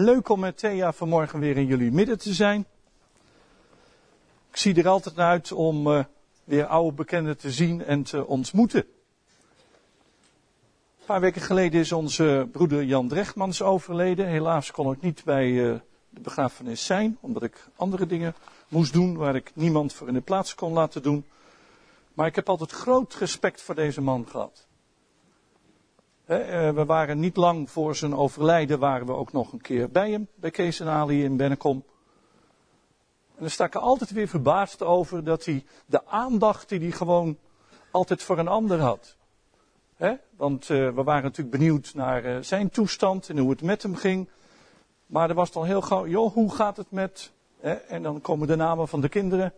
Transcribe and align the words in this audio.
Leuk 0.00 0.28
om 0.28 0.40
met 0.40 0.58
Thea 0.58 0.92
vanmorgen 0.92 1.40
weer 1.40 1.56
in 1.56 1.66
jullie 1.66 1.92
midden 1.92 2.18
te 2.18 2.34
zijn. 2.34 2.66
Ik 4.50 4.56
zie 4.56 4.74
er 4.74 4.88
altijd 4.88 5.16
naar 5.16 5.30
uit 5.30 5.52
om 5.52 5.86
uh, 5.86 6.04
weer 6.44 6.66
oude 6.66 6.96
bekenden 6.96 7.38
te 7.38 7.50
zien 7.50 7.84
en 7.84 8.02
te 8.02 8.26
ontmoeten. 8.26 8.80
Een 10.98 11.06
paar 11.06 11.20
weken 11.20 11.40
geleden 11.40 11.80
is 11.80 11.92
onze 11.92 12.48
broeder 12.52 12.84
Jan 12.84 13.08
Drechtmans 13.08 13.62
overleden. 13.62 14.26
Helaas 14.26 14.70
kon 14.70 14.92
ik 14.92 15.00
niet 15.00 15.24
bij 15.24 15.48
uh, 15.48 15.74
de 16.08 16.20
begrafenis 16.20 16.86
zijn, 16.86 17.18
omdat 17.20 17.42
ik 17.42 17.68
andere 17.76 18.06
dingen 18.06 18.34
moest 18.68 18.92
doen 18.92 19.16
waar 19.16 19.34
ik 19.34 19.50
niemand 19.54 19.92
voor 19.92 20.08
in 20.08 20.14
de 20.14 20.20
plaats 20.20 20.54
kon 20.54 20.72
laten 20.72 21.02
doen. 21.02 21.24
Maar 22.14 22.26
ik 22.26 22.34
heb 22.34 22.48
altijd 22.48 22.70
groot 22.70 23.14
respect 23.14 23.62
voor 23.62 23.74
deze 23.74 24.00
man 24.00 24.26
gehad. 24.28 24.67
Eh, 26.28 26.70
we 26.70 26.84
waren 26.84 27.18
niet 27.18 27.36
lang 27.36 27.70
voor 27.70 27.96
zijn 27.96 28.14
overlijden, 28.14 28.78
waren 28.78 29.06
we 29.06 29.12
ook 29.12 29.32
nog 29.32 29.52
een 29.52 29.60
keer 29.60 29.90
bij 29.90 30.10
hem, 30.10 30.28
bij 30.34 30.50
Kees 30.50 30.80
en 30.80 30.88
Ali 30.88 31.24
in 31.24 31.36
Bennekom. 31.36 31.84
En 33.34 33.40
daar 33.40 33.50
sta 33.50 33.64
ik 33.64 33.74
altijd 33.74 34.10
weer 34.10 34.28
verbaasd 34.28 34.82
over 34.82 35.24
dat 35.24 35.44
hij 35.44 35.64
de 35.86 36.06
aandacht 36.06 36.68
die 36.68 36.80
hij 36.80 36.90
gewoon 36.90 37.38
altijd 37.90 38.22
voor 38.22 38.38
een 38.38 38.48
ander 38.48 38.80
had. 38.80 39.16
Want 40.36 40.68
uh, 40.68 40.94
we 40.94 41.02
waren 41.02 41.22
natuurlijk 41.22 41.56
benieuwd 41.56 41.94
naar 41.94 42.24
uh, 42.24 42.36
zijn 42.40 42.70
toestand 42.70 43.28
en 43.28 43.38
hoe 43.38 43.50
het 43.50 43.62
met 43.62 43.82
hem 43.82 43.94
ging. 43.94 44.28
Maar 45.06 45.28
er 45.28 45.34
was 45.34 45.52
dan 45.52 45.64
heel 45.64 45.82
gauw, 45.82 46.06
joh, 46.06 46.32
hoe 46.32 46.54
gaat 46.54 46.76
het 46.76 46.90
met? 46.90 47.32
En 47.88 48.02
dan 48.02 48.20
komen 48.20 48.46
de 48.46 48.56
namen 48.56 48.88
van 48.88 49.00
de 49.00 49.08
kinderen. 49.08 49.52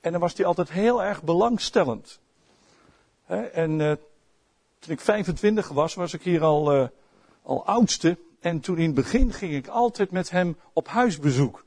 En 0.00 0.12
dan 0.12 0.20
was 0.20 0.34
hij 0.34 0.46
altijd 0.46 0.70
heel 0.70 1.02
erg 1.02 1.22
belangstellend. 1.22 2.20
En 3.52 3.98
toen 4.82 4.92
ik 4.92 5.00
25 5.00 5.68
was, 5.68 5.94
was 5.94 6.14
ik 6.14 6.22
hier 6.22 6.42
al, 6.42 6.76
uh, 6.76 6.88
al 7.42 7.66
oudste. 7.66 8.18
En 8.40 8.60
toen 8.60 8.78
in 8.78 8.86
het 8.86 8.94
begin 8.94 9.32
ging 9.32 9.54
ik 9.54 9.68
altijd 9.68 10.10
met 10.10 10.30
hem 10.30 10.56
op 10.72 10.88
huisbezoek. 10.88 11.64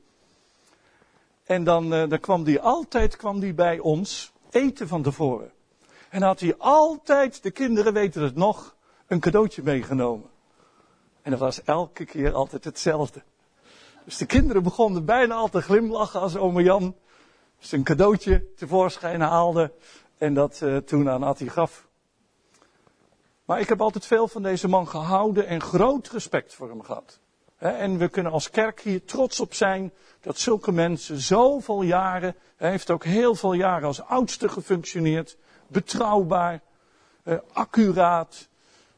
En 1.44 1.64
dan, 1.64 1.94
uh, 1.94 2.08
dan 2.08 2.20
kwam 2.20 2.44
hij 2.44 2.60
altijd 2.60 3.16
kwam 3.16 3.40
die 3.40 3.54
bij 3.54 3.78
ons 3.78 4.32
eten 4.50 4.88
van 4.88 5.02
tevoren. 5.02 5.52
En 6.08 6.22
had 6.22 6.40
hij 6.40 6.54
altijd, 6.58 7.42
de 7.42 7.50
kinderen 7.50 7.92
weten 7.92 8.22
het 8.22 8.34
nog, 8.34 8.76
een 9.06 9.20
cadeautje 9.20 9.62
meegenomen. 9.62 10.30
En 11.22 11.30
dat 11.30 11.40
was 11.40 11.62
elke 11.62 12.04
keer 12.04 12.32
altijd 12.32 12.64
hetzelfde. 12.64 13.22
Dus 14.04 14.16
de 14.16 14.26
kinderen 14.26 14.62
begonnen 14.62 15.04
bijna 15.04 15.34
al 15.34 15.48
te 15.48 15.62
glimlachen 15.62 16.20
als 16.20 16.36
ome 16.36 16.62
Jan 16.62 16.96
zijn 17.58 17.82
cadeautje 17.82 18.54
tevoorschijn 18.56 19.20
haalde 19.20 19.72
en 20.18 20.34
dat 20.34 20.60
uh, 20.62 20.76
toen 20.76 21.10
aan 21.10 21.22
Attie 21.22 21.48
gaf. 21.48 21.85
Maar 23.46 23.60
ik 23.60 23.68
heb 23.68 23.80
altijd 23.80 24.06
veel 24.06 24.28
van 24.28 24.42
deze 24.42 24.68
man 24.68 24.88
gehouden 24.88 25.46
en 25.46 25.60
groot 25.60 26.08
respect 26.08 26.54
voor 26.54 26.68
hem 26.68 26.82
gehad. 26.82 27.20
En 27.56 27.98
we 27.98 28.08
kunnen 28.08 28.32
als 28.32 28.50
kerk 28.50 28.80
hier 28.80 29.04
trots 29.04 29.40
op 29.40 29.54
zijn 29.54 29.92
dat 30.20 30.38
zulke 30.38 30.72
mensen 30.72 31.20
zoveel 31.20 31.82
jaren, 31.82 32.36
hij 32.56 32.70
heeft 32.70 32.90
ook 32.90 33.04
heel 33.04 33.34
veel 33.34 33.52
jaren 33.52 33.86
als 33.86 34.02
oudste 34.02 34.48
gefunctioneerd, 34.48 35.36
betrouwbaar, 35.66 36.60
eh, 37.22 37.36
accuraat, 37.52 38.48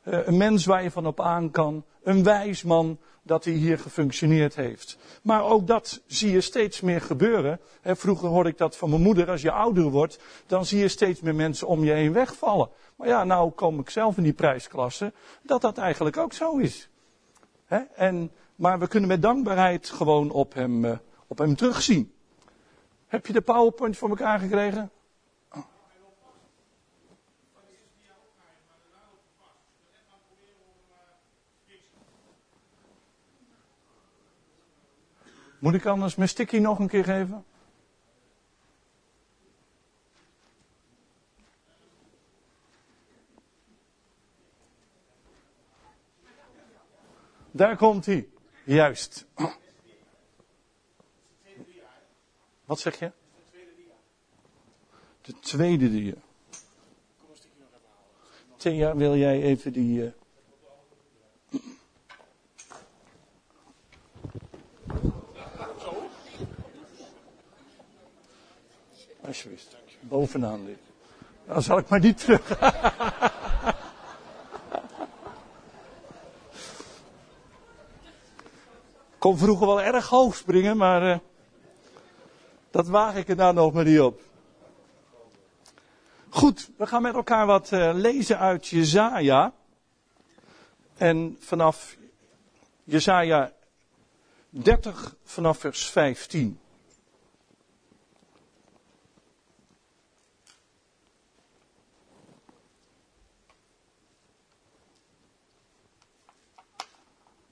eh, 0.02 0.26
een 0.26 0.36
mens 0.36 0.66
waar 0.66 0.82
je 0.82 0.90
van 0.90 1.06
op 1.06 1.20
aan 1.20 1.50
kan, 1.50 1.84
een 2.02 2.22
wijs 2.22 2.62
man 2.62 2.98
dat 3.28 3.44
hij 3.44 3.54
hier 3.54 3.78
gefunctioneerd 3.78 4.54
heeft. 4.54 4.98
Maar 5.22 5.44
ook 5.44 5.66
dat 5.66 6.02
zie 6.06 6.30
je 6.30 6.40
steeds 6.40 6.80
meer 6.80 7.00
gebeuren. 7.00 7.60
vroeger 7.82 8.28
hoorde 8.28 8.48
ik 8.48 8.58
dat 8.58 8.76
van 8.76 8.90
mijn 8.90 9.02
moeder, 9.02 9.30
als 9.30 9.42
je 9.42 9.50
ouder 9.50 9.90
wordt, 9.90 10.18
dan 10.46 10.64
zie 10.64 10.78
je 10.78 10.88
steeds 10.88 11.20
meer 11.20 11.34
mensen 11.34 11.66
om 11.66 11.84
je 11.84 11.92
heen 11.92 12.12
wegvallen. 12.12 12.68
Maar 12.96 13.08
ja, 13.08 13.24
nou 13.24 13.50
kom 13.50 13.80
ik 13.80 13.90
zelf 13.90 14.16
in 14.16 14.22
die 14.22 14.32
prijsklasse, 14.32 15.12
dat 15.42 15.60
dat 15.60 15.78
eigenlijk 15.78 16.16
ook 16.16 16.32
zo 16.32 16.56
is. 16.56 16.88
en, 17.94 18.30
maar 18.56 18.78
we 18.78 18.88
kunnen 18.88 19.08
met 19.08 19.22
dankbaarheid 19.22 19.90
gewoon 19.90 20.30
op 20.30 20.54
hem, 20.54 20.84
uh, 20.84 20.96
op 21.26 21.38
hem 21.38 21.56
terugzien. 21.56 22.12
Heb 23.06 23.26
je 23.26 23.32
de 23.32 23.40
PowerPoint 23.40 23.96
voor 23.96 24.08
elkaar 24.08 24.38
gekregen? 24.38 24.90
Moet 35.58 35.74
ik 35.74 35.86
anders 35.86 36.14
mijn 36.14 36.28
sticky 36.28 36.58
nog 36.58 36.78
een 36.78 36.88
keer 36.88 37.04
geven? 37.04 37.44
Daar 47.50 47.76
komt 47.76 48.06
hij. 48.06 48.28
Juist. 48.64 49.26
Wat 52.64 52.80
zeg 52.80 52.98
je? 52.98 53.12
De 55.20 55.38
tweede 55.40 55.90
dia. 55.90 56.14
Thea, 58.56 58.96
wil 58.96 59.16
jij 59.16 59.42
even 59.42 59.72
die. 59.72 60.02
Uh... 60.02 60.17
Alsjeblieft. 69.28 69.76
Bovenaan 70.00 70.64
dit. 70.64 70.78
Dan 71.46 71.62
zal 71.62 71.78
ik 71.78 71.88
maar 71.88 72.00
niet 72.00 72.18
terug. 72.18 72.58
kon 79.18 79.38
vroeger 79.38 79.66
wel 79.66 79.82
erg 79.82 80.08
hoog 80.08 80.36
springen, 80.36 80.76
maar 80.76 81.02
uh, 81.02 81.18
dat 82.70 82.88
waag 82.88 83.14
ik 83.14 83.28
er 83.28 83.36
nou 83.36 83.54
nog 83.54 83.72
maar 83.72 83.84
niet 83.84 84.00
op. 84.00 84.20
Goed, 86.28 86.70
we 86.76 86.86
gaan 86.86 87.02
met 87.02 87.14
elkaar 87.14 87.46
wat 87.46 87.72
uh, 87.72 87.90
lezen 87.94 88.38
uit 88.38 88.66
Jezaja. 88.66 89.52
En 90.96 91.36
vanaf 91.40 91.96
Jezaja 92.84 93.52
30 94.50 95.16
vanaf 95.24 95.58
vers 95.58 95.90
15. 95.90 96.60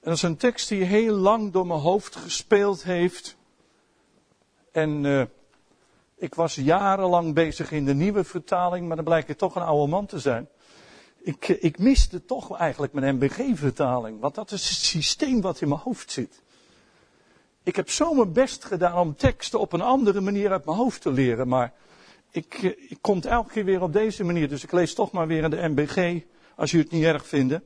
Dat 0.07 0.15
is 0.15 0.21
een 0.23 0.37
tekst 0.37 0.69
die 0.69 0.83
heel 0.83 1.15
lang 1.15 1.51
door 1.51 1.67
mijn 1.67 1.79
hoofd 1.79 2.15
gespeeld 2.15 2.83
heeft. 2.83 3.35
En 4.71 5.03
uh, 5.03 5.23
ik 6.15 6.35
was 6.35 6.55
jarenlang 6.55 7.33
bezig 7.33 7.71
in 7.71 7.85
de 7.85 7.93
nieuwe 7.93 8.23
vertaling, 8.23 8.87
maar 8.87 8.95
dan 8.95 9.05
blijkt 9.05 9.27
het 9.27 9.37
toch 9.37 9.55
een 9.55 9.61
oude 9.61 9.91
man 9.91 10.05
te 10.05 10.19
zijn. 10.19 10.47
Ik, 11.17 11.49
eh, 11.49 11.63
ik 11.63 11.77
miste 11.77 12.25
toch 12.25 12.57
eigenlijk 12.57 12.93
mijn 12.93 13.15
MBG-vertaling, 13.15 14.19
want 14.19 14.35
dat 14.35 14.51
is 14.51 14.69
het 14.69 14.77
systeem 14.77 15.41
wat 15.41 15.61
in 15.61 15.67
mijn 15.67 15.81
hoofd 15.81 16.11
zit. 16.11 16.41
Ik 17.63 17.75
heb 17.75 17.89
zo 17.89 18.13
mijn 18.13 18.33
best 18.33 18.65
gedaan 18.65 18.97
om 18.97 19.15
teksten 19.15 19.59
op 19.59 19.73
een 19.73 19.81
andere 19.81 20.21
manier 20.21 20.51
uit 20.51 20.65
mijn 20.65 20.77
hoofd 20.77 21.01
te 21.01 21.11
leren, 21.11 21.47
maar 21.47 21.73
ik, 22.31 22.53
eh, 22.53 22.65
ik 22.65 22.97
kom 23.01 23.21
elke 23.21 23.51
keer 23.51 23.65
weer 23.65 23.81
op 23.81 23.93
deze 23.93 24.23
manier, 24.23 24.49
dus 24.49 24.63
ik 24.63 24.71
lees 24.71 24.93
toch 24.93 25.11
maar 25.11 25.27
weer 25.27 25.43
in 25.43 25.49
de 25.49 25.67
MBG, 25.67 26.23
als 26.55 26.71
u 26.71 26.79
het 26.79 26.91
niet 26.91 27.03
erg 27.03 27.27
vindt 27.27 27.59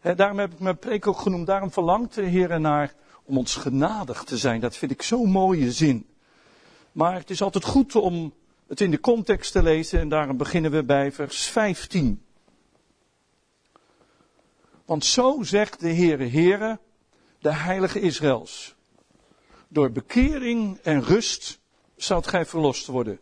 daarom 0.00 0.38
heb 0.38 0.52
ik 0.52 0.58
mijn 0.58 0.78
preek 0.78 1.06
ook 1.06 1.18
genoemd. 1.18 1.46
Daarom 1.46 1.72
verlangt 1.72 2.14
de 2.14 2.22
Heer 2.22 2.60
naar 2.60 2.94
om 3.24 3.38
ons 3.38 3.54
genadig 3.54 4.24
te 4.24 4.38
zijn. 4.38 4.60
Dat 4.60 4.76
vind 4.76 4.90
ik 4.90 5.02
zo'n 5.02 5.30
mooie 5.30 5.72
zin. 5.72 6.06
Maar 6.92 7.14
het 7.14 7.30
is 7.30 7.42
altijd 7.42 7.64
goed 7.64 7.96
om 7.96 8.34
het 8.66 8.80
in 8.80 8.90
de 8.90 9.00
context 9.00 9.52
te 9.52 9.62
lezen. 9.62 10.00
En 10.00 10.08
daarom 10.08 10.36
beginnen 10.36 10.70
we 10.70 10.84
bij 10.84 11.12
vers 11.12 11.46
15. 11.46 12.24
Want 14.84 15.04
zo 15.04 15.42
zegt 15.42 15.80
de 15.80 15.94
Heere 15.94 16.28
Heere, 16.28 16.78
de 17.38 17.52
Heilige 17.52 18.00
Israëls. 18.00 18.74
Door 19.68 19.90
bekering 19.90 20.78
en 20.82 21.02
rust 21.02 21.58
zult 21.96 22.26
gij 22.26 22.46
verlost 22.46 22.86
worden. 22.86 23.20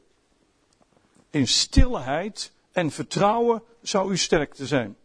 In 1.31 1.49
stilheid 1.49 2.53
en 2.73 2.91
vertrouwen 2.91 3.63
zou 3.83 4.13
u 4.13 4.17
sterk 4.17 4.55
te 4.55 4.67
zijn. 4.67 4.97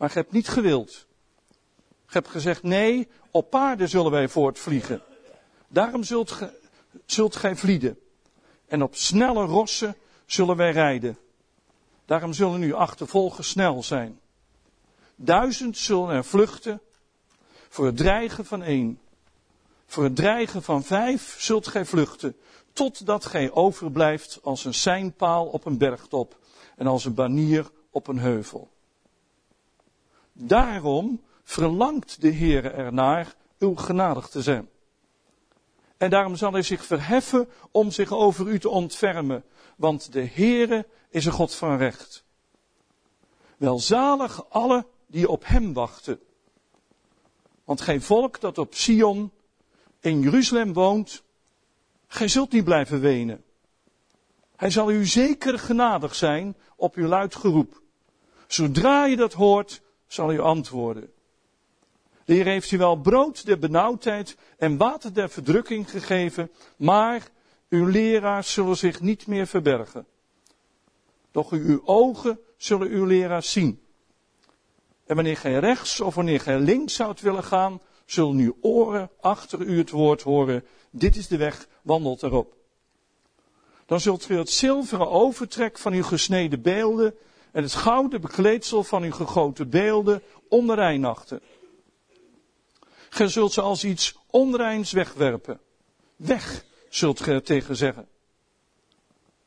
Maar 0.00 0.08
je 0.08 0.18
hebt 0.18 0.32
niet 0.32 0.48
gewild. 0.48 1.06
Je 1.88 2.12
hebt 2.12 2.28
gezegd, 2.28 2.62
nee, 2.62 3.08
op 3.30 3.50
paarden 3.50 3.88
zullen 3.88 4.10
wij 4.10 4.28
voortvliegen. 4.28 5.02
Daarom 5.68 6.04
zult, 6.04 6.38
zult 7.06 7.36
gij 7.36 7.56
vlieden. 7.56 7.98
En 8.66 8.82
op 8.82 8.94
snelle 8.94 9.44
rossen 9.44 9.96
zullen 10.26 10.56
wij 10.56 10.70
rijden. 10.70 11.18
Daarom 12.04 12.32
zullen 12.32 12.60
uw 12.60 12.76
achtervolgen 12.76 13.44
snel 13.44 13.82
zijn. 13.82 14.20
Duizend 15.14 15.78
zullen 15.78 16.08
er 16.08 16.24
vluchten 16.24 16.80
voor 17.68 17.86
het 17.86 17.96
dreigen 17.96 18.44
van 18.44 18.62
één. 18.62 19.00
Voor 19.86 20.04
het 20.04 20.16
dreigen 20.16 20.62
van 20.62 20.84
vijf 20.84 21.36
zult 21.38 21.66
gij 21.66 21.84
vluchten, 21.84 22.36
totdat 22.72 23.24
gij 23.24 23.50
overblijft 23.50 24.38
als 24.42 24.64
een 24.64 24.74
seinpaal 24.74 25.46
op 25.46 25.64
een 25.64 25.78
bergtop 25.78 26.38
en 26.76 26.86
als 26.86 27.04
een 27.04 27.14
banier 27.14 27.70
op 27.90 28.06
een 28.06 28.18
heuvel. 28.18 28.70
Daarom 30.42 31.22
verlangt 31.42 32.20
de 32.20 32.32
Heere 32.32 32.68
ernaar 32.68 33.34
uw 33.58 33.74
genadig 33.74 34.28
te 34.28 34.42
zijn. 34.42 34.68
En 35.96 36.10
daarom 36.10 36.36
zal 36.36 36.52
hij 36.52 36.62
zich 36.62 36.84
verheffen 36.84 37.48
om 37.70 37.90
zich 37.90 38.12
over 38.12 38.46
u 38.46 38.58
te 38.58 38.68
ontfermen, 38.68 39.44
want 39.76 40.12
de 40.12 40.26
Heere 40.26 40.86
is 41.08 41.24
een 41.24 41.32
God 41.32 41.54
van 41.54 41.76
recht. 41.76 42.24
Welzalig 43.56 44.50
alle 44.50 44.86
die 45.06 45.28
op 45.28 45.46
hem 45.46 45.72
wachten. 45.72 46.20
Want 47.64 47.80
geen 47.80 48.02
volk 48.02 48.40
dat 48.40 48.58
op 48.58 48.74
Sion 48.74 49.32
in 50.00 50.20
Jeruzalem 50.20 50.72
woont, 50.72 51.22
gij 52.06 52.28
zult 52.28 52.52
niet 52.52 52.64
blijven 52.64 53.00
wenen. 53.00 53.44
Hij 54.56 54.70
zal 54.70 54.90
u 54.90 55.06
zeker 55.06 55.58
genadig 55.58 56.14
zijn 56.14 56.56
op 56.76 56.94
uw 56.94 57.06
luid 57.06 57.34
geroep. 57.34 57.82
Zodra 58.46 59.04
je 59.04 59.16
dat 59.16 59.32
hoort, 59.32 59.80
zal 60.12 60.32
u 60.32 60.40
antwoorden. 60.40 61.12
De 62.24 62.34
Heer 62.34 62.44
heeft 62.44 62.70
u 62.70 62.78
wel 62.78 62.96
brood 62.96 63.46
der 63.46 63.58
benauwdheid 63.58 64.36
en 64.58 64.76
water 64.76 65.14
der 65.14 65.28
verdrukking 65.28 65.90
gegeven, 65.90 66.50
maar 66.76 67.28
uw 67.68 67.86
leraars 67.86 68.52
zullen 68.52 68.76
zich 68.76 69.00
niet 69.00 69.26
meer 69.26 69.46
verbergen. 69.46 70.06
Doch 71.30 71.50
uw 71.50 71.82
ogen 71.84 72.40
zullen 72.56 72.88
uw 72.88 73.04
leraars 73.04 73.52
zien. 73.52 73.82
En 75.06 75.14
wanneer 75.14 75.36
gij 75.36 75.58
rechts 75.58 76.00
of 76.00 76.14
wanneer 76.14 76.40
gij 76.40 76.58
links 76.58 76.94
zoudt 76.94 77.20
willen 77.20 77.44
gaan, 77.44 77.80
zullen 78.04 78.36
uw 78.36 78.56
oren 78.60 79.10
achter 79.20 79.60
u 79.60 79.78
het 79.78 79.90
woord 79.90 80.22
horen. 80.22 80.64
Dit 80.90 81.16
is 81.16 81.28
de 81.28 81.36
weg, 81.36 81.68
wandelt 81.82 82.22
erop. 82.22 82.56
Dan 83.86 84.00
zult 84.00 84.28
u 84.28 84.36
het 84.36 84.50
zilveren 84.50 85.10
overtrek 85.10 85.78
van 85.78 85.92
uw 85.92 86.02
gesneden 86.02 86.62
beelden 86.62 87.14
en 87.52 87.62
het 87.62 87.74
gouden 87.74 88.20
bekleedsel 88.20 88.84
van 88.84 89.02
uw 89.02 89.12
gegoten 89.12 89.70
beelden 89.70 90.22
onreinachten. 90.48 91.40
Gij 93.08 93.28
zult 93.28 93.52
ze 93.52 93.60
als 93.60 93.84
iets 93.84 94.18
onreins 94.26 94.92
wegwerpen. 94.92 95.60
Weg, 96.16 96.64
zult 96.88 97.20
gij 97.20 97.40
tegen 97.40 97.76
zeggen. 97.76 98.08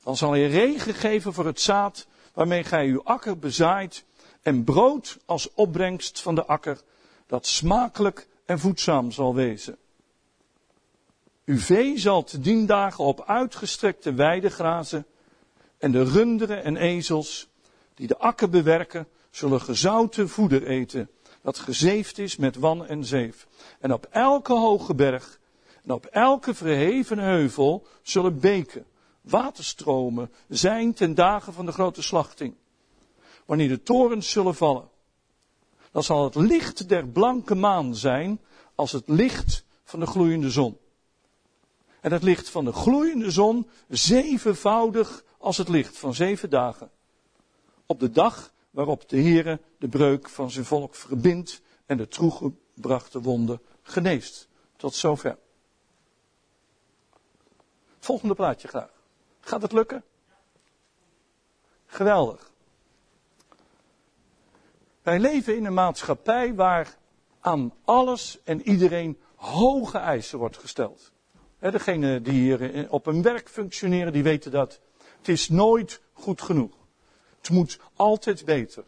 Dan 0.04 0.18
zal 0.18 0.32
hij 0.32 0.48
regen 0.48 0.94
geven 0.94 1.34
voor 1.34 1.46
het 1.46 1.62
zaad 1.62 2.08
waarmee 2.34 2.64
gij 2.64 2.88
uw 2.88 3.04
akker 3.04 3.40
bezaait 3.40 4.04
en 4.42 4.64
brood 4.64 5.18
als 5.26 5.54
opbrengst 5.54 6.22
van 6.22 6.36
de 6.36 6.46
akker 6.46 6.82
dat 7.28 7.48
smakelijk 7.48 8.28
en 8.46 8.60
voedzaam 8.60 9.12
zal 9.12 9.36
wezen. 9.36 9.78
Uw 11.46 11.60
vee 11.60 12.00
zal 12.00 12.24
te 12.24 12.40
dien 12.40 12.66
dagen 12.66 13.04
op 13.04 13.24
uitgestrekte 13.26 14.14
weiden 14.14 14.52
grazen 14.52 15.06
en 15.78 15.92
de 15.92 16.04
runderen 16.04 16.64
en 16.64 16.76
ezels 16.78 17.48
die 17.96 18.08
de 18.08 18.18
akker 18.18 18.50
bewerken 18.50 19.08
zullen 19.30 19.62
gezouten 19.62 20.30
voeder 20.30 20.68
eten 20.68 21.10
dat 21.42 21.60
gezeefd 21.60 22.18
is 22.18 22.36
met 22.36 22.56
wan 22.56 22.86
en 22.86 23.06
zeef. 23.06 23.48
En 23.80 23.94
op 23.94 24.08
elke 24.12 24.54
hoge 24.54 24.96
berg 24.96 25.40
en 25.84 25.92
op 25.92 26.06
elke 26.06 26.54
verheven 26.54 27.18
heuvel 27.18 27.88
zullen 28.02 28.40
beken, 28.40 28.86
waterstromen 29.22 30.32
zijn 30.48 30.94
ten 30.94 31.16
dagen 31.16 31.54
van 31.54 31.66
de 31.66 31.72
grote 31.72 32.02
slachting. 32.02 32.56
Wanneer 33.46 33.68
de 33.68 33.84
torens 33.84 34.30
zullen 34.32 34.56
vallen, 34.56 34.90
dan 35.92 36.04
zal 36.04 36.24
het 36.24 36.36
licht 36.36 36.90
der 36.90 37.08
blanke 37.08 37.56
maan 37.56 37.96
zijn 37.96 38.42
als 38.76 38.92
het 38.92 39.08
licht 39.08 39.66
van 39.84 40.00
de 40.00 40.06
gloeiende 40.06 40.50
zon. 40.50 40.78
En 42.02 42.12
het 42.12 42.24
licht 42.24 42.50
van 42.50 42.66
de 42.66 42.74
gloeiende 42.74 43.32
zon 43.32 43.70
zevenvoudig 43.88 45.24
als 45.38 45.58
het 45.58 45.70
licht 45.70 45.98
van 45.98 46.14
zeven 46.14 46.50
dagen. 46.50 46.92
Op 47.86 48.00
de 48.00 48.12
dag 48.12 48.54
waarop 48.70 49.10
de 49.10 49.22
Heere 49.22 49.60
de 49.78 49.88
breuk 49.88 50.30
van 50.30 50.52
zijn 50.52 50.66
volk 50.66 50.96
verbindt 50.96 51.62
en 51.86 51.98
de 51.98 52.08
toegebrachte 52.08 53.22
wonden 53.22 53.62
geneest. 53.82 54.48
Tot 54.76 54.96
zover. 54.96 55.38
Volgende 58.00 58.34
plaatje 58.36 58.68
graag. 58.68 58.92
Gaat 59.40 59.62
het 59.62 59.72
lukken? 59.72 60.04
Geweldig. 61.86 62.52
Wij 65.02 65.20
leven 65.20 65.56
in 65.56 65.66
een 65.66 65.74
maatschappij 65.74 66.56
waar 66.56 66.98
aan 67.40 67.74
alles 67.84 68.40
en 68.44 68.62
iedereen 68.62 69.18
hoge 69.36 69.98
eisen 69.98 70.40
wordt 70.40 70.58
gesteld. 70.58 71.12
Degenen 71.60 72.24
die 72.24 72.34
hier 72.34 72.92
op 72.92 73.06
een 73.06 73.22
werk 73.22 73.50
functioneren, 73.50 74.14
die 74.14 74.24
weten 74.24 74.52
dat. 74.52 74.80
Het 75.18 75.28
is 75.28 75.50
nooit 75.50 76.02
goed 76.14 76.42
genoeg. 76.42 76.83
Het 77.44 77.52
moet 77.52 77.80
altijd 77.96 78.46
beter. 78.46 78.84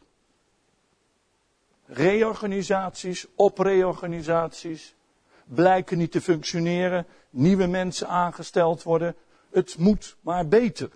Reorganisaties, 1.86 3.26
opreorganisaties, 3.36 4.96
blijken 5.44 5.98
niet 5.98 6.12
te 6.12 6.22
functioneren, 6.22 7.06
nieuwe 7.30 7.68
mensen 7.68 8.08
aangesteld 8.08 8.84
worden. 8.84 9.16
Het 9.52 9.78
moet 9.78 10.16
maar 10.22 10.48
beter. 10.48 10.90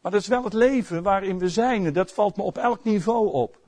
Maar 0.00 0.12
dat 0.12 0.20
is 0.20 0.26
wel 0.26 0.44
het 0.44 0.52
leven 0.52 1.02
waarin 1.02 1.38
we 1.38 1.48
zijn. 1.48 1.92
Dat 1.92 2.12
valt 2.12 2.36
me 2.36 2.42
op 2.42 2.58
elk 2.58 2.84
niveau 2.84 3.32
op. 3.32 3.58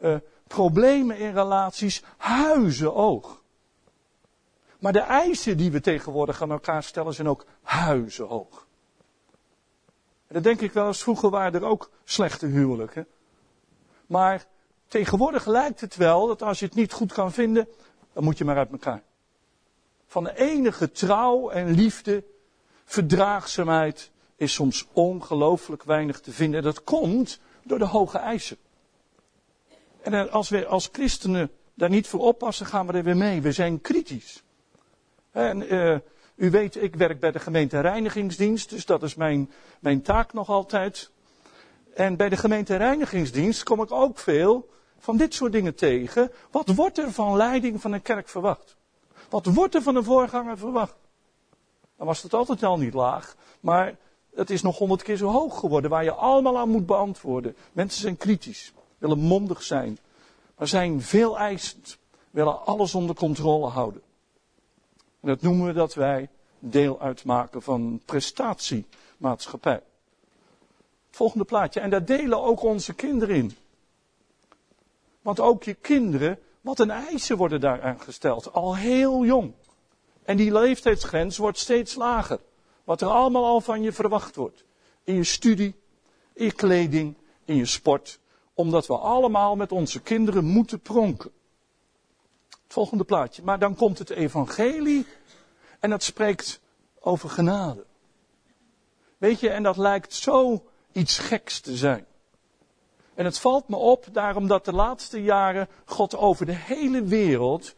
Uh, 0.00 0.16
problemen 0.46 1.18
in 1.18 1.32
relaties, 1.32 2.02
huizen 2.16 2.94
oog. 2.94 3.42
Maar 4.78 4.92
de 4.92 5.00
eisen 5.00 5.56
die 5.56 5.70
we 5.70 5.80
tegenwoordig 5.80 6.42
aan 6.42 6.50
elkaar 6.50 6.82
stellen 6.82 7.14
zijn 7.14 7.28
ook 7.28 7.44
huizenhoog. 7.62 8.67
En 10.28 10.34
dan 10.34 10.42
denk 10.42 10.60
ik 10.60 10.72
wel 10.72 10.86
eens, 10.86 11.02
vroeger 11.02 11.30
waren 11.30 11.60
er 11.60 11.66
ook 11.66 11.90
slechte 12.04 12.46
huwelijken. 12.46 13.06
Maar 14.06 14.46
tegenwoordig 14.86 15.46
lijkt 15.46 15.80
het 15.80 15.96
wel 15.96 16.26
dat 16.26 16.42
als 16.42 16.58
je 16.58 16.64
het 16.64 16.74
niet 16.74 16.92
goed 16.92 17.12
kan 17.12 17.32
vinden, 17.32 17.68
dan 18.12 18.24
moet 18.24 18.38
je 18.38 18.44
maar 18.44 18.56
uit 18.56 18.70
elkaar. 18.70 19.02
Van 20.06 20.24
de 20.24 20.38
enige 20.38 20.90
trouw 20.90 21.50
en 21.50 21.70
liefde, 21.70 22.24
verdraagzaamheid, 22.84 24.10
is 24.36 24.52
soms 24.52 24.86
ongelooflijk 24.92 25.82
weinig 25.82 26.20
te 26.20 26.32
vinden. 26.32 26.62
Dat 26.62 26.84
komt 26.84 27.40
door 27.62 27.78
de 27.78 27.84
hoge 27.84 28.18
eisen. 28.18 28.56
En 30.02 30.30
als 30.30 30.48
we 30.48 30.66
als 30.66 30.88
christenen 30.92 31.50
daar 31.74 31.90
niet 31.90 32.08
voor 32.08 32.20
oppassen, 32.20 32.66
gaan 32.66 32.86
we 32.86 32.92
er 32.92 33.04
weer 33.04 33.16
mee. 33.16 33.42
We 33.42 33.52
zijn 33.52 33.80
kritisch. 33.80 34.42
En 35.30 35.74
uh, 35.74 35.96
u 36.38 36.50
weet, 36.50 36.82
ik 36.82 36.94
werk 36.94 37.20
bij 37.20 37.30
de 37.30 37.38
gemeente 37.38 37.80
Reinigingsdienst, 37.80 38.70
dus 38.70 38.86
dat 38.86 39.02
is 39.02 39.14
mijn, 39.14 39.50
mijn 39.80 40.02
taak 40.02 40.32
nog 40.32 40.48
altijd. 40.48 41.10
En 41.94 42.16
bij 42.16 42.28
de 42.28 42.36
gemeente 42.36 42.76
Reinigingsdienst 42.76 43.62
kom 43.62 43.82
ik 43.82 43.92
ook 43.92 44.18
veel 44.18 44.68
van 44.98 45.16
dit 45.16 45.34
soort 45.34 45.52
dingen 45.52 45.74
tegen. 45.74 46.32
Wat 46.50 46.68
wordt 46.74 46.98
er 46.98 47.12
van 47.12 47.36
leiding 47.36 47.80
van 47.80 47.92
een 47.92 48.02
kerk 48.02 48.28
verwacht? 48.28 48.76
Wat 49.28 49.46
wordt 49.46 49.74
er 49.74 49.82
van 49.82 49.96
een 49.96 50.04
voorganger 50.04 50.58
verwacht? 50.58 50.94
Dan 51.96 52.06
was 52.06 52.22
het 52.22 52.34
altijd 52.34 52.62
al 52.62 52.78
niet 52.78 52.94
laag, 52.94 53.36
maar 53.60 53.96
het 54.34 54.50
is 54.50 54.62
nog 54.62 54.78
honderd 54.78 55.02
keer 55.02 55.16
zo 55.16 55.28
hoog 55.28 55.58
geworden, 55.58 55.90
waar 55.90 56.04
je 56.04 56.12
allemaal 56.12 56.58
aan 56.58 56.68
moet 56.68 56.86
beantwoorden. 56.86 57.56
Mensen 57.72 58.00
zijn 58.00 58.16
kritisch, 58.16 58.72
willen 58.98 59.18
mondig 59.18 59.62
zijn, 59.62 59.98
maar 60.56 60.68
zijn 60.68 61.02
veel 61.02 61.38
eisend, 61.38 61.98
willen 62.30 62.66
alles 62.66 62.94
onder 62.94 63.16
controle 63.16 63.66
houden. 63.66 64.02
En 65.20 65.28
dat 65.28 65.42
noemen 65.42 65.66
we 65.66 65.72
dat 65.72 65.94
wij 65.94 66.28
deel 66.58 67.00
uitmaken 67.00 67.62
van 67.62 68.00
prestatiemaatschappij. 68.04 69.82
Volgende 71.10 71.44
plaatje. 71.44 71.80
En 71.80 71.90
daar 71.90 72.04
delen 72.04 72.42
ook 72.42 72.62
onze 72.62 72.94
kinderen 72.94 73.36
in. 73.36 73.56
Want 75.22 75.40
ook 75.40 75.62
je 75.64 75.74
kinderen, 75.74 76.38
wat 76.60 76.78
een 76.78 76.90
eisen 76.90 77.36
worden 77.36 77.60
daaraan 77.60 78.00
gesteld. 78.00 78.52
Al 78.52 78.76
heel 78.76 79.24
jong. 79.24 79.52
En 80.22 80.36
die 80.36 80.52
leeftijdsgrens 80.52 81.36
wordt 81.36 81.58
steeds 81.58 81.94
lager. 81.94 82.40
Wat 82.84 83.00
er 83.00 83.08
allemaal 83.08 83.44
al 83.44 83.60
van 83.60 83.82
je 83.82 83.92
verwacht 83.92 84.36
wordt. 84.36 84.64
In 85.04 85.14
je 85.14 85.24
studie, 85.24 85.74
in 86.32 86.44
je 86.44 86.52
kleding, 86.52 87.14
in 87.44 87.56
je 87.56 87.66
sport. 87.66 88.18
Omdat 88.54 88.86
we 88.86 88.96
allemaal 88.96 89.56
met 89.56 89.72
onze 89.72 90.00
kinderen 90.00 90.44
moeten 90.44 90.80
pronken. 90.80 91.30
Het 92.68 92.76
volgende 92.76 93.04
plaatje. 93.04 93.42
Maar 93.42 93.58
dan 93.58 93.74
komt 93.74 93.98
het 93.98 94.10
evangelie 94.10 95.06
en 95.78 95.90
dat 95.90 96.02
spreekt 96.02 96.60
over 97.00 97.30
genade. 97.30 97.84
Weet 99.18 99.40
je, 99.40 99.50
en 99.50 99.62
dat 99.62 99.76
lijkt 99.76 100.14
zo 100.14 100.64
iets 100.92 101.18
geks 101.18 101.60
te 101.60 101.76
zijn. 101.76 102.06
En 103.14 103.24
het 103.24 103.38
valt 103.38 103.68
me 103.68 103.76
op 103.76 104.06
daarom 104.12 104.46
dat 104.46 104.64
de 104.64 104.72
laatste 104.72 105.22
jaren 105.22 105.68
God 105.84 106.16
over 106.16 106.46
de 106.46 106.54
hele 106.54 107.02
wereld 107.02 107.74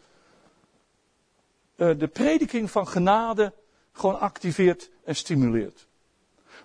uh, 1.77 1.99
de 1.99 2.09
prediking 2.09 2.71
van 2.71 2.89
genade 2.89 3.53
gewoon 3.93 4.21
activeert 4.21 4.91
en 5.05 5.17
stimuleert. 5.17 5.87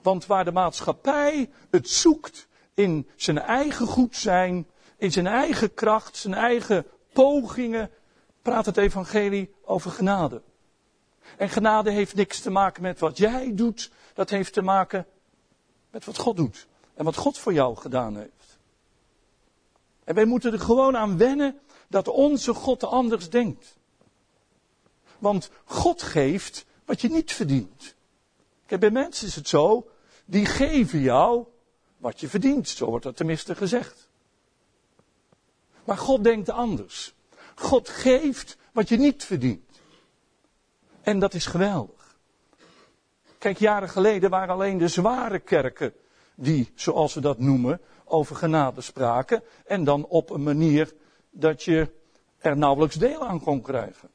Want 0.02 0.26
waar 0.26 0.46
de 0.46 0.52
maatschappij 0.52 1.50
het 1.70 1.90
zoekt 1.90 2.48
in 2.74 3.10
zijn 3.16 3.40
eigen 3.40 3.88
goed 3.88 4.16
zijn, 4.16 4.68
in 4.98 5.12
zijn 5.12 5.28
eigen 5.28 5.74
kracht, 5.74 6.16
zijn 6.16 6.34
eigen 6.34 6.86
pogingen, 7.14 7.90
praat 8.46 8.66
het 8.66 8.78
evangelie 8.78 9.54
over 9.64 9.92
genade. 9.92 10.42
En 11.38 11.50
genade 11.50 11.92
heeft 11.92 12.16
niks 12.16 12.40
te 12.40 12.50
maken 12.50 12.82
met 12.82 13.00
wat 13.00 13.18
jij 13.18 13.56
doet, 13.56 13.92
dat 14.14 14.30
heeft 14.30 14.54
te 14.54 14.62
maken 14.62 15.06
met 15.90 16.06
wat 16.06 16.18
God 16.18 16.36
doet. 16.36 16.68
En 16.94 17.06
wat 17.06 17.16
God 17.16 17.38
voor 17.38 17.54
jou 17.54 17.76
gedaan 17.76 18.18
heeft. 18.18 18.58
En 20.04 20.16
wij 20.16 20.26
moeten 20.26 20.54
er 20.54 20.60
gewoon 20.60 20.98
aan 20.98 21.18
wennen 21.18 21.60
dat 21.88 22.08
onze 22.08 22.54
God 22.54 22.84
anders 22.84 23.30
denkt. 23.30 23.78
Want 25.20 25.50
God 25.64 26.02
geeft 26.02 26.66
wat 26.86 27.02
je 27.02 27.10
niet 27.10 27.32
verdient. 27.32 27.96
Kijk, 28.66 28.82
bij 28.82 28.92
mensen 28.92 29.28
is 29.28 29.36
het 29.36 29.48
zo, 29.48 29.90
die 30.26 30.46
geven 30.46 31.00
jou 31.00 31.46
wat 31.98 32.20
je 32.20 32.28
verdient. 32.28 32.68
Zo 32.68 32.86
wordt 32.86 33.06
dat 33.06 33.18
tenminste 33.18 33.56
gezegd. 33.56 34.10
Maar 35.84 35.98
God 35.98 36.24
denkt 36.24 36.50
anders. 36.50 37.16
God 37.56 37.90
geeft 37.90 38.58
wat 38.72 38.90
je 38.90 38.98
niet 38.98 39.24
verdient. 39.24 39.64
En 41.02 41.20
dat 41.20 41.34
is 41.34 41.46
geweldig. 41.46 42.18
Kijk, 43.38 43.58
jaren 43.58 43.90
geleden 43.90 44.30
waren 44.30 44.54
alleen 44.54 44.78
de 44.78 44.88
zware 44.88 45.40
kerken 45.40 45.94
die, 46.36 46.72
zoals 46.76 47.14
we 47.14 47.22
dat 47.22 47.40
noemen, 47.40 47.82
over 48.04 48.36
genade 48.36 48.82
spraken. 48.82 49.44
En 49.66 49.84
dan 49.84 50.06
op 50.06 50.30
een 50.30 50.44
manier 50.44 50.94
dat 51.30 51.64
je 51.64 51.92
er 52.38 52.58
nauwelijks 52.58 52.96
deel 52.96 53.28
aan 53.28 53.42
kon 53.42 53.62
krijgen. 53.62 54.10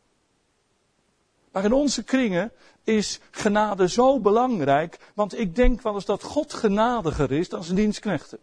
Maar 1.52 1.64
in 1.64 1.73
onze 1.73 2.02
kringen 2.02 2.52
is 2.85 3.20
genade 3.30 3.88
zo 3.88 4.20
belangrijk, 4.20 4.99
want 5.14 5.38
ik 5.38 5.56
denk 5.56 5.82
wel 5.82 5.94
eens 5.94 6.04
dat 6.04 6.23
God 6.23 6.54
genadiger 6.54 7.32
is 7.32 7.49
dan 7.49 7.64
zijn 7.64 7.76
dienstknechten. 7.76 8.38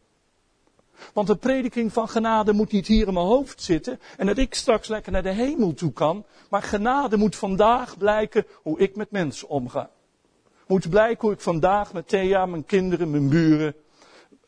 Want 1.14 1.28
de 1.28 1.36
prediking 1.36 1.94
van 1.94 2.10
genade 2.10 2.54
moet 2.54 2.72
niet 2.72 2.88
hier 2.88 3.08
in 3.08 3.14
mijn 3.14 3.26
hoofd 3.26 3.62
zitten 3.62 4.00
en 4.18 4.26
dat 4.26 4.38
ik 4.38 4.54
straks 4.54 4.88
lekker 4.88 5.12
naar 5.12 5.24
de 5.24 5.32
hemel 5.32 5.74
toe 5.74 5.94
kan, 5.94 6.26
maar 6.50 6.62
genade 6.62 7.18
moet 7.18 7.36
vandaag 7.36 7.98
blijken 7.98 8.46
hoe 8.54 8.80
ik 8.80 8.96
met 8.96 9.12
mensen 9.12 9.48
omga. 9.48 9.90
Moet 10.68 10.90
blijken 10.90 11.22
hoe 11.22 11.32
ik 11.32 11.42
vandaag 11.42 11.94
met 11.94 12.08
Thea, 12.08 12.46
mijn 12.46 12.66
kinderen, 12.66 13.12
mijn 13.12 13.30
buren, 13.30 13.76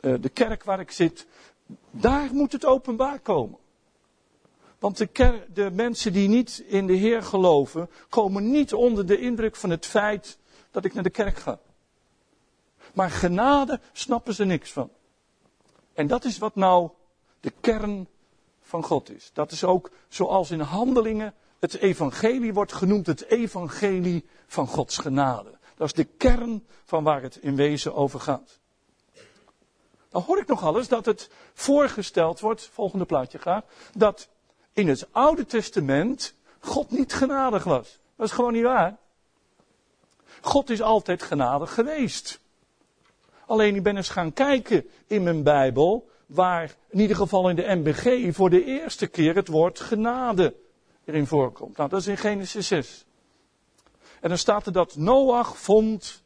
eh, 0.00 0.14
de 0.20 0.28
kerk 0.28 0.64
waar 0.64 0.80
ik 0.80 0.90
zit, 0.90 1.26
daar 1.90 2.28
moet 2.32 2.52
het 2.52 2.64
openbaar 2.64 3.18
komen. 3.18 3.58
Want 4.78 4.96
de, 4.96 5.42
de 5.52 5.70
mensen 5.70 6.12
die 6.12 6.28
niet 6.28 6.64
in 6.66 6.86
de 6.86 6.92
Heer 6.92 7.22
geloven, 7.22 7.90
komen 8.08 8.50
niet 8.50 8.74
onder 8.74 9.06
de 9.06 9.18
indruk 9.18 9.56
van 9.56 9.70
het 9.70 9.86
feit 9.86 10.38
dat 10.70 10.84
ik 10.84 10.94
naar 10.94 11.02
de 11.02 11.10
kerk 11.10 11.38
ga. 11.38 11.58
Maar 12.94 13.10
genade 13.10 13.80
snappen 13.92 14.34
ze 14.34 14.44
niks 14.44 14.72
van. 14.72 14.90
En 16.00 16.06
dat 16.06 16.24
is 16.24 16.38
wat 16.38 16.54
nou 16.54 16.90
de 17.40 17.52
kern 17.60 18.08
van 18.62 18.82
God 18.82 19.10
is. 19.10 19.30
Dat 19.32 19.52
is 19.52 19.64
ook 19.64 19.90
zoals 20.08 20.50
in 20.50 20.60
handelingen 20.60 21.34
het 21.58 21.74
evangelie 21.76 22.54
wordt 22.54 22.72
genoemd, 22.72 23.06
het 23.06 23.24
evangelie 23.26 24.26
van 24.46 24.66
Gods 24.66 24.98
genade. 24.98 25.58
Dat 25.76 25.86
is 25.86 25.92
de 25.92 26.04
kern 26.04 26.66
van 26.84 27.04
waar 27.04 27.22
het 27.22 27.36
in 27.36 27.56
wezen 27.56 27.94
over 27.94 28.20
gaat. 28.20 28.58
Dan 30.08 30.22
hoor 30.22 30.38
ik 30.38 30.46
nog 30.46 30.62
alles 30.62 30.88
dat 30.88 31.04
het 31.04 31.30
voorgesteld 31.54 32.40
wordt, 32.40 32.68
volgende 32.72 33.04
plaatje 33.04 33.38
graag, 33.38 33.62
dat 33.94 34.28
in 34.72 34.88
het 34.88 35.08
Oude 35.10 35.46
Testament 35.46 36.34
God 36.60 36.90
niet 36.90 37.12
genadig 37.12 37.64
was. 37.64 37.98
Dat 38.16 38.26
is 38.26 38.32
gewoon 38.32 38.52
niet 38.52 38.62
waar. 38.62 38.96
God 40.40 40.70
is 40.70 40.82
altijd 40.82 41.22
genadig 41.22 41.74
geweest. 41.74 42.40
Alleen 43.50 43.74
ik 43.74 43.82
ben 43.82 43.96
eens 43.96 44.08
gaan 44.08 44.32
kijken 44.32 44.86
in 45.06 45.22
mijn 45.22 45.42
Bijbel, 45.42 46.08
waar 46.26 46.74
in 46.88 47.00
ieder 47.00 47.16
geval 47.16 47.48
in 47.48 47.56
de 47.56 47.74
MBG 47.74 48.34
voor 48.34 48.50
de 48.50 48.64
eerste 48.64 49.06
keer 49.06 49.34
het 49.34 49.48
woord 49.48 49.80
genade 49.80 50.54
erin 51.04 51.26
voorkomt. 51.26 51.76
Nou, 51.76 51.88
dat 51.88 52.00
is 52.00 52.06
in 52.06 52.16
Genesis 52.16 52.66
6. 52.66 53.04
En 54.20 54.28
dan 54.28 54.38
staat 54.38 54.66
er 54.66 54.72
dat 54.72 54.96
Noach 54.96 55.58
vond 55.58 56.22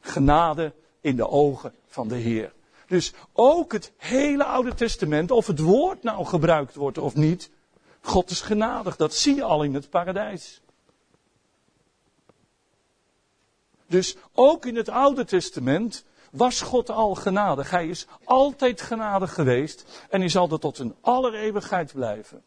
genade 0.00 0.72
in 1.00 1.16
de 1.16 1.28
ogen 1.28 1.74
van 1.86 2.08
de 2.08 2.16
Heer. 2.16 2.52
Dus 2.86 3.12
ook 3.32 3.72
het 3.72 3.92
hele 3.96 4.44
Oude 4.44 4.74
Testament, 4.74 5.30
of 5.30 5.46
het 5.46 5.58
woord 5.58 6.02
nou 6.02 6.24
gebruikt 6.24 6.74
wordt 6.74 6.98
of 6.98 7.14
niet, 7.14 7.50
God 8.00 8.30
is 8.30 8.40
genadig. 8.40 8.96
Dat 8.96 9.14
zie 9.14 9.34
je 9.34 9.42
al 9.42 9.62
in 9.62 9.74
het 9.74 9.90
paradijs. 9.90 10.60
Dus 13.86 14.16
ook 14.32 14.66
in 14.66 14.76
het 14.76 14.88
Oude 14.88 15.24
Testament 15.24 16.04
was 16.32 16.60
God 16.60 16.90
al 16.90 17.14
genadig. 17.14 17.70
Hij 17.70 17.88
is 17.88 18.06
altijd 18.24 18.80
genadig 18.80 19.34
geweest 19.34 20.06
en 20.10 20.20
hij 20.20 20.28
zal 20.28 20.50
er 20.50 20.58
tot 20.58 20.78
een 20.78 20.94
allereeuwigheid 21.00 21.92
blijven. 21.92 22.42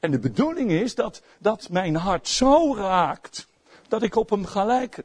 En 0.00 0.10
de 0.10 0.18
bedoeling 0.18 0.70
is 0.70 0.94
dat, 0.94 1.22
dat 1.38 1.68
mijn 1.70 1.96
hart 1.96 2.28
zo 2.28 2.74
raakt 2.74 3.46
dat 3.88 4.02
ik 4.02 4.16
op 4.16 4.30
hem 4.30 4.44
ga 4.44 4.64
lijken. 4.64 5.04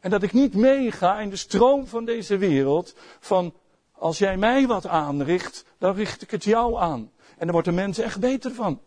En 0.00 0.10
dat 0.10 0.22
ik 0.22 0.32
niet 0.32 0.54
meega 0.54 1.20
in 1.20 1.30
de 1.30 1.36
stroom 1.36 1.86
van 1.86 2.04
deze 2.04 2.36
wereld 2.36 2.94
van 3.20 3.54
als 3.92 4.18
jij 4.18 4.36
mij 4.36 4.66
wat 4.66 4.86
aanricht, 4.86 5.64
dan 5.78 5.94
richt 5.94 6.22
ik 6.22 6.30
het 6.30 6.44
jou 6.44 6.78
aan. 6.78 7.10
En 7.38 7.46
daar 7.46 7.52
wordt 7.52 7.96
de 7.96 8.02
echt 8.02 8.20
beter 8.20 8.54
van. 8.54 8.80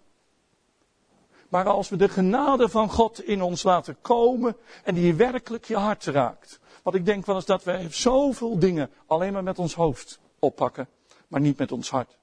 Maar 1.50 1.66
als 1.66 1.90
we 1.90 1.96
de 1.96 2.10
genade 2.10 2.70
van 2.70 2.90
God 2.90 3.24
in 3.24 3.42
ons 3.42 3.64
laten 3.64 3.98
komen 4.02 4.56
en 4.84 4.96
die 4.96 5.14
werkelijk 5.14 5.66
je 5.66 5.78
hart 5.78 6.06
raakt. 6.06 6.60
Want 6.84 6.96
ik 6.96 7.06
denk 7.06 7.26
wel 7.26 7.36
eens 7.36 7.46
dat 7.46 7.64
wij 7.64 7.92
zoveel 7.92 8.60
dingen 8.60 8.92
alleen 9.06 9.34
maar 9.34 9.44
met 9.44 9.60
ons 9.60 9.74
hoofd 9.74 10.20
oppakken, 10.40 10.88
maar 11.28 11.42
niet 11.42 11.58
met 11.58 11.72
ons 11.72 11.90
hart. 11.90 12.18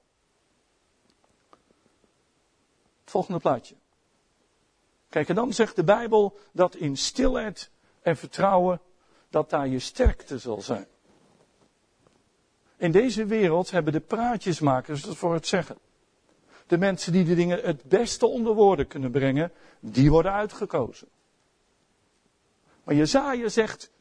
Volgende 3.05 3.39
plaatje. 3.39 3.75
Kijk, 5.09 5.29
en 5.29 5.35
dan 5.35 5.53
zegt 5.53 5.75
de 5.75 5.83
Bijbel 5.83 6.37
dat 6.51 6.75
in 6.75 6.97
stilheid 6.97 7.69
en 8.01 8.17
vertrouwen, 8.17 8.81
dat 9.29 9.49
daar 9.49 9.67
je 9.67 9.79
sterkte 9.79 10.37
zal 10.37 10.61
zijn. 10.61 10.87
In 12.77 12.91
deze 12.91 13.25
wereld 13.25 13.71
hebben 13.71 13.93
de 13.93 13.99
praatjesmakers 13.99 15.01
dat 15.01 15.15
voor 15.15 15.33
het 15.33 15.47
zeggen. 15.47 15.77
De 16.67 16.77
mensen 16.77 17.11
die 17.11 17.23
de 17.23 17.35
dingen 17.35 17.61
het 17.61 17.83
beste 17.83 18.25
onder 18.25 18.53
woorden 18.53 18.87
kunnen 18.87 19.11
brengen, 19.11 19.51
die 19.79 20.11
worden 20.11 20.31
uitgekozen. 20.31 21.07
Maar 22.83 22.95
Jezaja 22.95 23.49
zegt, 23.49 23.91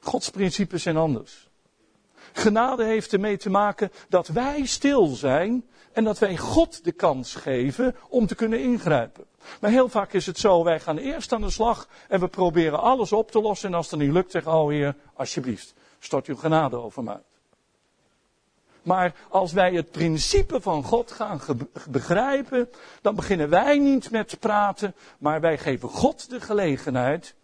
Gods 0.00 0.30
principes 0.30 0.82
zijn 0.82 0.96
anders. 0.96 1.48
Genade 2.32 2.84
heeft 2.84 3.12
ermee 3.12 3.36
te 3.36 3.50
maken 3.50 3.92
dat 4.08 4.28
wij 4.28 4.66
stil 4.66 5.06
zijn 5.06 5.64
en 5.92 6.04
dat 6.04 6.18
wij 6.18 6.36
God 6.36 6.84
de 6.84 6.92
kans 6.92 7.34
geven 7.34 7.96
om 8.08 8.26
te 8.26 8.34
kunnen 8.34 8.60
ingrijpen. 8.60 9.24
Maar 9.60 9.70
heel 9.70 9.88
vaak 9.88 10.12
is 10.12 10.26
het 10.26 10.38
zo, 10.38 10.64
wij 10.64 10.80
gaan 10.80 10.98
eerst 10.98 11.32
aan 11.32 11.40
de 11.40 11.50
slag 11.50 11.88
en 12.08 12.20
we 12.20 12.28
proberen 12.28 12.80
alles 12.80 13.12
op 13.12 13.30
te 13.30 13.40
lossen 13.40 13.68
en 13.68 13.74
als 13.74 13.90
het 13.90 14.00
niet 14.00 14.12
lukt, 14.12 14.30
zeggen, 14.30 14.52
oh 14.52 14.68
Heer, 14.68 14.94
alsjeblieft, 15.14 15.74
stort 15.98 16.26
uw 16.26 16.36
genade 16.36 16.76
over 16.76 17.02
mij. 17.02 17.20
Maar 18.82 19.14
als 19.28 19.52
wij 19.52 19.74
het 19.74 19.90
principe 19.90 20.60
van 20.60 20.84
God 20.84 21.12
gaan 21.12 21.40
begrijpen, 21.88 22.70
dan 23.02 23.14
beginnen 23.14 23.48
wij 23.48 23.78
niet 23.78 24.10
met 24.10 24.36
praten, 24.40 24.94
maar 25.18 25.40
wij 25.40 25.58
geven 25.58 25.88
God 25.88 26.30
de 26.30 26.40
gelegenheid 26.40 27.34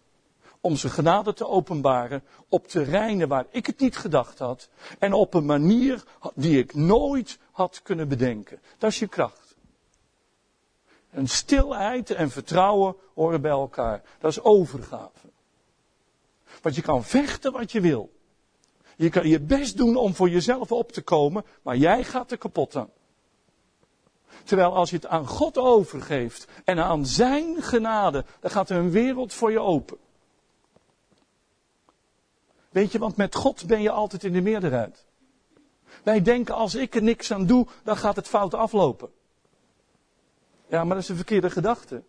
om 0.67 0.75
zijn 0.75 0.93
genade 0.93 1.33
te 1.33 1.47
openbaren 1.47 2.23
op 2.49 2.67
terreinen 2.67 3.27
waar 3.27 3.45
ik 3.49 3.65
het 3.65 3.79
niet 3.79 3.97
gedacht 3.97 4.39
had 4.39 4.69
en 4.99 5.13
op 5.13 5.33
een 5.33 5.45
manier 5.45 6.03
die 6.35 6.59
ik 6.59 6.73
nooit 6.73 7.39
had 7.51 7.81
kunnen 7.83 8.07
bedenken. 8.07 8.59
Dat 8.77 8.91
is 8.91 8.99
je 8.99 9.07
kracht. 9.07 9.55
En 11.09 11.27
stilheid 11.27 12.11
en 12.11 12.29
vertrouwen 12.29 12.95
horen 13.13 13.41
bij 13.41 13.51
elkaar. 13.51 14.01
Dat 14.19 14.31
is 14.31 14.41
overgave. 14.41 15.27
Want 16.61 16.75
je 16.75 16.81
kan 16.81 17.03
vechten 17.03 17.51
wat 17.51 17.71
je 17.71 17.81
wil. 17.81 18.09
Je 18.95 19.09
kan 19.09 19.27
je 19.27 19.39
best 19.39 19.77
doen 19.77 19.95
om 19.95 20.15
voor 20.15 20.29
jezelf 20.29 20.71
op 20.71 20.91
te 20.91 21.01
komen, 21.01 21.45
maar 21.61 21.77
jij 21.77 22.03
gaat 22.03 22.31
er 22.31 22.37
kapot 22.37 22.75
aan. 22.75 22.89
Terwijl 24.43 24.75
als 24.75 24.89
je 24.89 24.95
het 24.95 25.07
aan 25.07 25.27
God 25.27 25.57
overgeeft 25.57 26.47
en 26.63 26.79
aan 26.79 27.05
zijn 27.05 27.61
genade, 27.61 28.25
dan 28.39 28.51
gaat 28.51 28.69
er 28.69 28.77
een 28.77 28.91
wereld 28.91 29.33
voor 29.33 29.51
je 29.51 29.59
open. 29.59 29.97
Weet 32.77 32.91
je, 32.91 32.99
want 32.99 33.15
met 33.15 33.35
God 33.35 33.67
ben 33.67 33.81
je 33.81 33.91
altijd 33.91 34.23
in 34.23 34.33
de 34.33 34.41
meerderheid. 34.41 35.05
Wij 36.03 36.21
denken 36.21 36.55
als 36.55 36.75
ik 36.75 36.95
er 36.95 37.03
niks 37.03 37.31
aan 37.31 37.45
doe, 37.45 37.67
dan 37.83 37.97
gaat 37.97 38.15
het 38.15 38.27
fout 38.27 38.53
aflopen. 38.53 39.09
Ja, 40.67 40.83
maar 40.83 40.95
dat 40.95 41.03
is 41.03 41.09
een 41.09 41.15
verkeerde 41.15 41.49
gedachte. 41.49 42.03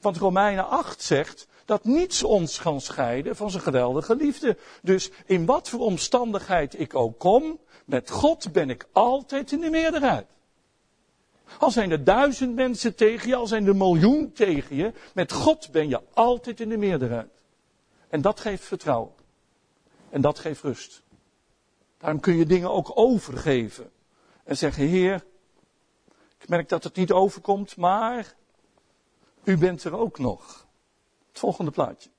Want 0.00 0.16
Romeinen 0.16 0.68
8 0.68 1.02
zegt 1.02 1.46
dat 1.64 1.84
niets 1.84 2.22
ons 2.22 2.58
kan 2.58 2.80
scheiden 2.80 3.36
van 3.36 3.50
zijn 3.50 3.62
geweldige 3.62 4.16
liefde. 4.16 4.56
Dus 4.82 5.10
in 5.26 5.46
wat 5.46 5.68
voor 5.68 5.80
omstandigheid 5.80 6.80
ik 6.80 6.94
ook 6.94 7.18
kom, 7.18 7.58
met 7.84 8.10
God 8.10 8.52
ben 8.52 8.70
ik 8.70 8.86
altijd 8.92 9.52
in 9.52 9.60
de 9.60 9.70
meerderheid. 9.70 10.26
Al 11.58 11.70
zijn 11.70 11.90
er 11.90 12.04
duizend 12.04 12.54
mensen 12.54 12.94
tegen 12.94 13.28
je, 13.28 13.34
al 13.34 13.46
zijn 13.46 13.66
er 13.66 13.76
miljoen 13.76 14.32
tegen 14.32 14.76
je, 14.76 14.92
met 15.14 15.32
God 15.32 15.70
ben 15.70 15.88
je 15.88 16.00
altijd 16.14 16.60
in 16.60 16.68
de 16.68 16.76
meerderheid. 16.76 17.42
En 18.08 18.20
dat 18.20 18.40
geeft 18.40 18.64
vertrouwen. 18.64 19.24
En 20.10 20.20
dat 20.20 20.38
geeft 20.38 20.62
rust. 20.62 21.02
Daarom 21.98 22.20
kun 22.20 22.36
je 22.36 22.46
dingen 22.46 22.70
ook 22.70 22.92
overgeven. 22.94 23.90
En 24.44 24.56
zeggen, 24.56 24.86
Heer, 24.86 25.24
ik 26.38 26.48
merk 26.48 26.68
dat 26.68 26.84
het 26.84 26.96
niet 26.96 27.12
overkomt, 27.12 27.76
maar 27.76 28.34
u 29.44 29.58
bent 29.58 29.84
er 29.84 29.96
ook 29.96 30.18
nog. 30.18 30.66
Het 31.28 31.38
volgende 31.38 31.70
plaatje. 31.70 32.10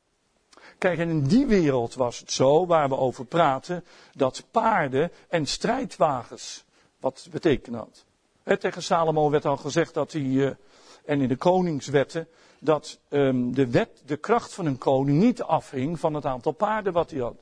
Kijk, 0.77 0.99
en 0.99 1.09
in 1.09 1.23
die 1.23 1.45
wereld 1.45 1.93
was 1.93 2.19
het 2.19 2.31
zo, 2.31 2.65
waar 2.65 2.89
we 2.89 2.97
over 2.97 3.25
praten, 3.25 3.85
dat 4.13 4.43
paarden 4.51 5.11
en 5.27 5.45
strijdwagens 5.45 6.65
wat 6.99 7.27
betekenen 7.31 7.79
had. 7.79 8.05
tegen 8.59 8.83
Salomo 8.83 9.29
werd 9.29 9.45
al 9.45 9.57
gezegd 9.57 9.93
dat 9.93 10.11
hij, 10.11 10.21
uh, 10.21 10.51
en 11.05 11.21
in 11.21 11.27
de 11.27 11.35
koningswetten, 11.35 12.27
dat 12.59 12.99
um, 13.09 13.53
de 13.53 13.67
wet, 13.67 14.01
de 14.05 14.17
kracht 14.17 14.53
van 14.53 14.65
een 14.65 14.77
koning 14.77 15.19
niet 15.19 15.41
afhing 15.41 15.99
van 15.99 16.13
het 16.13 16.25
aantal 16.25 16.51
paarden 16.51 16.93
wat 16.93 17.11
hij 17.11 17.19
had. 17.19 17.35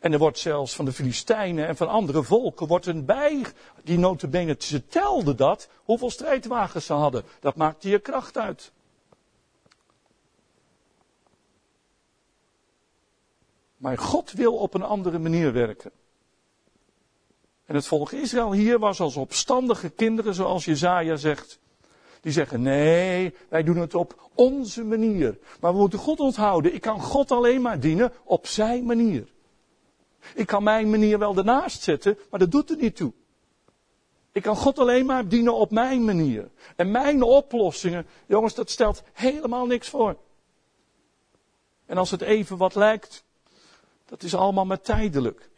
En 0.00 0.12
er 0.12 0.18
wordt 0.18 0.38
zelfs 0.38 0.74
van 0.74 0.84
de 0.84 0.92
Filistijnen 0.92 1.66
en 1.66 1.76
van 1.76 1.88
andere 1.88 2.22
volken 2.22 2.66
wordt 2.66 2.86
een 2.86 3.04
bij, 3.04 3.46
die 3.84 3.98
notabene, 3.98 4.56
ze 4.58 4.86
telden 4.86 5.36
dat, 5.36 5.68
hoeveel 5.84 6.10
strijdwagens 6.10 6.86
ze 6.86 6.92
hadden. 6.92 7.24
Dat 7.40 7.56
maakte 7.56 7.88
je 7.88 7.98
kracht 7.98 8.38
uit. 8.38 8.72
Maar 13.76 13.98
God 13.98 14.32
wil 14.32 14.56
op 14.56 14.74
een 14.74 14.82
andere 14.82 15.18
manier 15.18 15.52
werken. 15.52 15.90
En 17.66 17.74
het 17.74 17.86
volk 17.86 18.12
Israël 18.12 18.52
hier 18.52 18.78
was 18.78 19.00
als 19.00 19.16
opstandige 19.16 19.88
kinderen, 19.88 20.34
zoals 20.34 20.64
Jezaja 20.64 21.16
zegt. 21.16 21.58
Die 22.20 22.32
zeggen, 22.32 22.62
nee, 22.62 23.34
wij 23.48 23.62
doen 23.62 23.76
het 23.76 23.94
op 23.94 24.30
onze 24.34 24.84
manier. 24.84 25.38
Maar 25.60 25.72
we 25.72 25.78
moeten 25.78 25.98
God 25.98 26.20
onthouden. 26.20 26.74
Ik 26.74 26.80
kan 26.80 27.00
God 27.00 27.30
alleen 27.30 27.60
maar 27.60 27.80
dienen 27.80 28.12
op 28.24 28.46
zijn 28.46 28.84
manier. 28.84 29.28
Ik 30.34 30.46
kan 30.46 30.62
mijn 30.62 30.90
manier 30.90 31.18
wel 31.18 31.36
ernaast 31.36 31.82
zetten, 31.82 32.18
maar 32.30 32.40
dat 32.40 32.50
doet 32.50 32.70
er 32.70 32.76
niet 32.76 32.96
toe. 32.96 33.12
Ik 34.32 34.42
kan 34.42 34.56
God 34.56 34.78
alleen 34.78 35.06
maar 35.06 35.28
dienen 35.28 35.54
op 35.54 35.70
mijn 35.70 36.04
manier. 36.04 36.50
En 36.76 36.90
mijn 36.90 37.22
oplossingen, 37.22 38.06
jongens, 38.26 38.54
dat 38.54 38.70
stelt 38.70 39.02
helemaal 39.12 39.66
niks 39.66 39.88
voor. 39.88 40.16
En 41.86 41.98
als 41.98 42.10
het 42.10 42.20
even 42.20 42.56
wat 42.56 42.74
lijkt, 42.74 43.24
dat 44.04 44.22
is 44.22 44.34
allemaal 44.34 44.66
maar 44.66 44.80
tijdelijk. 44.80 45.50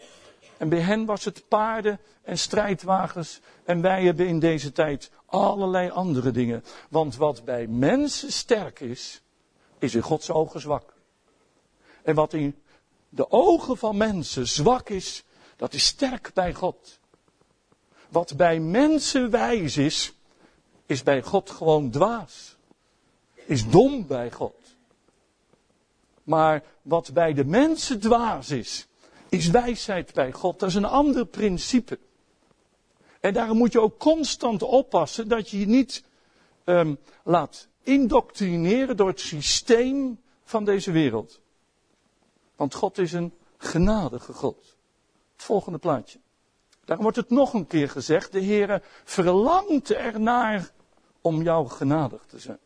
En 0.57 0.69
bij 0.69 0.81
hen 0.81 1.05
was 1.05 1.25
het 1.25 1.49
paarden 1.49 2.01
en 2.23 2.39
strijdwagens. 2.39 3.41
En 3.65 3.81
wij 3.81 4.05
hebben 4.05 4.27
in 4.27 4.39
deze 4.39 4.73
tijd 4.73 5.11
allerlei 5.27 5.91
andere 5.91 6.31
dingen. 6.31 6.65
Want 6.89 7.17
wat 7.17 7.45
bij 7.45 7.67
mensen 7.67 8.33
sterk 8.33 8.81
is, 8.81 9.23
is 9.79 9.95
in 9.95 10.03
Gods 10.03 10.31
ogen 10.31 10.61
zwak. 10.61 10.95
En 12.03 12.15
wat 12.15 12.33
in 12.33 12.62
de 13.15 13.31
ogen 13.31 13.77
van 13.77 13.97
mensen 13.97 14.49
zwak 14.49 14.89
is, 14.89 15.25
dat 15.57 15.75
is 15.75 15.87
sterk 15.87 16.31
bij 16.35 16.55
God. 16.55 16.99
Wat 18.09 18.37
bij 18.37 18.61
mensen 18.61 19.31
wijs 19.31 19.77
is, 19.77 20.13
is 20.87 21.03
bij 21.03 21.23
God 21.23 21.51
gewoon 21.51 21.91
dwaas. 21.91 22.57
Is 23.47 23.69
dom 23.69 24.07
bij 24.07 24.31
God. 24.31 24.55
Maar 26.23 26.63
wat 26.83 27.13
bij 27.13 27.33
de 27.33 27.45
mensen 27.45 28.01
dwaas 28.01 28.51
is, 28.51 28.87
is 29.29 29.49
wijsheid 29.49 30.13
bij 30.13 30.33
God. 30.33 30.59
Dat 30.59 30.69
is 30.69 30.75
een 30.75 30.85
ander 30.85 31.27
principe. 31.27 31.99
En 33.21 33.33
daarom 33.33 33.57
moet 33.57 33.73
je 33.73 33.81
ook 33.81 33.99
constant 33.99 34.63
oppassen 34.63 35.29
dat 35.29 35.51
je 35.51 35.59
je 35.59 35.67
niet 35.67 36.05
um, 36.65 36.99
laat 37.25 37.69
indoctrineren 37.83 38.97
door 38.97 39.09
het 39.09 39.21
systeem 39.21 40.21
van 40.45 40.65
deze 40.65 40.93
wereld. 40.93 41.42
Want 42.63 42.75
God 42.75 42.99
is 42.99 43.13
een 43.13 43.35
genadige 43.57 44.33
God. 44.33 44.77
Het 45.33 45.43
volgende 45.43 45.79
plaatje. 45.79 46.19
Daarom 46.85 47.05
wordt 47.05 47.19
het 47.19 47.31
nog 47.31 47.53
een 47.53 47.67
keer 47.67 47.89
gezegd, 47.89 48.33
de 48.33 48.45
Heere 48.45 48.83
verlangt 49.05 49.91
ernaar 49.91 50.71
om 51.21 51.43
jou 51.43 51.69
genadig 51.69 52.25
te 52.27 52.39
zijn. 52.39 52.59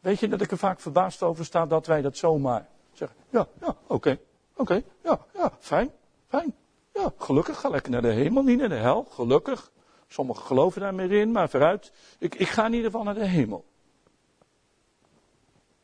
Weet 0.00 0.20
je 0.20 0.28
dat 0.28 0.40
ik 0.40 0.50
er 0.50 0.58
vaak 0.58 0.80
verbaasd 0.80 1.22
over 1.22 1.44
sta 1.44 1.66
dat 1.66 1.86
wij 1.86 2.02
dat 2.02 2.16
zomaar 2.16 2.68
zeggen. 2.92 3.16
Ja, 3.30 3.46
ja, 3.60 3.76
oké, 3.86 4.18
oké, 4.56 4.82
ja, 5.02 5.26
ja, 5.34 5.52
fijn, 5.58 5.90
fijn. 6.28 6.54
Ja, 6.94 7.12
gelukkig 7.18 7.60
ga 7.60 7.68
lekker 7.68 7.92
naar 7.92 8.02
de 8.02 8.12
hemel, 8.12 8.42
niet 8.42 8.58
naar 8.58 8.68
de 8.68 8.74
hel, 8.74 9.06
gelukkig. 9.10 9.70
Sommigen 10.08 10.44
geloven 10.44 10.80
daar 10.80 10.94
meer 10.94 11.12
in, 11.12 11.32
maar 11.32 11.48
vooruit. 11.48 11.92
Ik, 12.18 12.34
ik 12.34 12.48
ga 12.48 12.66
in 12.66 12.72
ieder 12.72 12.90
geval 12.90 13.04
naar 13.04 13.14
de 13.14 13.26
hemel. 13.26 13.64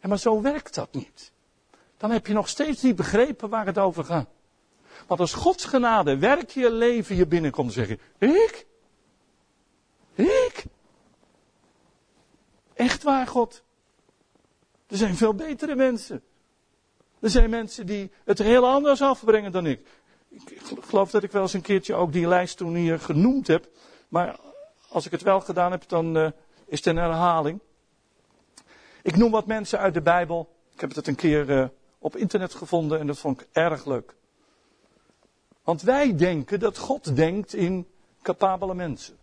Ja, 0.01 0.09
maar 0.09 0.19
zo 0.19 0.41
werkt 0.41 0.75
dat 0.75 0.93
niet 0.93 1.33
dan 1.99 2.11
heb 2.11 2.27
je 2.27 2.33
nog 2.33 2.49
steeds 2.49 2.83
niet 2.83 2.97
begrepen 2.97 3.49
waar 3.49 3.67
het 3.67 3.79
over 3.79 4.05
gaat. 4.05 4.29
Want 5.07 5.21
als 5.21 5.35
Gods 5.35 5.65
genade 5.65 6.19
werk 6.19 6.51
je 6.51 6.71
leven 6.71 7.17
je 7.17 7.27
binnenkomt, 7.27 7.73
zeg 7.73 7.89
je, 7.89 7.99
ik? 8.19 8.67
Ik? 10.15 10.65
Echt 12.75 13.03
waar, 13.03 13.27
God? 13.27 13.63
Er 14.87 14.97
zijn 14.97 15.17
veel 15.17 15.35
betere 15.35 15.75
mensen. 15.75 16.23
Er 17.21 17.31
zijn 17.31 17.51
mensen 17.51 17.87
die 17.87 18.11
het 18.25 18.39
heel 18.39 18.67
anders 18.67 19.03
afbrengen 19.03 19.53
dan 19.53 19.67
ik. 19.67 19.87
Ik 20.29 20.63
geloof 20.81 21.11
dat 21.11 21.23
ik 21.23 21.33
wel 21.33 21.43
eens 21.43 21.53
een 21.53 21.61
keertje 21.61 21.95
ook 21.95 22.13
die 22.13 22.29
lijst 22.29 22.57
toen 22.57 22.75
hier 22.75 23.01
genoemd 23.01 23.47
heb. 23.47 23.69
Maar 24.09 24.39
als 24.89 25.07
ik 25.07 25.13
het 25.13 25.23
wel 25.23 25.41
gedaan 25.41 25.71
heb, 25.71 25.89
dan 25.89 26.17
uh, 26.17 26.31
is 26.67 26.79
het 26.79 26.87
een 26.87 26.97
herhaling. 26.97 27.61
Ik 29.03 29.17
noem 29.17 29.31
wat 29.31 29.47
mensen 29.47 29.79
uit 29.79 29.95
de 29.95 30.03
Bijbel. 30.03 30.55
Ik 30.75 30.81
heb 30.81 30.95
het 30.95 31.07
een 31.07 31.15
keer 31.15 31.51
uh, 31.51 31.67
op 32.09 32.17
internet 32.17 32.55
gevonden 32.55 32.99
en 32.99 33.07
dat 33.07 33.19
vond 33.19 33.41
ik 33.41 33.49
erg 33.53 33.85
leuk. 33.85 34.17
Want 35.63 35.83
wij 35.83 36.17
denken 36.17 36.61
dat 36.61 36.79
God 36.79 37.17
denkt 37.17 37.55
in 37.55 37.89
capabele 38.23 38.75
mensen. 38.75 39.19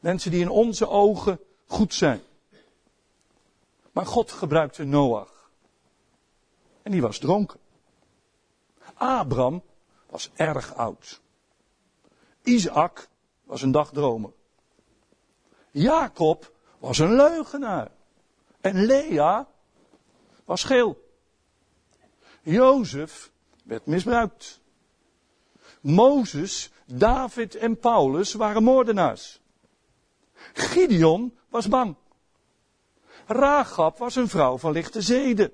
Mensen 0.00 0.30
die 0.30 0.40
in 0.40 0.48
onze 0.48 0.88
ogen 0.88 1.40
goed 1.66 1.94
zijn. 1.94 2.20
Maar 3.92 4.06
God 4.06 4.32
gebruikte 4.32 4.84
Noach. 4.84 5.50
En 6.82 6.90
die 6.92 7.02
was 7.02 7.18
dronken. 7.18 7.60
Abraham 8.94 9.62
was 10.10 10.30
erg 10.34 10.74
oud. 10.74 11.20
Isaac 12.42 13.08
was 13.44 13.62
een 13.62 13.72
dagdromer. 13.72 14.32
Jacob 15.70 16.52
was 16.78 16.98
een 16.98 17.14
leugenaar. 17.14 17.90
En 18.60 18.84
Lea 18.84 19.48
was 20.44 20.64
geel. 20.64 21.04
Jozef 22.46 23.30
werd 23.64 23.86
misbruikt. 23.86 24.60
Mozes, 25.80 26.70
David 26.84 27.54
en 27.54 27.78
Paulus 27.78 28.32
waren 28.32 28.62
moordenaars. 28.62 29.40
Gideon 30.52 31.38
was 31.48 31.68
bang. 31.68 31.96
Rahab 33.26 33.98
was 33.98 34.16
een 34.16 34.28
vrouw 34.28 34.58
van 34.58 34.72
lichte 34.72 35.02
zeden. 35.02 35.52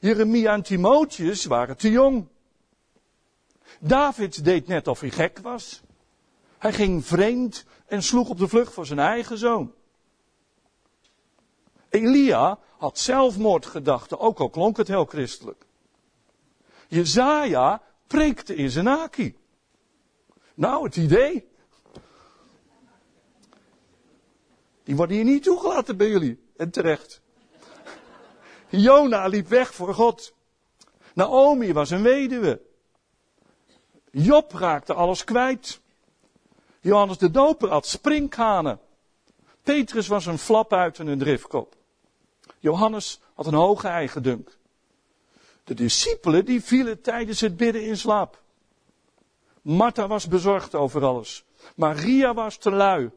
Jeremia 0.00 0.52
en 0.52 0.62
Timotheus 0.62 1.44
waren 1.44 1.76
te 1.76 1.90
jong. 1.90 2.26
David 3.80 4.44
deed 4.44 4.66
net 4.66 4.88
of 4.88 5.00
hij 5.00 5.10
gek 5.10 5.38
was. 5.38 5.82
Hij 6.58 6.72
ging 6.72 7.06
vreemd 7.06 7.64
en 7.86 8.02
sloeg 8.02 8.28
op 8.28 8.38
de 8.38 8.48
vlucht 8.48 8.72
voor 8.72 8.86
zijn 8.86 8.98
eigen 8.98 9.38
zoon. 9.38 9.74
Elia 11.94 12.58
had 12.78 12.98
zelfmoordgedachten, 12.98 14.18
ook 14.18 14.38
al 14.38 14.50
klonk 14.50 14.76
het 14.76 14.88
heel 14.88 15.04
christelijk. 15.04 15.66
Jezaja 16.88 17.82
preekte 18.06 18.54
in 18.54 18.70
zijn 18.70 18.88
aki. 18.88 19.36
Nou, 20.54 20.84
het 20.84 20.96
idee. 20.96 21.48
Die 24.82 24.96
worden 24.96 25.16
hier 25.16 25.24
niet 25.24 25.42
toegelaten 25.42 25.96
bij 25.96 26.08
jullie. 26.08 26.42
En 26.56 26.70
terecht. 26.70 27.20
Jona 28.68 29.26
liep 29.26 29.48
weg 29.48 29.74
voor 29.74 29.94
God. 29.94 30.34
Naomi 31.14 31.72
was 31.72 31.90
een 31.90 32.02
weduwe. 32.02 32.60
Job 34.10 34.52
raakte 34.52 34.94
alles 34.94 35.24
kwijt. 35.24 35.80
Johannes 36.80 37.18
de 37.18 37.30
Doper 37.30 37.68
had 37.68 37.86
sprinkhanen. 37.86 38.80
Petrus 39.62 40.06
was 40.06 40.26
een 40.26 40.38
flap 40.38 40.72
uit 40.72 40.98
en 40.98 41.06
een 41.06 41.18
driftkop. 41.18 41.76
Johannes 42.64 43.20
had 43.34 43.46
een 43.46 43.54
hoge 43.54 43.88
eigendunk. 43.88 44.56
De 45.64 45.74
discipelen 45.74 46.44
die 46.44 46.62
vielen 46.62 47.00
tijdens 47.00 47.40
het 47.40 47.56
bidden 47.56 47.84
in 47.84 47.96
slaap. 47.96 48.42
Martha 49.62 50.06
was 50.06 50.28
bezorgd 50.28 50.74
over 50.74 51.04
alles. 51.04 51.44
Maria 51.76 52.34
was 52.34 52.56
te 52.56 52.70
lui. 52.70 53.10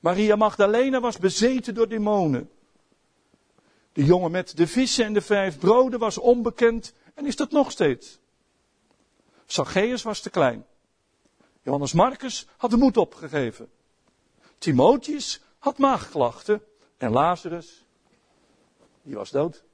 Maria 0.00 0.36
Magdalena 0.36 1.00
was 1.00 1.18
bezeten 1.18 1.74
door 1.74 1.88
demonen. 1.88 2.50
De 3.92 4.04
jongen 4.04 4.30
met 4.30 4.56
de 4.56 4.66
vissen 4.66 5.04
en 5.04 5.12
de 5.12 5.22
vijf 5.22 5.58
broden 5.58 5.98
was 5.98 6.18
onbekend 6.18 6.92
en 7.14 7.26
is 7.26 7.36
dat 7.36 7.50
nog 7.50 7.70
steeds. 7.70 8.18
Zacchaeus 9.46 10.02
was 10.02 10.20
te 10.20 10.30
klein. 10.30 10.66
Johannes 11.62 11.92
Marcus 11.92 12.46
had 12.56 12.70
de 12.70 12.76
moed 12.76 12.96
opgegeven. 12.96 13.70
Timotheus 14.58 15.40
had 15.58 15.78
maagklachten 15.78 16.62
en 16.96 17.10
Lazarus 17.10 17.83
die 19.04 19.16
was 19.16 19.30
dood. 19.30 19.64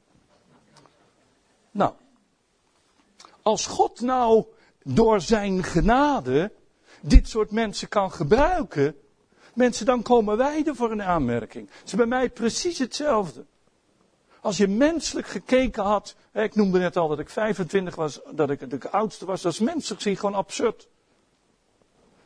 Nou, 1.71 1.93
als 3.43 3.67
God 3.67 4.01
nou 4.01 4.45
door 4.83 5.21
zijn 5.21 5.63
genade 5.63 6.53
dit 7.01 7.29
soort 7.29 7.51
mensen 7.51 7.89
kan 7.89 8.13
gebruiken, 8.13 8.97
mensen, 9.55 9.87
dan 9.87 10.03
komen 10.03 10.37
wij 10.37 10.65
er 10.65 10.77
voor 10.77 10.91
een 10.91 11.03
aanmerking. 11.03 11.69
Het 11.79 11.87
is 11.87 11.95
bij 11.95 12.07
mij 12.07 12.31
precies 12.31 12.79
hetzelfde. 12.79 13.45
Als 14.41 14.57
je 14.57 14.69
menselijk 14.69 15.27
gekeken 15.27 15.83
had, 15.83 16.15
ik 16.33 16.55
noemde 16.55 16.79
net 16.79 16.97
al 16.97 17.09
dat 17.09 17.19
ik 17.19 17.29
25 17.29 17.95
was, 17.95 18.21
dat 18.35 18.51
ik 18.51 18.71
de 18.71 18.91
oudste 18.91 19.27
was, 19.27 19.43
dat 19.43 19.53
is 19.53 19.59
menselijk 19.59 20.03
gezien 20.03 20.19
gewoon 20.19 20.35
absurd. 20.35 20.89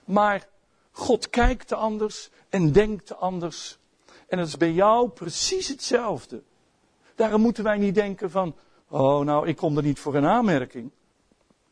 Maar 0.05 0.49
God 0.91 1.31
kijkt 1.31 1.73
anders 1.73 2.31
en 2.49 2.73
denkt 2.73 3.17
anders. 3.17 3.79
En 4.29 4.39
het 4.39 4.49
is 4.49 4.57
bij 4.57 4.73
jou 4.73 5.09
precies 5.09 5.69
hetzelfde. 5.69 6.43
Daarom 7.15 7.41
moeten 7.41 7.65
wij 7.65 7.79
niet 7.79 7.95
denken 7.95 8.31
van, 8.31 8.55
oh 8.89 9.25
nou, 9.25 9.49
ik 9.49 9.57
kom 9.57 9.77
er 9.77 9.83
niet 9.83 9.99
voor 9.99 10.15
een 10.15 10.27
aanmerking. 10.27 10.91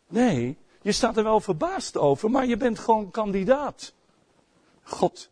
Nee, 0.09 0.59
je 0.83 0.93
staat 0.93 1.17
er 1.17 1.25
wel 1.25 1.41
verbaasd 1.41 1.97
over, 1.97 2.31
maar 2.31 2.47
je 2.47 2.57
bent 2.57 2.79
gewoon 2.79 3.11
kandidaat. 3.11 3.93
God 4.83 5.31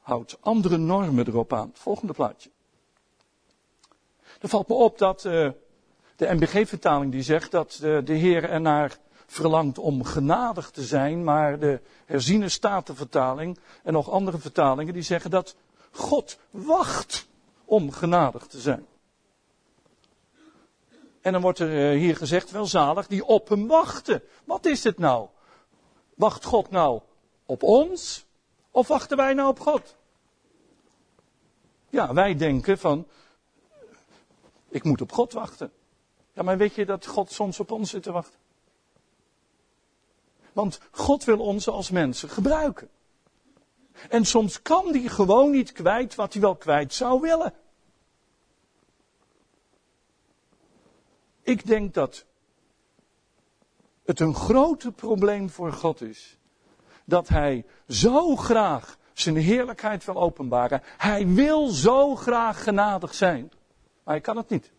houdt 0.00 0.36
andere 0.40 0.76
normen 0.76 1.26
erop 1.26 1.52
aan. 1.52 1.70
Volgende 1.74 2.12
plaatje. 2.12 2.50
Er 4.40 4.48
valt 4.48 4.68
me 4.68 4.74
op 4.74 4.98
dat 4.98 5.24
uh, 5.24 5.50
de 6.16 6.34
MBG-vertaling 6.34 7.12
die 7.12 7.22
zegt 7.22 7.50
dat 7.50 7.80
uh, 7.82 7.98
de 8.04 8.14
Heer 8.14 8.44
ernaar 8.48 8.98
verlangt 9.26 9.78
om 9.78 10.04
genadig 10.04 10.70
te 10.70 10.82
zijn, 10.82 11.24
maar 11.24 11.58
de 11.58 11.80
herziene 12.04 12.48
statenvertaling 12.48 13.58
en 13.82 13.92
nog 13.92 14.10
andere 14.10 14.38
vertalingen 14.38 14.92
die 14.92 15.02
zeggen 15.02 15.30
dat 15.30 15.56
God 15.90 16.38
wacht 16.50 17.28
om 17.64 17.92
genadig 17.92 18.46
te 18.46 18.60
zijn. 18.60 18.86
En 21.20 21.32
dan 21.32 21.42
wordt 21.42 21.58
er 21.58 21.90
eh, 21.92 21.98
hier 21.98 22.16
gezegd, 22.16 22.50
welzalig, 22.50 23.06
die 23.06 23.24
op 23.24 23.48
hem 23.48 23.66
wachten. 23.66 24.22
Wat 24.44 24.66
is 24.66 24.84
het 24.84 24.98
nou? 24.98 25.28
Wacht 26.14 26.44
God 26.44 26.70
nou 26.70 27.00
op 27.46 27.62
ons? 27.62 28.26
Of 28.70 28.88
wachten 28.88 29.16
wij 29.16 29.34
nou 29.34 29.48
op 29.48 29.60
God? 29.60 29.96
Ja, 31.88 32.14
wij 32.14 32.36
denken 32.36 32.78
van, 32.78 33.06
ik 34.68 34.84
moet 34.84 35.00
op 35.00 35.12
God 35.12 35.32
wachten. 35.32 35.72
Ja, 36.32 36.42
maar 36.42 36.56
weet 36.56 36.74
je 36.74 36.86
dat 36.86 37.06
God 37.06 37.32
soms 37.32 37.60
op 37.60 37.70
ons 37.70 37.90
zit 37.90 38.02
te 38.02 38.12
wachten? 38.12 38.38
Want 40.52 40.80
God 40.90 41.24
wil 41.24 41.38
ons 41.38 41.68
als 41.68 41.90
mensen 41.90 42.28
gebruiken. 42.28 42.88
En 44.08 44.24
soms 44.24 44.62
kan 44.62 44.92
die 44.92 45.08
gewoon 45.08 45.50
niet 45.50 45.72
kwijt 45.72 46.14
wat 46.14 46.32
hij 46.32 46.42
wel 46.42 46.56
kwijt 46.56 46.94
zou 46.94 47.20
willen. 47.20 47.54
Ik 51.42 51.66
denk 51.66 51.94
dat 51.94 52.24
het 54.04 54.20
een 54.20 54.34
grote 54.34 54.92
probleem 54.92 55.50
voor 55.50 55.72
God 55.72 56.00
is. 56.00 56.38
Dat 57.04 57.28
hij 57.28 57.64
zo 57.88 58.36
graag 58.36 58.98
zijn 59.12 59.36
heerlijkheid 59.36 60.04
wil 60.04 60.16
openbaren. 60.16 60.82
Hij 60.96 61.26
wil 61.26 61.68
zo 61.68 62.16
graag 62.16 62.62
genadig 62.62 63.14
zijn. 63.14 63.50
Maar 64.04 64.14
hij 64.14 64.20
kan 64.20 64.36
het 64.36 64.48
niet. 64.48 64.72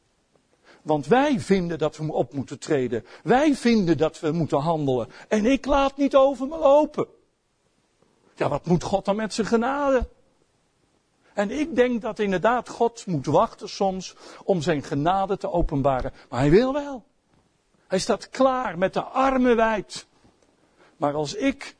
Want 0.81 1.07
wij 1.07 1.39
vinden 1.39 1.77
dat 1.77 1.97
we 1.97 2.13
op 2.13 2.33
moeten 2.33 2.59
treden. 2.59 3.05
Wij 3.23 3.55
vinden 3.55 3.97
dat 3.97 4.19
we 4.19 4.31
moeten 4.31 4.59
handelen. 4.59 5.07
En 5.27 5.45
ik 5.45 5.65
laat 5.65 5.97
niet 5.97 6.15
over 6.15 6.47
me 6.47 6.57
lopen. 6.57 7.07
Ja, 8.35 8.49
wat 8.49 8.65
moet 8.65 8.83
God 8.83 9.05
dan 9.05 9.15
met 9.15 9.33
zijn 9.33 9.47
genade? 9.47 10.07
En 11.33 11.51
ik 11.51 11.75
denk 11.75 12.01
dat 12.01 12.19
inderdaad 12.19 12.69
God 12.69 13.05
moet 13.05 13.25
wachten 13.25 13.69
soms 13.69 14.15
om 14.43 14.61
zijn 14.61 14.83
genade 14.83 15.37
te 15.37 15.51
openbaren. 15.51 16.13
Maar 16.29 16.39
hij 16.39 16.49
wil 16.49 16.73
wel. 16.73 17.03
Hij 17.87 17.99
staat 17.99 18.29
klaar 18.29 18.77
met 18.77 18.93
de 18.93 19.03
armen 19.03 19.55
wijd. 19.55 20.07
Maar 20.97 21.13
als 21.13 21.33
ik 21.33 21.75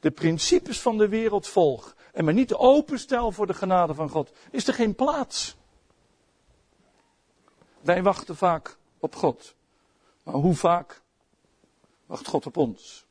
de 0.00 0.10
principes 0.10 0.80
van 0.80 0.98
de 0.98 1.08
wereld 1.08 1.46
volg 1.46 1.96
en 2.12 2.24
me 2.24 2.32
niet 2.32 2.54
openstel 2.54 3.32
voor 3.32 3.46
de 3.46 3.54
genade 3.54 3.94
van 3.94 4.08
God, 4.08 4.32
is 4.50 4.66
er 4.66 4.74
geen 4.74 4.94
plaats. 4.94 5.56
Wij 7.80 8.02
wachten 8.02 8.36
vaak 8.36 8.76
op 8.98 9.14
God. 9.16 9.54
Maar 10.22 10.34
hoe 10.34 10.54
vaak 10.54 11.02
wacht 12.06 12.26
God 12.26 12.46
op 12.46 12.56
ons? 12.56 13.06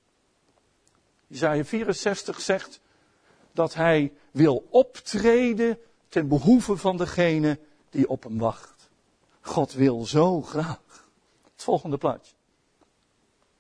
Isaiah 1.28 1.66
64 1.66 2.42
zegt 2.42 2.80
dat 3.58 3.74
hij 3.74 4.14
wil 4.32 4.68
optreden 4.70 5.80
ten 6.10 6.28
behoeve 6.28 6.78
van 6.78 6.98
degene 6.98 7.60
die 7.90 8.10
op 8.10 8.24
hem 8.24 8.38
wacht. 8.38 8.90
God 9.42 9.74
wil 9.74 10.06
zo 10.06 10.42
graag. 10.42 11.06
Het 11.54 11.64
volgende 11.64 11.98
plaatje. 11.98 12.34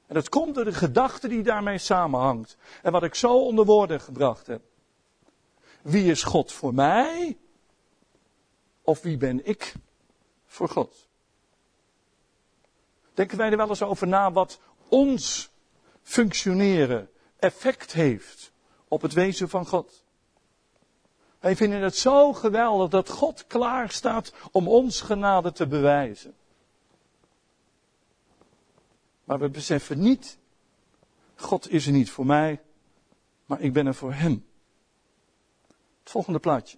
En 0.08 0.14
dat 0.14 0.30
komt 0.30 0.56
door 0.56 0.66
de 0.66 0.74
gedachte 0.74 1.28
die 1.28 1.44
daarmee 1.44 1.78
samenhangt. 1.78 2.58
En 2.82 2.92
wat 2.92 3.04
ik 3.04 3.16
zo 3.16 3.40
onder 3.40 3.66
woorden 3.66 4.02
gebracht 4.02 4.48
heb. 4.48 4.62
Wie 5.82 6.12
is 6.12 6.24
God 6.24 6.52
voor 6.52 6.74
mij? 6.74 7.38
Of 8.82 9.02
wie 9.02 9.18
ben 9.18 9.46
ik 9.46 9.74
voor 10.46 10.70
God? 10.70 11.08
Denken 13.14 13.38
wij 13.38 13.52
er 13.52 13.58
wel 13.58 13.70
eens 13.70 13.82
over 13.82 14.08
na 14.08 14.32
wat 14.32 14.60
ons 14.88 15.50
functioneren 16.02 17.10
effect 17.40 17.94
heeft 17.94 18.52
op 18.88 19.02
het 19.02 19.14
wezen 19.14 19.50
van 19.50 19.66
God? 19.66 20.04
Wij 21.40 21.56
vinden 21.56 21.82
het 21.82 21.96
zo 21.96 22.34
geweldig 22.34 22.90
dat 22.90 23.10
God 23.10 23.48
klaar 23.48 23.90
staat 23.90 24.34
om 24.52 24.68
ons 24.68 25.02
genade 25.02 25.52
te 25.52 25.68
bewijzen. 25.68 26.36
Maar 29.24 29.40
we 29.40 29.50
beseffen 29.50 30.00
niet, 30.00 30.38
God 31.36 31.70
is 31.70 31.86
er 31.86 31.92
niet 31.92 32.12
voor 32.12 32.26
mij, 32.26 32.62
maar 33.46 33.62
ik 33.62 33.74
ben 33.74 33.88
er 33.88 33.96
voor 33.96 34.14
Hem. 34.14 34.46
Het 36.00 36.12
volgende 36.12 36.40
plaatje. 36.40 36.78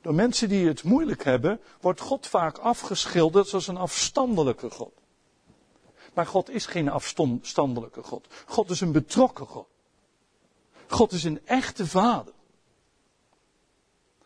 Door 0.00 0.14
mensen 0.14 0.48
die 0.48 0.66
het 0.66 0.82
moeilijk 0.82 1.24
hebben, 1.24 1.60
wordt 1.80 2.00
God 2.00 2.26
vaak 2.26 2.58
afgeschilderd 2.58 3.54
als 3.54 3.66
een 3.66 3.76
afstandelijke 3.76 4.70
God. 4.70 5.01
Maar 6.12 6.26
God 6.26 6.50
is 6.50 6.66
geen 6.66 6.88
afstandelijke 6.88 8.02
God. 8.02 8.26
God 8.46 8.70
is 8.70 8.80
een 8.80 8.92
betrokken 8.92 9.46
God. 9.46 9.68
God 10.86 11.12
is 11.12 11.24
een 11.24 11.40
echte 11.44 11.86
vader. 11.86 12.32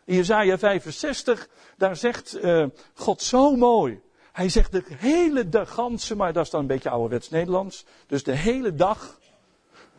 In 0.05 0.15
Jezaja 0.15 0.59
65, 0.59 1.49
daar 1.77 1.97
zegt 1.97 2.37
uh, 2.43 2.67
God 2.95 3.23
zo 3.23 3.57
mooi. 3.57 4.01
Hij 4.33 4.49
zegt 4.49 4.73
de 4.73 4.83
hele 4.87 5.49
dag, 5.49 5.77
maar 6.17 6.33
dat 6.33 6.45
is 6.45 6.51
dan 6.51 6.61
een 6.61 6.67
beetje 6.67 6.91
ouderwets 6.91 7.31
Nederlands. 7.31 7.85
Dus 8.07 8.23
de 8.23 8.35
hele 8.35 8.75
dag 8.75 9.19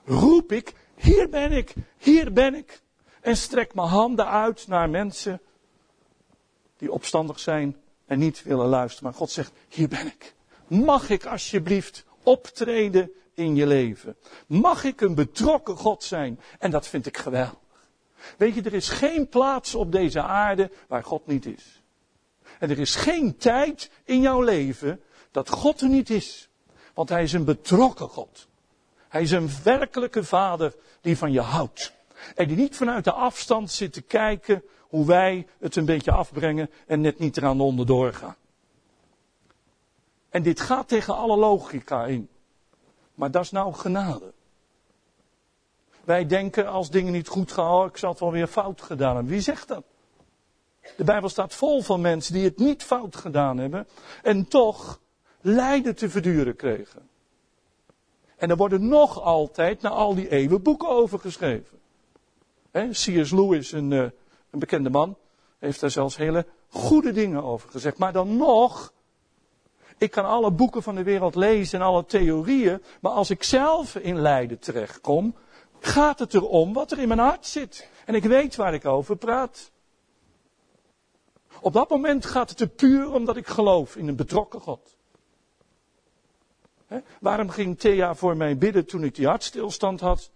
roep 0.06 0.52
ik, 0.52 0.74
hier 0.96 1.30
ben 1.30 1.52
ik, 1.52 1.74
hier 1.98 2.34
ben 2.34 2.56
ik. 2.56 2.82
En 3.22 3.38
strek 3.38 3.74
mijn 3.74 3.88
handen 3.88 4.28
uit 4.28 4.68
naar 4.68 4.90
mensen 4.90 5.42
die 6.78 6.92
opstandig 6.92 7.40
zijn 7.40 7.78
en 8.06 8.20
niet 8.20 8.44
willen 8.44 8.68
luisteren. 8.68 9.10
Maar 9.10 9.20
God 9.20 9.32
zegt, 9.32 9.52
hier 9.68 9.88
ben 9.88 10.06
ik. 10.06 10.36
Mag 10.68 11.10
ik 11.10 11.26
alsjeblieft 11.26 12.06
optreden 12.24 13.12
in 13.34 13.56
je 13.56 13.68
leven? 13.68 14.16
Mag 14.48 14.84
ik 14.84 15.02
een 15.02 15.16
betrokken 15.16 15.76
God 15.76 16.04
zijn? 16.04 16.40
En 16.60 16.72
dat 16.72 16.88
vind 16.88 17.06
ik 17.06 17.18
geweldig. 17.18 17.56
Weet 18.38 18.56
je, 18.56 18.62
er 18.62 18.74
is 18.74 18.90
geen 18.90 19.28
plaats 19.28 19.76
op 19.76 19.92
deze 19.92 20.22
aarde 20.22 20.72
waar 20.88 21.04
God 21.04 21.28
niet 21.28 21.46
is. 21.46 21.82
En 22.60 22.70
er 22.70 22.80
is 22.80 22.96
geen 22.96 23.38
tijd 23.38 23.92
in 24.04 24.22
jouw 24.22 24.42
leven 24.42 25.02
dat 25.32 25.50
God 25.50 25.82
er 25.82 25.90
niet 25.90 26.10
is. 26.10 26.50
Want 26.94 27.10
Hij 27.10 27.24
is 27.24 27.34
een 27.34 27.46
betrokken 27.46 28.10
God. 28.10 28.48
Hij 29.10 29.22
is 29.22 29.32
een 29.32 29.50
werkelijke 29.64 30.24
vader 30.24 30.76
die 31.02 31.18
van 31.18 31.32
je 31.32 31.42
houdt. 31.42 31.94
En 32.36 32.48
die 32.48 32.58
niet 32.58 32.76
vanuit 32.76 33.04
de 33.04 33.12
afstand 33.12 33.72
zit 33.72 33.94
te 33.94 34.02
kijken 34.02 34.64
hoe 34.80 35.06
wij 35.06 35.48
het 35.60 35.76
een 35.76 35.86
beetje 35.86 36.12
afbrengen 36.12 36.70
en 36.88 37.02
net 37.02 37.20
niet 37.20 37.38
eraan 37.38 37.62
onderdoor 37.62 38.14
gaan. 38.14 38.36
En 40.30 40.44
dit 40.44 40.60
gaat 40.60 40.88
tegen 40.88 41.16
alle 41.16 41.38
logica 41.38 42.06
in. 42.06 42.30
Maar 43.16 43.32
dat 43.32 43.44
is 43.44 43.52
nou 43.52 43.74
genade. 43.74 44.34
Wij 46.04 46.26
denken 46.26 46.68
als 46.68 46.90
dingen 46.90 47.14
niet 47.14 47.28
goed 47.28 47.52
gaan, 47.52 47.72
oh, 47.72 47.86
ik 47.86 47.98
zal 47.98 48.10
het 48.10 48.20
wel 48.20 48.32
weer 48.32 48.48
fout 48.48 48.82
gedaan 48.82 49.16
hebben. 49.16 49.34
Wie 49.34 49.42
zegt 49.42 49.68
dat? 49.68 49.84
De 50.98 51.04
Bijbel 51.04 51.30
staat 51.30 51.54
vol 51.54 51.82
van 51.82 52.02
mensen 52.02 52.34
die 52.34 52.44
het 52.44 52.58
niet 52.58 52.84
fout 52.84 53.16
gedaan 53.16 53.58
hebben 53.58 53.88
en 54.24 54.48
toch 54.48 55.00
lijden 55.42 55.96
te 55.96 56.10
verduren 56.10 56.56
kregen. 56.56 57.10
En 58.36 58.50
er 58.50 58.58
worden 58.58 58.88
nog 58.88 59.22
altijd 59.22 59.82
na 59.82 59.90
al 59.90 60.16
die 60.16 60.30
eeuwen 60.30 60.62
boeken 60.62 60.90
over 60.90 61.20
geschreven. 61.20 61.80
C.S. 62.72 63.32
Lewis, 63.32 63.72
een, 63.72 63.92
eh, 63.92 64.00
een 64.50 64.60
bekende 64.60 64.90
man, 64.90 65.18
heeft 65.60 65.80
daar 65.80 65.92
zelfs 65.92 66.18
hele 66.18 66.46
goede 66.70 67.12
dingen 67.12 67.44
over 67.44 67.70
gezegd. 67.70 67.98
Maar 67.98 68.14
dan 68.14 68.38
nog 68.38 68.94
ik 69.98 70.12
kan 70.12 70.26
alle 70.26 70.52
boeken 70.52 70.84
van 70.84 70.96
de 70.96 71.04
wereld 71.04 71.36
lezen 71.36 71.80
en 71.80 71.86
alle 71.86 72.06
theorieën, 72.06 72.84
maar 73.02 73.12
als 73.12 73.30
ik 73.30 73.44
zelf 73.44 73.96
in 73.96 74.20
lijden 74.22 74.60
terechtkom, 74.60 75.36
gaat 75.80 76.20
het 76.20 76.34
erom 76.34 76.74
wat 76.74 76.92
er 76.92 77.00
in 77.00 77.08
mijn 77.08 77.20
hart 77.20 77.46
zit. 77.46 77.90
En 78.06 78.16
ik 78.16 78.24
weet 78.24 78.56
waar 78.56 78.74
ik 78.74 78.86
over 78.86 79.16
praat. 79.16 79.72
Op 81.62 81.74
dat 81.74 81.90
moment 81.90 82.26
gaat 82.26 82.50
het 82.50 82.60
er 82.60 82.68
puur 82.68 83.14
omdat 83.14 83.38
ik 83.38 83.48
geloof 83.48 83.96
in 83.96 84.08
een 84.08 84.16
betrokken 84.16 84.62
God. 84.62 84.96
waarom 87.20 87.50
ging 87.50 87.80
Thea 87.80 88.16
voor 88.16 88.38
mij 88.38 88.58
bidden 88.58 88.86
toen 88.86 89.04
ik 89.04 89.16
die 89.16 89.28
hartstilstand 89.28 90.00
had? 90.00 90.32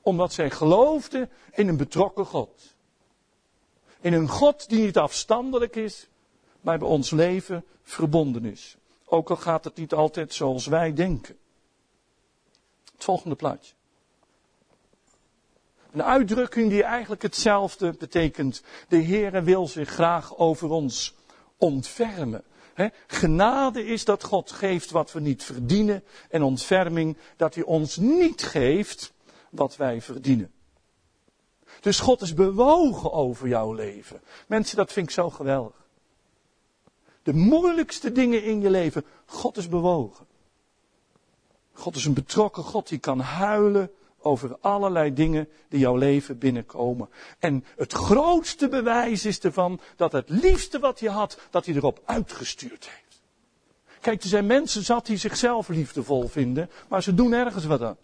Omdat 0.00 0.32
zij 0.32 0.50
geloofde 0.50 1.28
in 1.52 1.68
een 1.68 1.76
betrokken 1.76 2.24
God. 2.24 2.74
In 4.00 4.12
een 4.12 4.28
God 4.28 4.68
die 4.68 4.84
niet 4.84 4.98
afstandelijk 4.98 5.76
is, 5.76 6.08
maar 6.60 6.78
bij 6.78 6.88
ons 6.88 7.10
leven 7.10 7.64
verbonden 7.82 8.44
is. 8.44 8.76
Ook 9.08 9.30
al 9.30 9.36
gaat 9.36 9.64
het 9.64 9.76
niet 9.76 9.92
altijd 9.92 10.34
zoals 10.34 10.66
wij 10.66 10.92
denken. 10.92 11.36
Het 12.92 13.04
volgende 13.04 13.36
plaatje. 13.36 13.74
Een 15.92 16.02
uitdrukking 16.02 16.70
die 16.70 16.82
eigenlijk 16.82 17.22
hetzelfde 17.22 17.92
betekent. 17.98 18.62
De 18.88 19.02
Heere 19.02 19.42
wil 19.42 19.66
zich 19.66 19.88
graag 19.88 20.36
over 20.36 20.68
ons 20.68 21.14
ontfermen. 21.56 22.44
genade 23.06 23.84
is 23.84 24.04
dat 24.04 24.24
God 24.24 24.52
geeft 24.52 24.90
wat 24.90 25.12
we 25.12 25.20
niet 25.20 25.44
verdienen. 25.44 26.04
En 26.30 26.42
ontferming 26.42 27.16
dat 27.36 27.54
hij 27.54 27.64
ons 27.64 27.96
niet 27.96 28.42
geeft 28.42 29.12
wat 29.50 29.76
wij 29.76 30.00
verdienen. 30.02 30.52
Dus 31.80 32.00
God 32.00 32.20
is 32.20 32.34
bewogen 32.34 33.12
over 33.12 33.48
jouw 33.48 33.72
leven. 33.72 34.20
Mensen, 34.46 34.76
dat 34.76 34.92
vind 34.92 35.06
ik 35.06 35.12
zo 35.12 35.30
geweldig. 35.30 35.87
De 37.28 37.34
moeilijkste 37.34 38.12
dingen 38.12 38.42
in 38.42 38.60
je 38.60 38.70
leven, 38.70 39.04
God 39.26 39.56
is 39.56 39.68
bewogen. 39.68 40.26
God 41.72 41.96
is 41.96 42.04
een 42.04 42.14
betrokken 42.14 42.62
God 42.62 42.88
die 42.88 42.98
kan 42.98 43.20
huilen 43.20 43.90
over 44.18 44.56
allerlei 44.60 45.14
dingen 45.14 45.48
die 45.68 45.80
jouw 45.80 45.96
leven 45.96 46.38
binnenkomen. 46.38 47.08
En 47.38 47.64
het 47.76 47.92
grootste 47.92 48.68
bewijs 48.68 49.24
is 49.24 49.40
ervan 49.40 49.80
dat 49.96 50.12
het 50.12 50.28
liefste 50.28 50.78
wat 50.78 51.00
hij 51.00 51.08
had, 51.08 51.38
dat 51.50 51.66
hij 51.66 51.74
erop 51.74 52.02
uitgestuurd 52.04 52.88
heeft. 52.88 53.20
Kijk, 54.00 54.22
er 54.22 54.28
zijn 54.28 54.46
mensen 54.46 54.84
zat 54.84 55.06
die 55.06 55.16
zichzelf 55.16 55.68
liefdevol 55.68 56.28
vinden, 56.28 56.70
maar 56.88 57.02
ze 57.02 57.14
doen 57.14 57.32
ergens 57.32 57.64
wat 57.64 57.82
aan. 57.82 57.96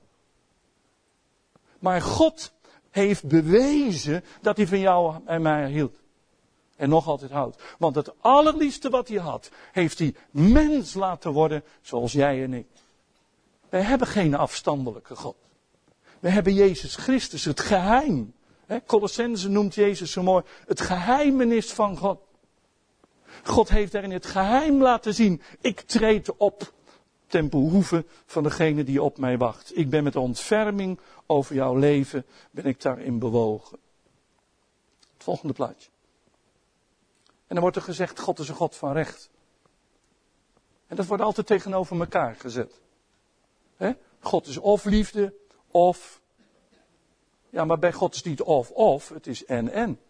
Maar 1.78 2.02
God 2.02 2.52
heeft 2.90 3.24
bewezen 3.28 4.24
dat 4.40 4.56
hij 4.56 4.66
van 4.66 4.78
jou 4.78 5.14
en 5.24 5.42
mij 5.42 5.70
hield. 5.70 5.92
En 6.76 6.88
nog 6.88 7.06
altijd 7.06 7.30
houdt. 7.30 7.62
Want 7.78 7.94
het 7.94 8.12
allerliefste 8.20 8.90
wat 8.90 9.08
hij 9.08 9.18
had, 9.18 9.50
heeft 9.72 9.98
hij 9.98 10.14
mens 10.30 10.94
laten 10.94 11.32
worden 11.32 11.64
zoals 11.82 12.12
jij 12.12 12.42
en 12.42 12.52
ik. 12.52 12.66
Wij 13.68 13.82
hebben 13.82 14.08
geen 14.08 14.34
afstandelijke 14.34 15.16
God. 15.16 15.37
We 16.20 16.28
hebben 16.28 16.54
Jezus 16.54 16.96
Christus, 16.96 17.44
het 17.44 17.60
geheim. 17.60 18.34
Colossense 18.87 19.48
noemt 19.48 19.74
Jezus 19.74 20.12
zo 20.12 20.22
mooi 20.22 20.44
het 20.66 20.80
geheimenis 20.80 21.72
van 21.72 21.96
God. 21.96 22.18
God 23.42 23.68
heeft 23.68 23.92
daarin 23.92 24.10
het 24.10 24.26
geheim 24.26 24.82
laten 24.82 25.14
zien. 25.14 25.42
Ik 25.60 25.80
treed 25.80 26.37
op 26.37 26.72
ten 27.26 27.48
behoeve 27.48 28.04
van 28.26 28.42
degene 28.42 28.84
die 28.84 29.02
op 29.02 29.18
mij 29.18 29.38
wacht. 29.38 29.76
Ik 29.76 29.90
ben 29.90 30.04
met 30.04 30.16
ontferming 30.16 30.98
over 31.26 31.54
jouw 31.54 31.76
leven, 31.76 32.26
ben 32.50 32.64
ik 32.64 32.82
daarin 32.82 33.18
bewogen. 33.18 33.78
Het 35.14 35.22
volgende 35.22 35.54
plaatje. 35.54 35.88
En 37.46 37.54
dan 37.54 37.61
wordt 37.61 37.76
er 37.76 37.83
gezegd, 37.83 38.20
God 38.20 38.38
is 38.38 38.48
een 38.48 38.54
God 38.54 38.76
van 38.76 38.92
recht. 38.92 39.30
En 40.87 40.96
dat 40.96 41.07
wordt 41.07 41.22
altijd 41.22 41.46
tegenover 41.46 42.00
elkaar 42.00 42.35
gezet. 42.35 42.83
God 44.24 44.46
is 44.46 44.59
of 44.59 44.85
liefde, 44.85 45.35
of. 45.70 46.20
Ja, 47.50 47.64
maar 47.64 47.78
bij 47.78 47.92
God 47.92 48.14
is 48.14 48.22
niet 48.22 48.42
of 48.42 48.70
of, 48.70 49.09
het 49.09 49.26
is 49.26 49.44
en 49.44 49.68
en. 49.72 50.00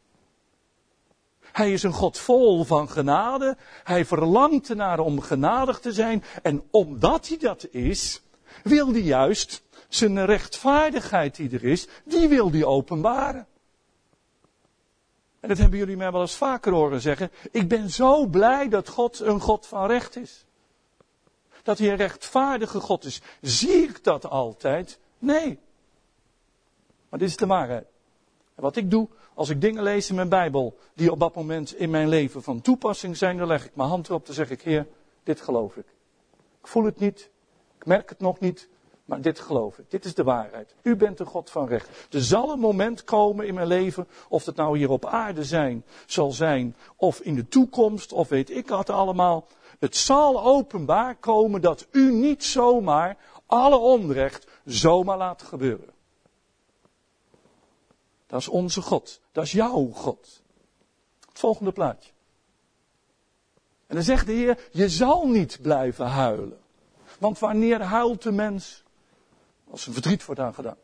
Hij 1.40 1.72
is 1.72 1.82
een 1.82 1.92
God 1.92 2.18
vol 2.18 2.64
van 2.64 2.88
genade. 2.88 3.56
Hij 3.84 4.04
verlangt 4.04 4.68
ernaar 4.68 4.98
om 4.98 5.20
genadig 5.20 5.80
te 5.80 5.92
zijn. 5.92 6.24
En 6.42 6.62
omdat 6.70 7.28
hij 7.28 7.38
dat 7.38 7.66
is, 7.70 8.22
wil 8.62 8.88
hij 8.88 9.00
juist 9.00 9.62
zijn 9.88 10.24
rechtvaardigheid 10.24 11.36
die 11.36 11.50
er 11.50 11.64
is, 11.64 11.88
die 12.04 12.28
wil 12.28 12.50
hij 12.50 12.64
openbaren. 12.64 13.46
En 15.44 15.50
dat 15.50 15.58
hebben 15.58 15.78
jullie 15.78 15.96
mij 15.96 16.12
wel 16.12 16.20
eens 16.20 16.36
vaker 16.36 16.72
horen 16.72 17.00
zeggen. 17.00 17.30
Ik 17.50 17.68
ben 17.68 17.90
zo 17.90 18.26
blij 18.26 18.68
dat 18.68 18.88
God 18.88 19.20
een 19.20 19.40
God 19.40 19.66
van 19.66 19.86
recht 19.86 20.16
is. 20.16 20.44
Dat 21.62 21.78
hij 21.78 21.90
een 21.90 21.96
rechtvaardige 21.96 22.80
God 22.80 23.04
is. 23.04 23.22
Zie 23.40 23.82
ik 23.82 24.04
dat 24.04 24.26
altijd? 24.28 24.98
Nee. 25.18 25.58
Maar 27.08 27.18
dit 27.18 27.28
is 27.28 27.36
de 27.36 27.46
waarheid. 27.46 27.86
En 28.54 28.62
wat 28.62 28.76
ik 28.76 28.90
doe, 28.90 29.08
als 29.34 29.48
ik 29.48 29.60
dingen 29.60 29.82
lees 29.82 30.08
in 30.08 30.14
mijn 30.14 30.28
Bijbel 30.28 30.78
die 30.94 31.10
op 31.10 31.20
dat 31.20 31.34
moment 31.34 31.74
in 31.74 31.90
mijn 31.90 32.08
leven 32.08 32.42
van 32.42 32.60
toepassing 32.60 33.16
zijn, 33.16 33.36
dan 33.36 33.46
leg 33.46 33.64
ik 33.64 33.76
mijn 33.76 33.88
hand 33.88 34.08
erop, 34.08 34.26
dan 34.26 34.34
zeg 34.34 34.50
ik, 34.50 34.62
Heer, 34.62 34.86
dit 35.22 35.40
geloof 35.40 35.76
ik. 35.76 35.86
Ik 36.60 36.66
voel 36.66 36.84
het 36.84 36.98
niet, 36.98 37.30
ik 37.78 37.86
merk 37.86 38.08
het 38.08 38.20
nog 38.20 38.40
niet, 38.40 38.68
maar 39.04 39.20
dit 39.20 39.40
geloof 39.40 39.78
ik. 39.78 39.90
Dit 39.90 40.04
is 40.04 40.14
de 40.14 40.22
waarheid. 40.22 40.74
U 40.82 40.96
bent 40.96 41.20
een 41.20 41.26
God 41.26 41.50
van 41.50 41.66
recht. 41.66 41.88
Er 42.10 42.22
zal 42.22 42.50
een 42.50 42.58
moment 42.58 43.04
komen 43.04 43.46
in 43.46 43.54
mijn 43.54 43.66
leven, 43.66 44.06
of 44.28 44.46
het 44.46 44.56
nou 44.56 44.78
hier 44.78 44.90
op 44.90 45.06
aarde 45.06 45.44
zijn, 45.44 45.84
zal 46.06 46.32
zijn, 46.32 46.76
of 46.96 47.20
in 47.20 47.34
de 47.34 47.48
toekomst, 47.48 48.12
of 48.12 48.28
weet 48.28 48.50
ik 48.50 48.68
wat 48.68 48.90
allemaal. 48.90 49.46
Het 49.78 49.96
zal 49.96 50.44
openbaar 50.44 51.16
komen 51.16 51.60
dat 51.60 51.86
u 51.90 52.12
niet 52.12 52.44
zomaar 52.44 53.16
alle 53.46 53.76
onrecht 53.76 54.46
zomaar 54.64 55.16
laat 55.18 55.42
gebeuren. 55.42 55.92
Dat 58.26 58.40
is 58.40 58.48
onze 58.48 58.82
God. 58.82 59.20
Dat 59.32 59.44
is 59.44 59.52
jouw 59.52 59.90
God. 59.92 60.42
Het 61.28 61.38
volgende 61.38 61.72
plaatje. 61.72 62.10
En 63.86 63.94
dan 63.94 64.04
zegt 64.04 64.26
de 64.26 64.32
Heer, 64.32 64.68
je 64.72 64.88
zal 64.88 65.26
niet 65.26 65.58
blijven 65.62 66.06
huilen. 66.06 66.58
Want 67.18 67.38
wanneer 67.38 67.82
huilt 67.82 68.22
de 68.22 68.32
mens? 68.32 68.83
Als 69.74 69.86
er 69.86 69.92
verdriet 69.92 70.24
wordt 70.24 70.40
aangedaan. 70.40 70.76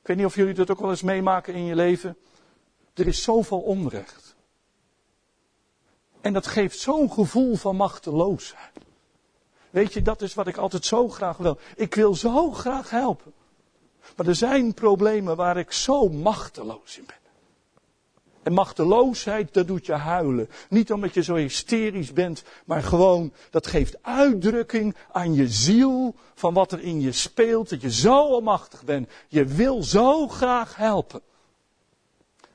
Ik 0.00 0.06
weet 0.06 0.16
niet 0.16 0.26
of 0.26 0.34
jullie 0.34 0.54
dat 0.54 0.70
ook 0.70 0.80
wel 0.80 0.90
eens 0.90 1.02
meemaken 1.02 1.54
in 1.54 1.64
je 1.64 1.74
leven. 1.74 2.16
Er 2.94 3.06
is 3.06 3.22
zoveel 3.22 3.60
onrecht. 3.60 4.36
En 6.20 6.32
dat 6.32 6.46
geeft 6.46 6.78
zo'n 6.78 7.12
gevoel 7.12 7.56
van 7.56 7.76
machteloosheid. 7.76 8.78
Weet 9.70 9.92
je, 9.92 10.02
dat 10.02 10.22
is 10.22 10.34
wat 10.34 10.46
ik 10.46 10.56
altijd 10.56 10.84
zo 10.84 11.08
graag 11.08 11.36
wil. 11.36 11.58
Ik 11.76 11.94
wil 11.94 12.14
zo 12.14 12.52
graag 12.52 12.90
helpen. 12.90 13.32
Maar 14.16 14.26
er 14.26 14.34
zijn 14.34 14.74
problemen 14.74 15.36
waar 15.36 15.56
ik 15.56 15.72
zo 15.72 16.08
machteloos 16.08 16.98
in 16.98 17.06
ben. 17.06 17.23
En 18.44 18.52
machteloosheid, 18.52 19.54
dat 19.54 19.66
doet 19.66 19.86
je 19.86 19.92
huilen. 19.92 20.48
Niet 20.68 20.92
omdat 20.92 21.14
je 21.14 21.22
zo 21.22 21.34
hysterisch 21.34 22.12
bent, 22.12 22.42
maar 22.64 22.82
gewoon, 22.82 23.32
dat 23.50 23.66
geeft 23.66 24.02
uitdrukking 24.02 24.96
aan 25.12 25.34
je 25.34 25.48
ziel 25.48 26.14
van 26.34 26.54
wat 26.54 26.72
er 26.72 26.80
in 26.80 27.00
je 27.00 27.12
speelt, 27.12 27.68
dat 27.68 27.80
je 27.80 27.90
zo 27.90 28.22
onmachtig 28.22 28.84
bent. 28.84 29.08
Je 29.28 29.44
wil 29.44 29.82
zo 29.82 30.28
graag 30.28 30.76
helpen. 30.76 31.20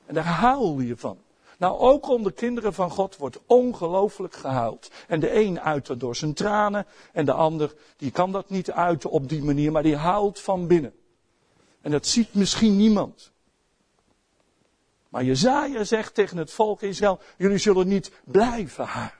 En 0.06 0.14
daar 0.14 0.24
huil 0.24 0.80
je 0.80 0.96
van. 0.96 1.18
Nou, 1.58 1.78
ook 1.78 2.08
onder 2.08 2.32
kinderen 2.32 2.74
van 2.74 2.90
God 2.90 3.16
wordt 3.16 3.38
ongelooflijk 3.46 4.34
gehuild. 4.34 4.90
En 5.08 5.20
de 5.20 5.34
een 5.34 5.60
uit 5.60 5.86
dat 5.86 6.00
door 6.00 6.16
zijn 6.16 6.34
tranen, 6.34 6.86
en 7.12 7.24
de 7.24 7.32
ander, 7.32 7.74
die 7.96 8.10
kan 8.10 8.32
dat 8.32 8.50
niet 8.50 8.70
uiten 8.70 9.10
op 9.10 9.28
die 9.28 9.42
manier, 9.42 9.72
maar 9.72 9.82
die 9.82 9.96
huilt 9.96 10.40
van 10.40 10.66
binnen. 10.66 10.92
En 11.80 11.90
dat 11.90 12.06
ziet 12.06 12.34
misschien 12.34 12.76
niemand. 12.76 13.32
Maar 15.10 15.24
Jezaja 15.24 15.84
zegt 15.84 16.14
tegen 16.14 16.36
het 16.36 16.50
volk 16.50 16.82
Israël, 16.82 17.20
jullie 17.36 17.58
zullen 17.58 17.88
niet 17.88 18.12
blijven 18.24 18.84
huilen. 18.84 19.18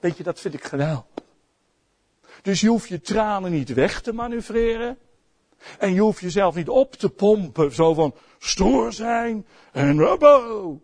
Weet 0.00 0.16
je, 0.16 0.22
dat 0.22 0.40
vind 0.40 0.54
ik 0.54 0.64
geweldig. 0.64 1.04
Dus 2.42 2.60
je 2.60 2.68
hoeft 2.68 2.88
je 2.88 3.00
tranen 3.00 3.50
niet 3.50 3.74
weg 3.74 4.00
te 4.00 4.12
manoeuvreren. 4.12 4.98
En 5.78 5.94
je 5.94 6.00
hoeft 6.00 6.20
jezelf 6.20 6.54
niet 6.54 6.68
op 6.68 6.94
te 6.94 7.08
pompen, 7.08 7.72
zo 7.72 7.94
van 7.94 8.14
stoer 8.38 8.92
zijn 8.92 9.46
en 9.72 9.98
rubbo. 9.98 10.80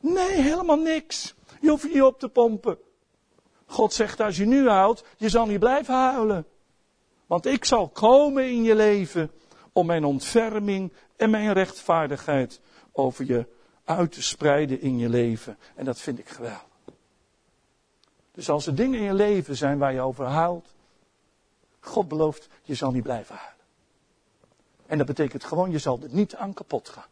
Nee, 0.00 0.40
helemaal 0.40 0.80
niks. 0.80 1.34
Je 1.60 1.68
hoeft 1.68 1.82
je 1.82 1.88
niet 1.88 2.02
op 2.02 2.18
te 2.18 2.28
pompen. 2.28 2.78
God 3.66 3.92
zegt, 3.92 4.20
als 4.20 4.36
je 4.36 4.46
nu 4.46 4.68
huilt, 4.68 5.04
je 5.16 5.28
zal 5.28 5.46
niet 5.46 5.58
blijven 5.58 5.94
huilen. 5.94 6.46
Want 7.26 7.46
ik 7.46 7.64
zal 7.64 7.88
komen 7.88 8.48
in 8.48 8.62
je 8.62 8.74
leven 8.74 9.30
om 9.72 9.86
mijn 9.86 10.04
ontferming 10.04 10.92
en 11.16 11.30
mijn 11.30 11.52
rechtvaardigheid 11.52 12.60
over 12.92 13.24
je 13.24 13.46
uit 13.96 14.12
te 14.12 14.22
spreiden 14.22 14.80
in 14.80 14.98
je 14.98 15.08
leven. 15.08 15.58
En 15.74 15.84
dat 15.84 16.00
vind 16.00 16.18
ik 16.18 16.28
geweldig. 16.28 16.68
Dus 18.32 18.48
als 18.50 18.66
er 18.66 18.74
dingen 18.74 18.98
in 18.98 19.04
je 19.04 19.14
leven 19.14 19.56
zijn 19.56 19.78
waar 19.78 19.92
je 19.92 20.00
over 20.00 20.24
huilt, 20.24 20.68
God 21.80 22.08
belooft, 22.08 22.48
je 22.62 22.74
zal 22.74 22.90
niet 22.90 23.02
blijven 23.02 23.36
huilen. 23.36 23.64
En 24.86 24.98
dat 24.98 25.06
betekent 25.06 25.44
gewoon, 25.44 25.70
je 25.70 25.78
zal 25.78 25.98
er 26.02 26.08
niet 26.10 26.34
aan 26.34 26.54
kapot 26.54 26.88
gaan. 26.88 27.08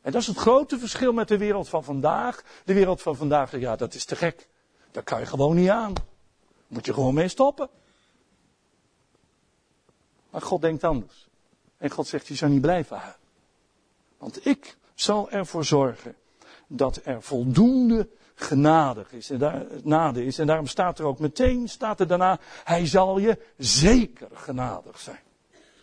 En 0.00 0.12
dat 0.12 0.20
is 0.20 0.26
het 0.26 0.36
grote 0.36 0.78
verschil 0.78 1.12
met 1.12 1.28
de 1.28 1.38
wereld 1.38 1.68
van 1.68 1.84
vandaag. 1.84 2.42
De 2.64 2.74
wereld 2.74 3.02
van 3.02 3.16
vandaag, 3.16 3.58
ja, 3.58 3.76
dat 3.76 3.94
is 3.94 4.04
te 4.04 4.16
gek. 4.16 4.48
Daar 4.90 5.02
kan 5.02 5.20
je 5.20 5.26
gewoon 5.26 5.56
niet 5.56 5.68
aan. 5.68 5.92
Moet 6.66 6.86
je 6.86 6.94
gewoon 6.94 7.14
mee 7.14 7.28
stoppen. 7.28 7.68
Maar 10.30 10.42
God 10.42 10.60
denkt 10.60 10.84
anders. 10.84 11.28
En 11.76 11.90
God 11.90 12.06
zegt, 12.06 12.26
je 12.26 12.34
zal 12.34 12.48
niet 12.48 12.60
blijven 12.60 12.96
huilen. 12.96 13.20
Want 14.18 14.46
ik 14.46 14.76
zal 15.02 15.30
ervoor 15.30 15.64
zorgen 15.64 16.14
dat 16.66 17.00
er 17.04 17.22
voldoende 17.22 18.08
genadig 18.34 19.12
is. 19.12 19.30
En 19.30 19.38
daar, 19.38 19.66
genade 19.82 20.24
is. 20.24 20.38
En 20.38 20.46
daarom 20.46 20.66
staat 20.66 20.98
er 20.98 21.04
ook 21.04 21.18
meteen, 21.18 21.68
staat 21.68 22.00
er 22.00 22.06
daarna, 22.06 22.38
hij 22.64 22.86
zal 22.86 23.18
je 23.18 23.38
zeker 23.56 24.28
genadig 24.32 24.98
zijn. 24.98 25.20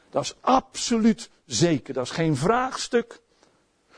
Dat 0.10 0.24
is 0.24 0.36
absoluut 0.42 1.30
zeker. 1.46 1.94
Dat 1.94 2.06
is 2.06 2.12
geen 2.12 2.36
vraagstuk. 2.36 3.22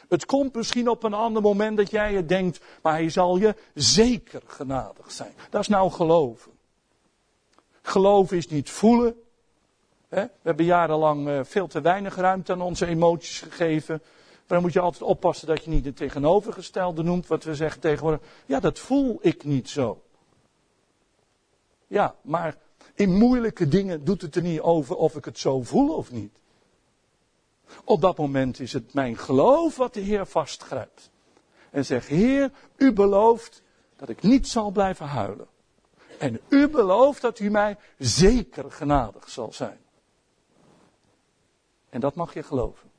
Het 0.10 0.26
komt 0.26 0.56
misschien 0.56 0.90
op 0.90 1.04
een 1.04 1.14
ander 1.14 1.42
moment 1.42 1.78
dat 1.78 1.92
jij 1.92 2.14
het 2.14 2.30
denkt, 2.30 2.60
maar 2.82 2.94
hij 2.94 3.10
zal 3.10 3.38
je 3.38 3.56
zeker 3.74 4.42
genadig 4.46 5.12
zijn. 5.12 5.34
Dat 5.50 5.62
is 5.62 5.68
nou 5.68 5.92
geloven. 5.92 6.52
Geloven 7.82 8.38
is 8.38 8.48
niet 8.48 8.70
voelen. 8.70 9.16
We 10.10 10.30
hebben 10.42 10.66
jarenlang 10.66 11.28
eh, 11.28 11.40
veel 11.44 11.68
te 11.68 11.82
weinig 11.82 12.16
ruimte 12.16 12.52
aan 12.52 12.62
onze 12.62 12.86
emoties 12.86 13.40
gegeven. 13.40 14.02
Maar 14.52 14.60
dan 14.60 14.70
moet 14.70 14.80
je 14.80 14.86
altijd 14.86 15.10
oppassen 15.10 15.48
dat 15.48 15.64
je 15.64 15.70
niet 15.70 15.86
het 15.86 15.96
tegenovergestelde 15.96 17.04
noemt. 17.04 17.28
Wat 17.28 17.44
we 17.44 17.56
zeggen 17.56 17.82
tegenwoordig. 17.82 18.22
Ja, 18.46 18.60
dat 18.60 18.80
voel 18.80 19.20
ik 19.22 19.44
niet 19.44 19.70
zo. 19.70 20.02
Ja, 21.88 22.16
maar 22.22 22.58
in 22.94 23.18
moeilijke 23.18 23.68
dingen 23.68 24.04
doet 24.04 24.22
het 24.22 24.36
er 24.36 24.42
niet 24.42 24.60
over 24.60 24.96
of 24.96 25.16
ik 25.16 25.26
het 25.26 25.40
zo 25.40 25.62
voel 25.62 25.96
of 25.96 26.12
niet. 26.12 26.40
Op 27.84 28.02
dat 28.02 28.18
moment 28.18 28.60
is 28.60 28.74
het 28.74 28.94
mijn 28.94 29.18
geloof 29.18 29.76
wat 29.76 29.94
de 29.94 30.00
Heer 30.00 30.26
vastgrijpt. 30.26 31.10
En 31.70 31.86
zegt, 31.86 32.08
Heer, 32.08 32.52
u 32.76 32.94
belooft 32.94 33.62
dat 33.96 34.10
ik 34.10 34.22
niet 34.22 34.48
zal 34.48 34.72
blijven 34.72 35.06
huilen. 35.06 35.48
En 36.20 36.40
u 36.50 36.68
belooft 36.68 37.22
dat 37.22 37.40
u 37.40 37.50
mij 37.50 37.78
zeker 37.98 38.72
genadig 38.72 39.30
zal 39.30 39.54
zijn. 39.54 39.80
En 41.90 42.00
dat 42.00 42.16
mag 42.16 42.34
je 42.34 42.44
geloven. 42.44 42.91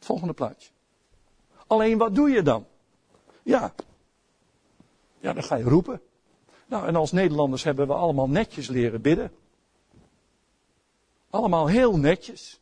Het 0.00 0.08
volgende 0.08 0.34
plaatje. 0.34 0.70
Alleen 1.66 1.98
wat 1.98 2.14
doe 2.14 2.30
je 2.30 2.42
dan? 2.42 2.66
Ja. 3.42 3.74
Ja, 5.18 5.32
dan 5.32 5.42
ga 5.42 5.56
je 5.56 5.64
roepen. 5.64 6.00
Nou, 6.66 6.86
en 6.86 6.96
als 6.96 7.12
Nederlanders 7.12 7.64
hebben 7.64 7.86
we 7.86 7.94
allemaal 7.94 8.28
netjes 8.28 8.68
leren 8.68 9.00
bidden. 9.00 9.32
Allemaal 11.30 11.66
heel 11.66 11.98
netjes. 11.98 12.60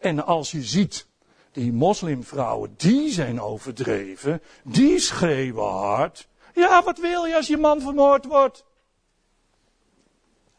En 0.00 0.24
als 0.24 0.50
je 0.50 0.62
ziet, 0.62 1.06
die 1.52 1.72
moslimvrouwen, 1.72 2.74
die 2.76 3.10
zijn 3.10 3.40
overdreven, 3.40 4.42
die 4.64 4.98
schreeuwen 4.98 5.70
hard. 5.70 6.28
Ja, 6.54 6.82
wat 6.82 6.98
wil 6.98 7.24
je 7.24 7.36
als 7.36 7.46
je 7.46 7.56
man 7.56 7.80
vermoord 7.80 8.24
wordt? 8.24 8.64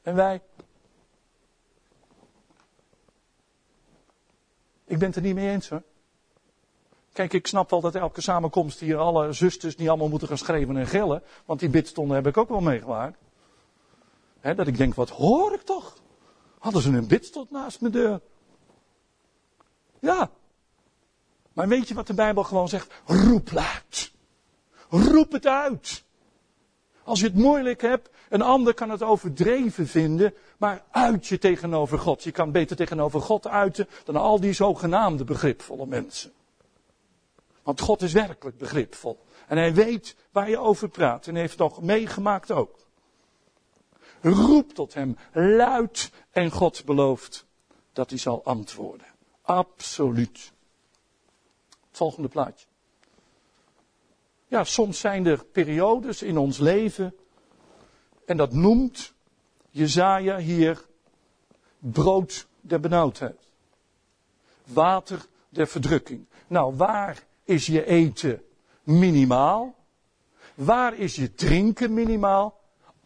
En 0.02 0.16
wij? 0.16 0.42
Ik 4.86 4.98
ben 4.98 5.08
het 5.08 5.16
er 5.16 5.22
niet 5.22 5.36
mee 5.36 5.50
eens 5.50 5.70
hoor. 5.70 5.84
Kijk, 7.13 7.34
ik 7.34 7.48
snap 7.48 7.69
wel 7.69 7.82
dat 7.82 7.95
elke 7.95 8.22
samenkomst 8.22 8.80
hier 8.80 8.98
alle 8.98 9.34
zusters 9.34 9.76
niet 9.76 9.89
allemaal 9.89 10.10
moeten 10.10 10.28
gaan 10.28 10.38
schreeuwen 10.38 10.78
en 10.78 10.88
gillen. 10.88 11.24
Want 11.45 11.60
die 11.60 11.69
bidstonden 11.69 12.15
heb 12.15 12.28
ik 12.28 12.38
ook 12.38 12.50
wel 12.50 12.62
meegemaakt. 12.62 13.17
Dat 14.41 14.67
ik 14.67 14.78
denk, 14.78 14.95
wat 14.95 15.10
hoor 15.10 15.54
ik 15.54 15.62
toch? 15.62 15.98
Hadden 16.60 16.82
ze 16.82 16.89
een 16.89 17.08
bidstond 17.08 17.52
naast 17.52 17.82
mijn 17.82 17.93
deur? 17.93 18.22
Ja. 20.00 20.30
Maar 21.54 21.67
weet 21.67 21.88
je 21.88 21.93
wat 21.93 22.08
de 22.08 22.13
Bijbel 22.13 22.43
gewoon 22.43 22.69
zegt? 22.69 22.93
Roep 23.06 23.52
luid. 23.52 24.12
Roep 24.89 25.32
het 25.32 25.48
uit. 25.48 26.04
Als 27.04 27.19
je 27.19 27.26
het 27.26 27.36
moeilijk 27.36 27.82
hebt, 27.82 28.10
een 28.30 28.41
ander 28.41 28.74
kan 28.74 28.89
het 28.89 29.04
overdreven 29.04 29.88
vinden, 29.88 30.34
maar 30.58 30.84
uit 30.91 31.28
je 31.28 31.38
tegenover 31.38 32.00
God. 32.00 32.24
Je 32.24 32.32
kan 32.32 32.52
beter 32.52 32.76
tegenover 32.76 33.22
God 33.22 33.48
uiten 33.48 33.88
dan 34.04 34.15
al 34.15 34.39
die 34.39 34.54
zogenaamde 34.54 35.24
begripvolle 35.24 35.86
mensen. 35.86 36.32
Want 37.63 37.82
God 37.82 38.02
is 38.02 38.13
werkelijk 38.13 38.58
begripvol. 38.58 39.19
En 39.48 39.58
hij 39.58 39.74
weet 39.74 40.15
waar 40.32 40.50
je 40.50 40.58
over 40.58 40.89
praat 40.89 41.28
en 41.28 41.36
heeft 41.36 41.58
nog 41.58 41.82
meegemaakt 41.82 42.52
ook. 42.52 42.80
Roep 44.22 44.74
tot 44.74 44.93
hem 44.93 45.17
luid 45.34 46.12
en 46.32 46.52
God 46.52 46.86
belooft 46.86 47.45
dat 47.93 48.10
hij 48.10 48.19
zal 48.19 48.43
antwoorden. 48.43 49.08
Absoluut. 49.41 50.52
volgende 51.91 52.28
plaatje. 52.28 52.65
Ja, 54.48 54.63
soms 54.63 55.00
zijn 55.00 55.26
er 55.26 55.45
periodes 55.45 56.22
in 56.22 56.38
ons 56.38 56.58
leven. 56.58 57.15
En 58.26 58.38
dat 58.38 58.54
noemt 58.54 59.13
Jezaja 59.69 60.38
hier 60.38 60.86
brood 61.80 62.48
der 62.62 62.80
benauwdheid. 62.80 63.52
Water 64.63 65.26
der 65.50 65.67
verdrukking. 65.67 66.26
Nou, 66.48 66.76
waar 66.76 67.24
is 67.50 67.66
je 67.66 67.86
eten 67.86 68.42
minimaal? 68.84 69.76
Waar 70.56 70.98
is 70.98 71.16
je 71.16 71.34
drinken 71.34 71.94
minimaal? 71.94 72.58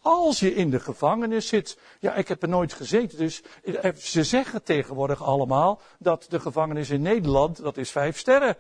Als 0.01 0.39
je 0.39 0.55
in 0.55 0.69
de 0.69 0.79
gevangenis 0.79 1.47
zit, 1.47 1.77
ja, 1.99 2.13
ik 2.13 2.27
heb 2.27 2.41
er 2.41 2.49
nooit 2.49 2.73
gezeten, 2.73 3.17
dus 3.17 3.41
eh, 3.63 3.93
ze 3.95 4.23
zeggen 4.23 4.63
tegenwoordig 4.63 5.23
allemaal 5.23 5.81
dat 5.99 6.25
de 6.29 6.39
gevangenis 6.39 6.89
in 6.89 7.01
Nederland, 7.01 7.57
dat 7.57 7.77
is 7.77 7.91
vijf 7.91 8.17
sterren. 8.17 8.57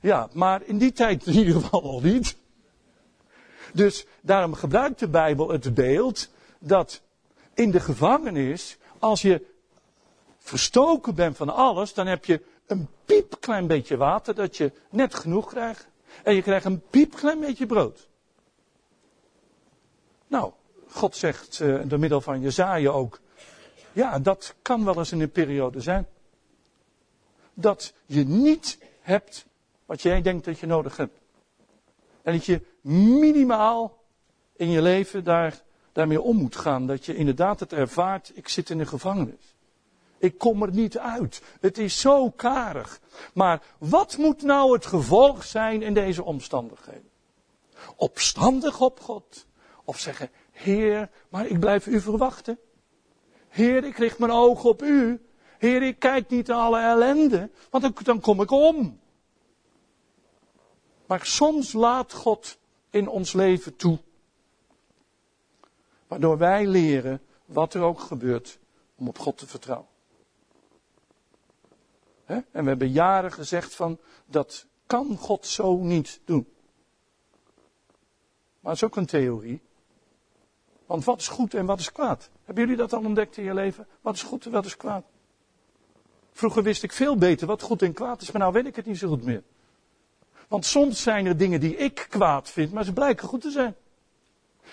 Ja, 0.00 0.28
maar 0.32 0.62
in 0.64 0.78
die 0.78 0.92
tijd 0.92 1.26
in 1.26 1.34
ieder 1.34 1.54
geval 1.54 1.82
al 1.82 2.00
niet. 2.00 2.36
Dus 3.72 4.06
daarom 4.20 4.54
gebruikt 4.54 4.98
de 4.98 5.08
Bijbel 5.08 5.48
het 5.48 5.74
beeld 5.74 6.28
dat 6.58 7.02
in 7.54 7.70
de 7.70 7.80
gevangenis, 7.80 8.78
als 8.98 9.22
je 9.22 9.46
verstoken 10.38 11.14
bent 11.14 11.36
van 11.36 11.48
alles, 11.48 11.94
dan 11.94 12.06
heb 12.06 12.24
je 12.24 12.42
een 12.70 12.88
piepklein 13.04 13.66
beetje 13.66 13.96
water 13.96 14.34
dat 14.34 14.56
je 14.56 14.72
net 14.90 15.14
genoeg 15.14 15.48
krijgt. 15.48 15.88
En 16.22 16.34
je 16.34 16.42
krijgt 16.42 16.64
een 16.64 16.82
piepklein 16.90 17.40
beetje 17.40 17.66
brood. 17.66 18.08
Nou, 20.26 20.52
God 20.88 21.16
zegt 21.16 21.60
uh, 21.60 21.80
door 21.84 21.98
middel 21.98 22.20
van 22.20 22.40
Jezaja 22.40 22.90
ook, 22.90 23.20
ja, 23.92 24.18
dat 24.18 24.54
kan 24.62 24.84
wel 24.84 24.98
eens 24.98 25.12
in 25.12 25.20
een 25.20 25.30
periode 25.30 25.80
zijn. 25.80 26.06
Dat 27.54 27.94
je 28.06 28.24
niet 28.24 28.78
hebt 29.00 29.46
wat 29.86 30.02
jij 30.02 30.22
denkt 30.22 30.44
dat 30.44 30.58
je 30.58 30.66
nodig 30.66 30.96
hebt. 30.96 31.18
En 32.22 32.32
dat 32.32 32.44
je 32.44 32.62
minimaal 33.20 33.98
in 34.56 34.70
je 34.70 34.82
leven 34.82 35.24
daar, 35.24 35.62
daarmee 35.92 36.20
om 36.20 36.36
moet 36.36 36.56
gaan. 36.56 36.86
Dat 36.86 37.04
je 37.04 37.14
inderdaad 37.14 37.60
het 37.60 37.72
ervaart, 37.72 38.32
ik 38.34 38.48
zit 38.48 38.70
in 38.70 38.78
de 38.78 38.86
gevangenis. 38.86 39.56
Ik 40.20 40.38
kom 40.38 40.62
er 40.62 40.70
niet 40.70 40.98
uit. 40.98 41.42
Het 41.60 41.78
is 41.78 42.00
zo 42.00 42.30
karig. 42.30 43.00
Maar 43.34 43.62
wat 43.78 44.16
moet 44.16 44.42
nou 44.42 44.72
het 44.72 44.86
gevolg 44.86 45.44
zijn 45.44 45.82
in 45.82 45.94
deze 45.94 46.24
omstandigheden? 46.24 47.10
Opstandig 47.96 48.80
op 48.80 49.00
God. 49.00 49.46
Of 49.84 49.98
zeggen, 49.98 50.30
Heer, 50.50 51.10
maar 51.28 51.46
ik 51.46 51.60
blijf 51.60 51.86
u 51.86 52.00
verwachten. 52.00 52.58
Heer, 53.48 53.84
ik 53.84 53.96
richt 53.96 54.18
mijn 54.18 54.32
ogen 54.32 54.68
op 54.68 54.82
u. 54.82 55.24
Heer, 55.58 55.82
ik 55.82 55.98
kijk 55.98 56.28
niet 56.28 56.46
naar 56.46 56.58
alle 56.58 56.80
ellende, 56.80 57.50
want 57.70 57.82
dan, 57.82 57.94
dan 58.02 58.20
kom 58.20 58.40
ik 58.40 58.50
om. 58.50 59.00
Maar 61.06 61.26
soms 61.26 61.72
laat 61.72 62.12
God 62.12 62.58
in 62.90 63.08
ons 63.08 63.32
leven 63.32 63.76
toe. 63.76 63.98
Waardoor 66.06 66.38
wij 66.38 66.66
leren, 66.66 67.22
wat 67.44 67.74
er 67.74 67.82
ook 67.82 68.00
gebeurt, 68.00 68.58
om 68.96 69.08
op 69.08 69.18
God 69.18 69.38
te 69.38 69.46
vertrouwen. 69.46 69.89
En 72.30 72.62
we 72.62 72.68
hebben 72.68 72.90
jaren 72.90 73.32
gezegd 73.32 73.74
van, 73.74 73.98
dat 74.26 74.66
kan 74.86 75.16
God 75.16 75.46
zo 75.46 75.76
niet 75.76 76.20
doen. 76.24 76.48
Maar 78.60 78.72
het 78.72 78.82
is 78.82 78.88
ook 78.88 78.96
een 78.96 79.06
theorie. 79.06 79.60
Want 80.86 81.04
wat 81.04 81.20
is 81.20 81.28
goed 81.28 81.54
en 81.54 81.66
wat 81.66 81.78
is 81.78 81.92
kwaad? 81.92 82.30
Hebben 82.44 82.64
jullie 82.64 82.78
dat 82.78 82.92
al 82.92 83.04
ontdekt 83.04 83.36
in 83.36 83.44
je 83.44 83.54
leven? 83.54 83.86
Wat 84.00 84.14
is 84.14 84.22
goed 84.22 84.46
en 84.46 84.50
wat 84.50 84.64
is 84.64 84.76
kwaad? 84.76 85.04
Vroeger 86.32 86.62
wist 86.62 86.82
ik 86.82 86.92
veel 86.92 87.16
beter 87.16 87.46
wat 87.46 87.62
goed 87.62 87.82
en 87.82 87.92
kwaad 87.92 88.20
is, 88.20 88.30
maar 88.30 88.40
nou 88.40 88.52
weet 88.52 88.66
ik 88.66 88.76
het 88.76 88.86
niet 88.86 88.98
zo 88.98 89.08
goed 89.08 89.24
meer. 89.24 89.42
Want 90.48 90.64
soms 90.66 91.02
zijn 91.02 91.26
er 91.26 91.36
dingen 91.36 91.60
die 91.60 91.76
ik 91.76 92.06
kwaad 92.08 92.50
vind, 92.50 92.72
maar 92.72 92.84
ze 92.84 92.92
blijken 92.92 93.28
goed 93.28 93.40
te 93.40 93.50
zijn. 93.50 93.74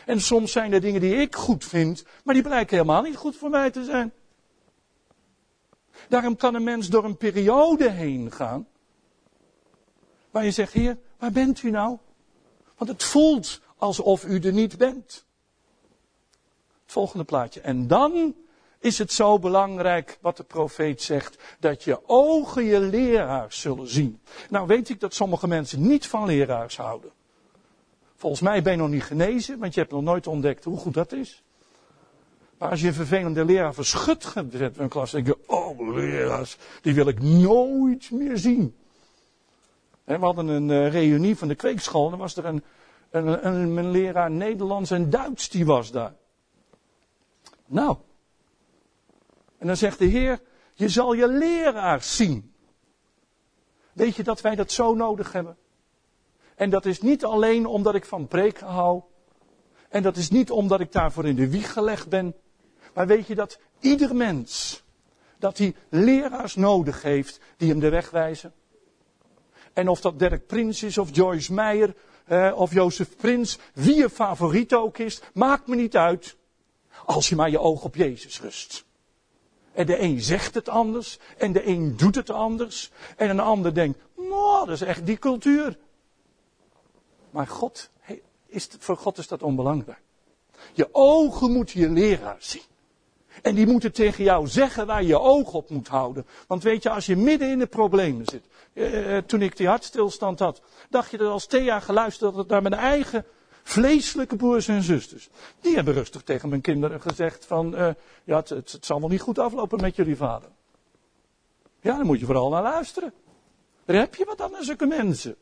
En 0.06 0.22
soms 0.22 0.52
zijn 0.52 0.74
er 0.74 0.82
dingen 0.82 1.02
die 1.02 1.16
ik 1.16 1.36
goed 1.36 1.66
vind, 1.66 2.04
maar 2.24 2.34
die 2.34 2.44
blijken 2.44 2.78
helemaal 2.78 3.02
niet 3.02 3.16
goed 3.16 3.36
voor 3.36 3.50
mij 3.50 3.72
te 3.72 3.84
zijn. 3.84 4.14
Daarom 6.10 6.36
kan 6.36 6.56
een 6.56 6.64
mens 6.64 6.88
door 6.88 7.04
een 7.04 7.18
periode 7.18 7.90
heen 7.90 8.32
gaan. 8.32 8.68
Waar 10.32 10.46
je 10.46 10.52
zegt, 10.52 10.74
Heer, 10.74 10.98
waar 11.20 11.32
bent 11.32 11.64
u 11.64 11.70
nou? 11.70 11.98
Want 12.78 12.90
het 12.90 13.04
voelt 13.04 13.62
alsof 13.78 14.26
u 14.26 14.40
er 14.40 14.54
niet 14.54 14.78
bent. 14.78 15.26
Het 16.84 16.92
volgende 16.92 17.24
plaatje. 17.24 17.62
En 17.62 17.88
dan 17.88 18.36
is 18.80 18.98
het 18.98 19.12
zo 19.12 19.40
belangrijk 19.40 20.18
wat 20.22 20.38
de 20.38 20.44
profeet 20.44 21.02
zegt, 21.02 21.38
dat 21.60 21.84
je 21.84 22.00
ogen 22.10 22.64
je 22.64 22.80
leraars 22.80 23.62
zullen 23.62 23.88
zien. 23.88 24.22
Nou 24.50 24.68
weet 24.68 24.90
ik 24.90 25.00
dat 25.00 25.14
sommige 25.14 25.48
mensen 25.48 25.88
niet 25.88 26.08
van 26.08 26.26
leraars 26.26 26.78
houden. 26.78 27.12
Volgens 28.16 28.42
mij 28.42 28.62
ben 28.62 28.72
je 28.72 28.78
nog 28.78 28.90
niet 28.90 29.04
genezen, 29.04 29.60
want 29.60 29.74
je 29.74 29.80
hebt 29.80 29.92
nog 29.92 30.02
nooit 30.02 30.28
ontdekt 30.28 30.64
hoe 30.64 30.78
goed 30.78 30.94
dat 30.94 31.12
is. 31.12 31.44
Maar 32.58 32.70
als 32.70 32.82
je 32.82 32.88
een 32.88 32.94
vervelende 32.94 33.46
leraar 33.46 33.74
verschut 33.74 34.26
gezet 34.26 34.76
in 34.76 34.84
een 34.84 34.90
klas, 34.90 35.12
denk 35.12 35.28
je, 35.28 35.38
oh 35.48 35.96
leraars, 35.96 36.58
die 36.82 36.94
wil 36.94 37.08
ik 37.08 37.22
nooit 37.22 38.12
meer 38.12 38.38
zien. 38.38 38.76
We 40.04 40.16
hadden 40.16 40.48
een 40.48 40.70
uh, 40.70 40.92
reunie 40.92 41.38
van 41.38 41.48
de 41.48 41.56
kweekschool 41.56 42.12
en 42.12 42.18
was 42.18 42.36
er 42.36 42.46
een, 42.46 42.64
een, 43.10 43.48
een, 43.48 43.78
een 43.78 43.92
leraar 43.92 44.32
Nederlands 44.32 44.92
en 44.92 45.10
Duits, 45.10 45.50
die 45.50 45.66
was 45.66 45.92
daar. 45.92 46.14
Nou, 47.66 47.98
en 49.58 49.68
dan 49.68 49.78
zegt 49.78 50.00
de 50.00 50.06
Heer, 50.06 50.42
je 50.74 50.90
zal 50.90 51.14
je 51.14 51.28
leraar 51.28 52.04
zien. 52.04 52.54
Weet 53.94 54.16
je 54.16 54.24
dat 54.24 54.42
wij 54.42 54.56
dat 54.56 54.72
zo 54.72 54.94
nodig 54.94 55.32
hebben? 55.32 55.58
En 56.56 56.70
dat 56.70 56.86
is 56.86 57.02
niet 57.02 57.26
alleen 57.26 57.66
omdat 57.66 57.96
ik 57.96 58.06
van 58.06 58.28
preken 58.28 58.68
hou. 58.68 59.02
En 59.90 60.04
dat 60.04 60.18
is 60.18 60.30
niet 60.30 60.52
omdat 60.52 60.80
ik 60.80 60.92
daarvoor 60.92 61.26
in 61.26 61.36
de 61.36 61.50
wieg 61.50 61.74
gelegd 61.74 62.10
ben. 62.10 62.36
Maar 62.98 63.08
weet 63.08 63.28
je 63.28 63.36
dat 63.36 63.60
ieder 63.80 64.16
mens, 64.16 64.84
dat 65.40 65.58
hij 65.58 65.76
leraars 65.90 66.56
nodig 66.56 67.02
heeft 67.02 67.40
die 67.58 67.70
hem 67.70 67.80
de 67.80 67.90
weg 67.90 68.10
wijzen? 68.10 68.54
En 69.74 69.88
of 69.88 70.02
dat 70.02 70.20
Dirk 70.20 70.48
Prins 70.48 70.84
is 70.84 70.98
of 70.98 71.16
Joyce 71.16 71.54
Meyer 71.54 71.96
eh, 72.26 72.54
of 72.56 72.74
Jozef 72.74 73.16
Prins, 73.16 73.58
wie 73.74 73.96
je 73.96 74.10
favoriet 74.10 74.74
ook 74.74 74.98
is, 74.98 75.22
maakt 75.34 75.68
me 75.68 75.76
niet 75.76 75.98
uit. 75.98 76.36
Als 77.06 77.30
je 77.30 77.36
maar 77.36 77.50
je 77.50 77.60
oog 77.60 77.84
op 77.84 77.96
Jezus 77.96 78.42
rust. 78.42 78.86
En 79.74 79.86
de 79.86 80.00
een 80.00 80.22
zegt 80.22 80.54
het 80.54 80.70
anders, 80.70 81.20
en 81.38 81.52
de 81.52 81.68
een 81.68 81.98
doet 81.98 82.16
het 82.16 82.30
anders, 82.30 82.92
en 83.16 83.30
een 83.30 83.40
ander 83.40 83.74
denkt, 83.74 84.00
nou, 84.16 84.66
dat 84.66 84.76
is 84.76 84.82
echt 84.82 85.06
die 85.06 85.18
cultuur. 85.18 85.78
Maar 87.30 87.48
God, 87.48 87.90
is, 88.46 88.68
voor 88.80 88.98
God 88.98 89.18
is 89.18 89.28
dat 89.28 89.44
onbelangrijk. 89.44 90.02
Je 90.74 90.90
ogen 90.92 91.52
moeten 91.52 91.80
je 91.80 91.90
leraar 91.90 92.38
zien. 92.40 92.62
En 93.42 93.56
die 93.56 93.68
moeten 93.68 93.92
tegen 93.92 94.24
jou 94.24 94.48
zeggen 94.48 94.86
waar 94.86 95.04
je 95.04 95.20
oog 95.20 95.54
op 95.54 95.70
moet 95.70 95.88
houden. 95.88 96.26
Want 96.48 96.64
weet 96.64 96.84
je, 96.84 96.90
als 96.90 97.06
je 97.06 97.16
midden 97.16 97.50
in 97.50 97.60
de 97.60 97.68
problemen 97.68 98.26
zit. 98.26 98.46
Eh, 98.74 99.18
toen 99.18 99.42
ik 99.42 99.58
die 99.58 99.68
hartstilstand 99.68 100.40
had, 100.40 100.62
dacht 100.90 101.12
je 101.12 101.18
dat 101.18 101.32
als 101.32 101.46
Thea 101.46 101.80
geluisterd 101.80 102.36
had 102.36 102.48
naar 102.48 102.62
mijn 102.62 102.74
eigen 102.74 103.26
vleeselijke 103.64 104.36
broers 104.36 104.68
en 104.68 104.84
zusters. 104.84 105.30
Die 105.62 105.76
hebben 105.76 105.94
rustig 105.94 106.24
tegen 106.24 106.50
mijn 106.50 106.62
kinderen 106.62 107.02
gezegd 107.02 107.46
van, 107.46 107.76
uh, 107.76 107.90
ja, 108.24 108.38
het, 108.38 108.50
het, 108.50 108.78
zal 108.82 109.00
wel 109.00 109.10
niet 109.10 109.22
goed 109.22 109.40
aflopen 109.40 109.82
met 109.82 109.96
jullie 109.96 110.16
vader. 110.16 110.50
Ja, 111.82 111.98
dan 111.98 112.06
moet 112.06 112.20
je 112.20 112.26
vooral 112.26 112.50
naar 112.50 112.62
luisteren. 112.62 113.14
Daar 113.86 113.96
heb 113.96 114.16
je 114.16 114.26
wat 114.26 114.42
aan 114.42 114.52
zulke 114.60 114.86
mensen. 114.86 115.36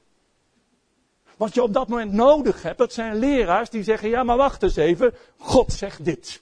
Wat 1.37 1.53
je 1.53 1.63
op 1.63 1.73
dat 1.73 1.87
moment 1.87 2.11
nodig 2.11 2.61
hebt, 2.61 2.77
dat 2.77 2.93
zijn 2.93 3.15
leraars 3.15 3.69
die 3.69 3.83
zeggen, 3.83 4.09
ja 4.09 4.23
maar 4.23 4.37
wacht 4.37 4.63
eens 4.63 4.75
even, 4.75 5.13
God 5.37 5.73
zegt 5.73 6.05
dit. 6.05 6.41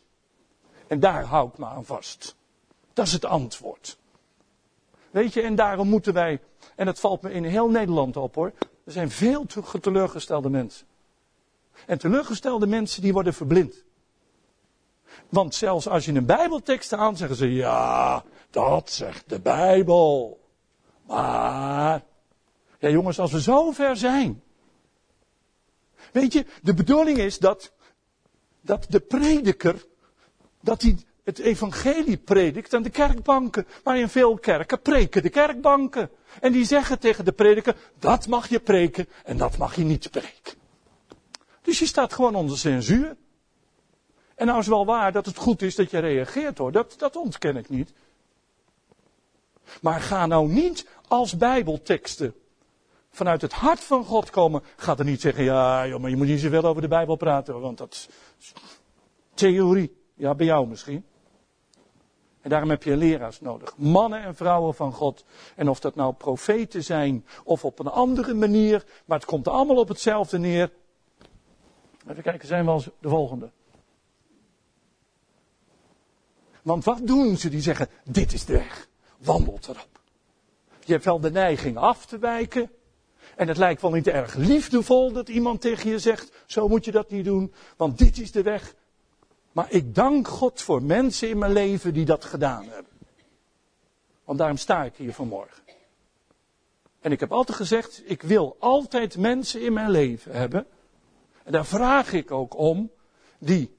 En 0.93 0.99
daar 0.99 1.23
hou 1.23 1.47
ik 1.47 1.57
me 1.57 1.65
aan 1.65 1.85
vast. 1.85 2.35
Dat 2.93 3.05
is 3.05 3.13
het 3.13 3.25
antwoord. 3.25 3.97
Weet 5.11 5.33
je, 5.33 5.41
en 5.41 5.55
daarom 5.55 5.87
moeten 5.87 6.13
wij, 6.13 6.41
en 6.75 6.85
dat 6.85 6.99
valt 6.99 7.21
me 7.21 7.31
in 7.31 7.43
heel 7.43 7.69
Nederland 7.69 8.17
op 8.17 8.35
hoor, 8.35 8.53
er 8.85 8.91
zijn 8.91 9.11
veel 9.11 9.45
teleurgestelde 9.81 10.49
mensen. 10.49 10.87
En 11.85 11.97
teleurgestelde 11.97 12.67
mensen 12.67 13.01
die 13.01 13.13
worden 13.13 13.33
verblind. 13.33 13.83
Want 15.29 15.55
zelfs 15.55 15.87
als 15.87 16.05
je 16.05 16.13
een 16.13 16.25
bijbeltekst 16.25 16.93
aan, 16.93 17.17
zeggen 17.17 17.37
ze, 17.37 17.53
ja, 17.53 18.23
dat 18.49 18.91
zegt 18.91 19.29
de 19.29 19.39
Bijbel. 19.39 20.39
Maar, 21.05 22.03
ja 22.79 22.89
jongens, 22.89 23.19
als 23.19 23.31
we 23.31 23.41
zo 23.41 23.71
ver 23.71 23.97
zijn. 23.97 24.43
Weet 26.11 26.33
je, 26.33 26.45
de 26.61 26.73
bedoeling 26.73 27.17
is 27.17 27.39
dat, 27.39 27.73
dat 28.61 28.85
de 28.89 28.99
prediker, 28.99 29.85
dat 30.63 30.81
hij 30.81 30.97
het 31.23 31.39
evangelie 31.39 32.17
predikt 32.17 32.73
aan 32.73 32.83
de 32.83 32.89
kerkbanken. 32.89 33.67
Maar 33.83 33.97
in 33.97 34.09
veel 34.09 34.37
kerken 34.37 34.81
preken 34.81 35.21
de 35.21 35.29
kerkbanken. 35.29 36.09
En 36.41 36.51
die 36.51 36.65
zeggen 36.65 36.99
tegen 36.99 37.25
de 37.25 37.31
prediker, 37.31 37.75
dat 37.99 38.27
mag 38.27 38.49
je 38.49 38.59
preken 38.59 39.07
en 39.23 39.37
dat 39.37 39.57
mag 39.57 39.75
je 39.75 39.83
niet 39.83 40.11
preken. 40.11 40.53
Dus 41.61 41.79
je 41.79 41.85
staat 41.85 42.13
gewoon 42.13 42.35
onder 42.35 42.57
censuur. 42.57 43.15
En 44.35 44.45
nou 44.45 44.59
is 44.59 44.67
wel 44.67 44.85
waar 44.85 45.11
dat 45.11 45.25
het 45.25 45.37
goed 45.37 45.61
is 45.61 45.75
dat 45.75 45.91
je 45.91 45.99
reageert 45.99 46.57
hoor, 46.57 46.71
dat, 46.71 46.95
dat 46.97 47.15
ontken 47.15 47.57
ik 47.57 47.69
niet. 47.69 47.93
Maar 49.81 50.01
ga 50.01 50.25
nou 50.25 50.47
niet 50.47 50.87
als 51.07 51.37
bijbelteksten 51.37 52.35
vanuit 53.09 53.41
het 53.41 53.53
hart 53.53 53.79
van 53.79 54.05
God 54.05 54.29
komen. 54.29 54.63
Ga 54.75 54.97
er 54.97 55.05
niet 55.05 55.21
zeggen, 55.21 55.43
ja 55.43 55.87
joh, 55.87 55.99
maar 55.99 56.09
je 56.09 56.15
moet 56.15 56.27
niet 56.27 56.39
zoveel 56.39 56.63
over 56.63 56.81
de 56.81 56.87
Bijbel 56.87 57.15
praten, 57.15 57.59
want 57.59 57.77
dat 57.77 57.93
is 57.93 58.07
theorie. 59.33 60.02
Ja, 60.23 60.35
bij 60.35 60.45
jou 60.45 60.67
misschien. 60.67 61.05
En 62.41 62.49
daarom 62.49 62.69
heb 62.69 62.83
je 62.83 62.97
leraars 62.97 63.41
nodig. 63.41 63.77
Mannen 63.77 64.23
en 64.23 64.35
vrouwen 64.35 64.73
van 64.73 64.93
God. 64.93 65.25
En 65.55 65.69
of 65.69 65.79
dat 65.79 65.95
nou 65.95 66.13
profeten 66.13 66.83
zijn 66.83 67.25
of 67.43 67.65
op 67.65 67.79
een 67.79 67.87
andere 67.87 68.33
manier. 68.33 68.85
Maar 69.05 69.17
het 69.17 69.27
komt 69.27 69.47
allemaal 69.47 69.75
op 69.75 69.87
hetzelfde 69.87 70.37
neer. 70.37 70.71
Even 72.07 72.23
kijken, 72.23 72.47
zijn 72.47 72.65
we 72.65 72.71
als 72.71 72.89
de 72.99 73.09
volgende. 73.09 73.51
Want 76.61 76.83
wat 76.83 77.07
doen 77.07 77.37
ze 77.37 77.49
die 77.49 77.61
zeggen, 77.61 77.87
dit 78.03 78.33
is 78.33 78.45
de 78.45 78.53
weg, 78.53 78.87
wandelt 79.17 79.67
erop. 79.67 79.99
Je 80.85 80.91
hebt 80.91 81.05
wel 81.05 81.19
de 81.19 81.31
neiging 81.31 81.77
af 81.77 82.05
te 82.05 82.17
wijken. 82.17 82.71
En 83.35 83.47
het 83.47 83.57
lijkt 83.57 83.81
wel 83.81 83.91
niet 83.91 84.07
erg 84.07 84.35
liefdevol 84.35 85.11
dat 85.11 85.29
iemand 85.29 85.61
tegen 85.61 85.89
je 85.89 85.99
zegt, 85.99 86.43
zo 86.45 86.67
moet 86.67 86.85
je 86.85 86.91
dat 86.91 87.09
niet 87.09 87.25
doen, 87.25 87.53
want 87.77 87.97
dit 87.97 88.19
is 88.19 88.31
de 88.31 88.41
weg. 88.41 88.75
Maar 89.53 89.71
ik 89.71 89.95
dank 89.95 90.27
God 90.27 90.61
voor 90.61 90.83
mensen 90.83 91.29
in 91.29 91.37
mijn 91.37 91.51
leven 91.51 91.93
die 91.93 92.05
dat 92.05 92.25
gedaan 92.25 92.63
hebben. 92.67 92.91
Want 94.23 94.37
daarom 94.37 94.57
sta 94.57 94.83
ik 94.83 94.95
hier 94.95 95.13
vanmorgen. 95.13 95.63
En 96.99 97.11
ik 97.11 97.19
heb 97.19 97.31
altijd 97.31 97.57
gezegd, 97.57 98.01
ik 98.05 98.21
wil 98.21 98.55
altijd 98.59 99.17
mensen 99.17 99.61
in 99.61 99.73
mijn 99.73 99.89
leven 99.89 100.31
hebben 100.31 100.67
en 101.43 101.51
daar 101.51 101.65
vraag 101.65 102.13
ik 102.13 102.31
ook 102.31 102.57
om, 102.57 102.91
die 103.37 103.77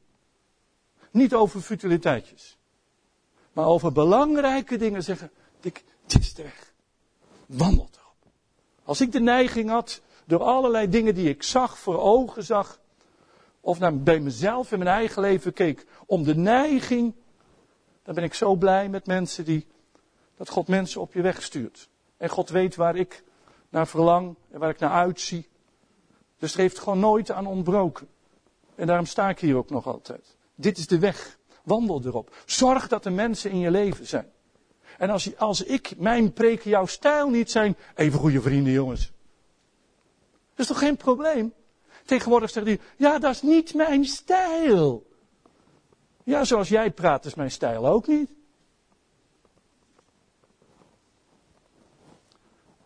niet 1.11 1.35
over 1.35 1.61
futiliteitjes, 1.61 2.57
maar 3.53 3.67
over 3.67 3.93
belangrijke 3.93 4.77
dingen 4.77 5.03
zeggen, 5.03 5.31
ik, 5.61 5.85
het 6.03 6.21
is 6.21 6.33
weg. 6.33 6.73
Wandel 7.47 7.89
erop. 7.93 8.33
Als 8.85 9.01
ik 9.01 9.13
de 9.13 9.21
neiging 9.21 9.71
had, 9.71 10.01
door 10.25 10.43
allerlei 10.43 10.89
dingen 10.89 11.15
die 11.15 11.29
ik 11.29 11.43
zag, 11.43 11.79
voor 11.79 11.99
ogen 11.99 12.45
zag, 12.45 12.81
of 13.65 13.79
naar, 13.79 13.99
bij 13.99 14.21
mezelf 14.21 14.73
in 14.73 14.79
mijn 14.79 14.91
eigen 14.91 15.23
leven 15.23 15.53
keek, 15.53 15.87
om 16.07 16.23
de 16.23 16.35
neiging, 16.35 17.15
dan 18.03 18.15
ben 18.15 18.25
ik 18.25 18.35
zo 18.35 18.55
blij 18.55 18.89
met 18.89 19.07
mensen 19.07 19.45
die, 19.45 19.67
dat 20.37 20.49
God 20.49 20.69
mensen 20.69 21.01
op 21.01 21.13
je 21.13 21.23
weg 21.23 21.43
stuurt. 21.43 21.89
En 22.17 22.29
God 22.29 22.49
weet 22.49 22.77
waar 22.77 22.97
ik 22.97 23.25
naar 23.69 23.87
verlang 23.87 24.37
en 24.51 24.59
waar 24.59 24.71
ik 24.71 24.79
naar 24.79 24.91
uitzie. 24.91 25.49
Dus 26.39 26.53
er 26.53 26.61
heeft 26.61 26.79
gewoon 26.79 26.99
nooit 26.99 27.31
aan 27.31 27.47
ontbroken. 27.47 28.09
En 28.75 28.87
daarom 28.87 29.07
sta 29.07 29.29
ik 29.29 29.39
hier 29.39 29.57
ook 29.57 29.71
nog 29.71 29.87
altijd. 29.87 30.37
Dit 30.55 30.79
is 30.79 30.87
de 30.87 30.99
weg. 30.99 31.39
Wandel 31.63 32.03
erop. 32.05 32.37
Zorg 32.47 32.89
dat 32.89 33.05
er 33.05 33.13
mensen 33.13 33.51
in 33.51 33.59
je 33.59 33.71
leven 33.71 34.07
zijn. 34.07 34.31
En 34.99 35.11
als, 35.11 35.39
als 35.39 35.63
ik, 35.63 35.99
mijn 35.99 36.33
preken, 36.33 36.71
jouw 36.71 36.87
stijl 36.87 37.29
niet 37.31 37.51
zijn, 37.51 37.77
even 37.95 38.19
goede 38.19 38.41
vrienden 38.41 38.73
jongens. 38.73 39.13
Dat 40.51 40.59
is 40.59 40.67
toch 40.67 40.79
geen 40.79 40.97
probleem? 40.97 41.53
Tegenwoordig 42.05 42.51
zegt 42.51 42.67
hij, 42.67 42.81
ja 42.97 43.19
dat 43.19 43.35
is 43.35 43.43
niet 43.43 43.75
mijn 43.75 44.05
stijl. 44.05 45.07
Ja, 46.25 46.45
zoals 46.45 46.69
jij 46.69 46.91
praat 46.91 47.25
is 47.25 47.35
mijn 47.35 47.51
stijl 47.51 47.87
ook 47.87 48.07
niet. 48.07 48.31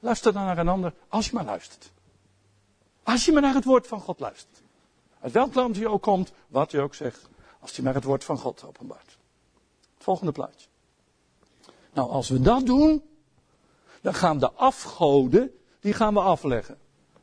Luister 0.01 0.33
dan 0.33 0.45
naar 0.45 0.59
een 0.59 0.69
ander, 0.69 0.95
als 1.09 1.27
je 1.27 1.35
maar 1.35 1.45
luistert. 1.45 1.93
Als 3.03 3.25
je 3.25 3.33
maar 3.33 3.43
naar 3.43 3.55
het 3.55 3.65
woord 3.65 3.87
van 3.87 4.01
God 4.01 4.21
luistert. 4.21 4.63
Uit 5.21 5.33
welk 5.33 5.55
land 5.55 5.77
je 5.77 5.89
ook 5.89 6.03
komt, 6.03 6.33
wat 6.47 6.71
je 6.71 6.81
ook 6.81 6.95
zegt. 6.95 7.29
Als 7.61 7.77
je 7.77 7.83
maar 7.83 7.95
het 7.95 8.05
woord 8.05 8.25
van 8.25 8.39
God 8.39 8.65
openbaart. 8.65 9.19
Het 9.95 10.05
volgende 10.05 10.33
plaatje. 10.33 10.69
Nou, 11.93 12.11
als 12.11 12.29
we 12.29 12.41
dat 12.41 12.67
doen, 12.67 13.03
dan 14.01 14.15
gaan 14.15 14.39
de 14.39 14.53
afgoden, 14.53 15.59
die 15.81 15.93
gaan 15.93 16.15
we 16.15 16.21
afleggen. 16.21 16.79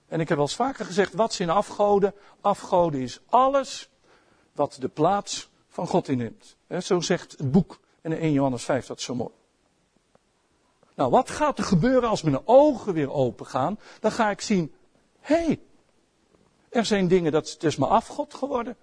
En 0.07 0.19
ik 0.19 0.27
heb 0.27 0.37
wel 0.37 0.45
eens 0.45 0.55
vaker 0.55 0.85
gezegd, 0.85 1.13
wat 1.13 1.33
zijn 1.33 1.49
afgoden? 1.49 2.13
Afgoden 2.41 3.01
is 3.01 3.19
alles 3.29 3.89
wat 4.51 4.77
de 4.79 4.87
plaats 4.87 5.49
van 5.67 5.87
God 5.87 6.07
inneemt. 6.07 6.55
zo 6.81 6.99
zegt 6.99 7.31
het 7.31 7.51
boek 7.51 7.79
in 8.01 8.13
1 8.13 8.31
Johannes 8.31 8.63
5 8.63 8.85
dat 8.85 9.01
zo 9.01 9.15
mooi. 9.15 9.33
Nou, 10.95 11.11
wat 11.11 11.29
gaat 11.29 11.57
er 11.57 11.63
gebeuren 11.63 12.09
als 12.09 12.21
mijn 12.21 12.47
ogen 12.47 12.93
weer 12.93 13.11
open 13.11 13.45
gaan? 13.45 13.79
Dan 13.99 14.11
ga 14.11 14.29
ik 14.29 14.41
zien, 14.41 14.73
hé, 15.19 15.45
hey, 15.45 15.59
er 16.69 16.85
zijn 16.85 17.07
dingen, 17.07 17.31
dat 17.31 17.51
het 17.51 17.63
is 17.63 17.75
me 17.75 17.85
afgod 17.85 18.33
geworden. 18.33 18.77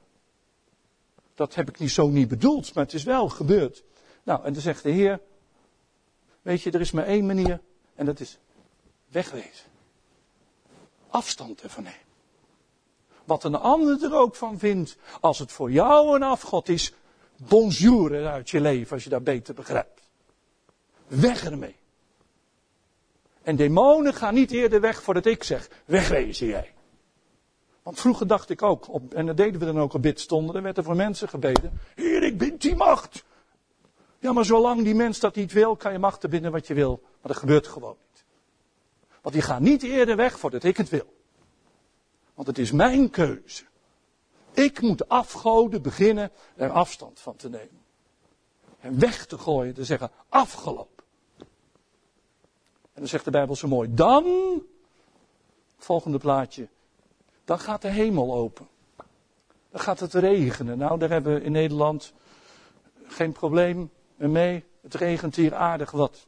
Dat 1.35 1.55
heb 1.55 1.69
ik 1.69 1.79
niet 1.79 1.91
zo 1.91 2.09
niet 2.09 2.29
bedoeld, 2.29 2.75
maar 2.75 2.85
het 2.85 2.95
is 2.95 3.03
wel 3.03 3.29
gebeurd. 3.29 3.85
Nou, 4.23 4.45
en 4.45 4.53
dan 4.53 4.63
zegt 4.63 4.83
de 4.83 4.91
Heer, 4.91 5.21
weet 6.43 6.63
je, 6.63 6.71
er 6.71 6.81
is 6.81 6.91
maar 6.91 7.05
één 7.05 7.27
manier 7.27 7.61
en 7.95 8.07
dat 8.07 8.21
is 8.21 8.39
wegwezen. 9.09 9.72
Afstand 11.13 11.63
ervan 11.63 11.83
nemen. 11.83 11.99
Wat 13.25 13.45
een 13.45 13.55
ander 13.55 14.05
er 14.05 14.15
ook 14.15 14.35
van 14.35 14.59
vindt, 14.59 14.97
als 15.21 15.39
het 15.39 15.53
voor 15.53 15.71
jou 15.71 16.15
een 16.15 16.23
afgod 16.23 16.69
is, 16.69 16.93
bonjour 17.37 18.27
uit 18.27 18.51
je 18.51 18.61
leven 18.61 18.93
als 18.93 19.05
je 19.05 19.11
dat 19.11 19.25
beter 19.25 19.55
begrijpt. 19.55 20.01
Weg 21.07 21.45
ermee. 21.45 21.77
En 23.43 23.57
demonen 23.57 24.15
gaan 24.15 24.35
niet 24.35 24.51
eerder 24.51 24.81
weg 24.81 25.03
voordat 25.03 25.27
ik 25.27 25.43
zeg, 25.43 25.69
wegwezen 25.85 26.47
jij. 26.47 26.73
Want 27.83 28.01
vroeger 28.01 28.27
dacht 28.27 28.51
ik 28.51 28.63
ook, 28.63 28.89
op, 28.89 29.15
en 29.15 29.27
dat 29.27 29.37
deden 29.37 29.61
we 29.61 29.67
dan 29.67 29.81
ook 29.81 29.95
op 29.95 30.07
stonden, 30.15 30.55
er 30.55 30.63
werd 30.63 30.77
er 30.77 30.85
voor 30.85 30.97
mensen 30.97 31.29
gebeden. 31.29 31.81
Heer, 31.95 32.23
ik 32.23 32.39
bind 32.39 32.61
die 32.61 32.77
macht. 32.77 33.25
Ja, 34.19 34.33
maar 34.33 34.45
zolang 34.45 34.83
die 34.83 34.95
mens 34.95 35.21
dat 35.21 35.35
niet 35.35 35.53
wil, 35.53 35.77
kan 35.77 35.93
je 35.93 35.99
machten 35.99 36.31
binnen 36.31 36.53
wat 36.53 36.67
je 36.67 36.75
wil. 36.75 37.01
Maar 37.03 37.33
dat 37.33 37.37
gebeurt 37.37 37.67
gewoon 37.67 37.97
niet. 38.01 38.12
Want 39.23 39.35
die 39.35 39.45
gaat 39.45 39.61
niet 39.61 39.83
eerder 39.83 40.17
weg 40.17 40.39
voordat 40.39 40.65
ik 40.65 40.77
het 40.77 40.89
wil. 40.89 41.15
Want 42.35 42.47
het 42.49 42.59
is 42.59 42.73
mijn 42.73 43.11
keuze. 43.11 43.65
Ik 44.53 44.81
moet 44.81 45.09
afgoden 45.09 45.83
beginnen 45.83 46.31
er 46.57 46.71
afstand 46.71 47.21
van 47.21 47.37
te 47.37 47.49
nemen. 47.49 47.81
En 48.81 48.99
weg 48.99 49.27
te 49.27 49.39
gooien, 49.39 49.75
te 49.75 49.85
zeggen 49.85 50.11
afgelopen. 50.29 51.05
En 52.93 53.01
dan 53.01 53.09
zegt 53.09 53.25
de 53.25 53.31
Bijbel 53.31 53.57
zo 53.57 53.69
mooi, 53.69 53.95
dan, 53.95 54.27
volgende 55.77 56.19
plaatje, 56.19 56.69
dan 57.45 57.59
gaat 57.59 57.83
de 57.83 57.89
hemel 57.89 58.35
open. 58.35 58.69
Dan 59.71 59.81
gaat 59.81 60.01
het 60.01 60.15
regenen. 60.15 60.79
Nou, 60.79 60.99
daar 60.99 61.11
hebben 61.11 61.35
we 61.35 61.43
in 61.43 61.53
Nederland 61.53 62.13
geen 63.07 63.33
probleem 63.33 63.91
mee. 64.17 64.65
Het 64.81 64.95
regent 64.95 65.37
hier 65.37 65.55
aardig 65.55 65.91
wat. 65.91 66.27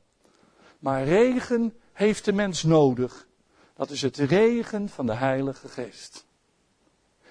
Maar 0.79 1.05
regen 1.05 1.75
heeft 1.95 2.25
de 2.25 2.33
mens 2.33 2.63
nodig. 2.63 3.27
Dat 3.77 3.91
is 3.91 4.03
het 4.03 4.17
regen 4.17 4.89
van 4.89 5.07
de 5.07 5.15
Heilige 5.15 5.69
Geest. 5.69 6.27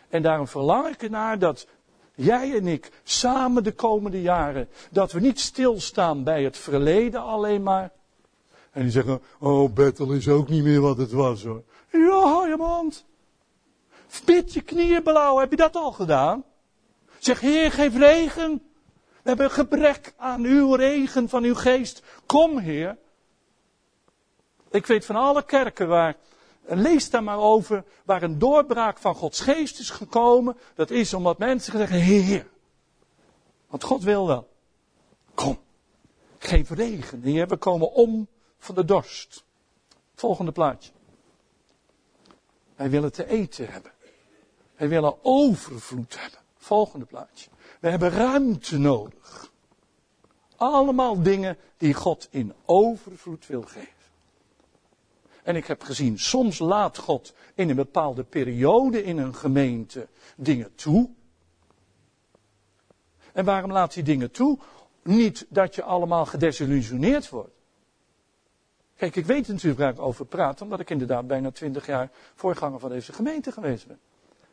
En 0.09 0.22
daarom 0.22 0.47
verlang 0.47 0.88
ik 0.88 1.03
ernaar 1.03 1.39
dat 1.39 1.68
jij 2.16 2.55
en 2.55 2.68
ik 2.68 2.91
samen 3.03 3.64
de 3.64 3.72
komende 3.72 4.22
jaren, 4.22 4.70
dat 4.91 5.11
we 5.11 5.20
niet 5.20 5.39
stilstaan 5.39 6.24
bij 6.24 6.43
het 6.43 6.57
verleden 6.57 7.22
alleen 7.22 7.64
maar. 7.64 7.91
En 8.72 8.82
die 8.82 8.91
zeggen, 8.91 9.22
oh 9.39 9.74
Bethel 9.74 10.11
is 10.11 10.28
ook 10.28 10.49
niet 10.49 10.64
meer 10.64 10.82
wat 10.82 10.97
het 10.97 11.11
was 11.11 11.43
hoor. 11.43 11.64
Ja, 11.91 12.47
je 12.47 12.55
mond. 12.57 13.05
Bid 14.26 14.53
je 14.53 14.61
knieën 14.61 15.03
blauw, 15.03 15.38
heb 15.38 15.49
je 15.49 15.55
dat 15.55 15.76
al 15.76 15.91
gedaan? 15.91 16.43
Zeg, 17.18 17.39
Heer, 17.39 17.72
geef 17.72 17.95
regen. 17.97 18.61
We 19.22 19.30
hebben 19.30 19.51
gebrek 19.51 20.14
aan 20.18 20.43
uw 20.43 20.74
regen 20.74 21.30
van 21.30 21.43
uw 21.43 21.55
geest. 21.55 22.03
Kom, 22.26 22.57
Heer. 22.57 22.97
Ik 24.74 24.86
weet 24.86 25.05
van 25.05 25.15
alle 25.15 25.45
kerken 25.45 25.88
waar, 25.88 26.15
lees 26.65 27.09
daar 27.09 27.24
maar 27.24 27.38
over, 27.38 27.84
waar 28.05 28.24
een 28.24 28.39
doorbraak 28.39 28.97
van 28.97 29.15
Gods 29.15 29.39
geest 29.39 29.80
is 29.80 29.89
gekomen. 29.89 30.57
Dat 30.76 30.91
is 30.91 31.13
omdat 31.13 31.38
mensen 31.38 31.78
zeggen, 31.78 31.97
Heer. 31.97 32.47
Want 33.67 33.84
God 33.84 34.03
wil 34.03 34.28
wel. 34.28 34.49
Kom. 35.34 35.59
Geef 36.38 36.69
regen, 36.69 37.21
Heer. 37.21 37.47
We 37.47 37.57
komen 37.57 37.91
om 37.91 38.28
van 38.57 38.76
de 38.76 38.86
dorst. 38.86 39.43
Volgende 40.15 40.51
plaatje. 40.51 40.91
Wij 42.76 42.89
willen 42.89 43.11
te 43.11 43.28
eten 43.28 43.67
hebben. 43.67 43.91
Wij 44.76 44.88
willen 44.88 45.15
overvloed 45.21 46.19
hebben. 46.19 46.39
Volgende 46.57 47.05
plaatje. 47.05 47.49
We 47.80 47.89
hebben 47.89 48.09
ruimte 48.09 48.78
nodig. 48.78 49.51
Allemaal 50.55 51.21
dingen 51.21 51.57
die 51.78 51.93
God 51.93 52.28
in 52.32 52.53
overvloed 52.65 53.47
wil 53.47 53.61
geven. 53.61 54.03
En 55.43 55.55
ik 55.55 55.67
heb 55.67 55.83
gezien, 55.83 56.19
soms 56.19 56.59
laat 56.59 56.97
God 56.97 57.33
in 57.55 57.69
een 57.69 57.75
bepaalde 57.75 58.23
periode 58.23 59.03
in 59.03 59.17
een 59.17 59.35
gemeente 59.35 60.07
dingen 60.35 60.75
toe. 60.75 61.09
En 63.33 63.45
waarom 63.45 63.71
laat 63.71 63.93
hij 63.93 64.03
dingen 64.03 64.31
toe? 64.31 64.59
Niet 65.03 65.45
dat 65.49 65.75
je 65.75 65.83
allemaal 65.83 66.25
gedesillusioneerd 66.25 67.29
wordt. 67.29 67.53
Kijk, 68.95 69.15
ik 69.15 69.25
weet 69.25 69.47
natuurlijk 69.47 69.79
waar 69.79 69.91
ik 69.91 69.99
over 69.99 70.25
praat, 70.25 70.61
omdat 70.61 70.79
ik 70.79 70.89
inderdaad 70.89 71.27
bijna 71.27 71.51
twintig 71.51 71.85
jaar 71.85 72.09
voorganger 72.35 72.79
van 72.79 72.89
deze 72.89 73.13
gemeente 73.13 73.51
geweest 73.51 73.87
ben. 73.87 73.99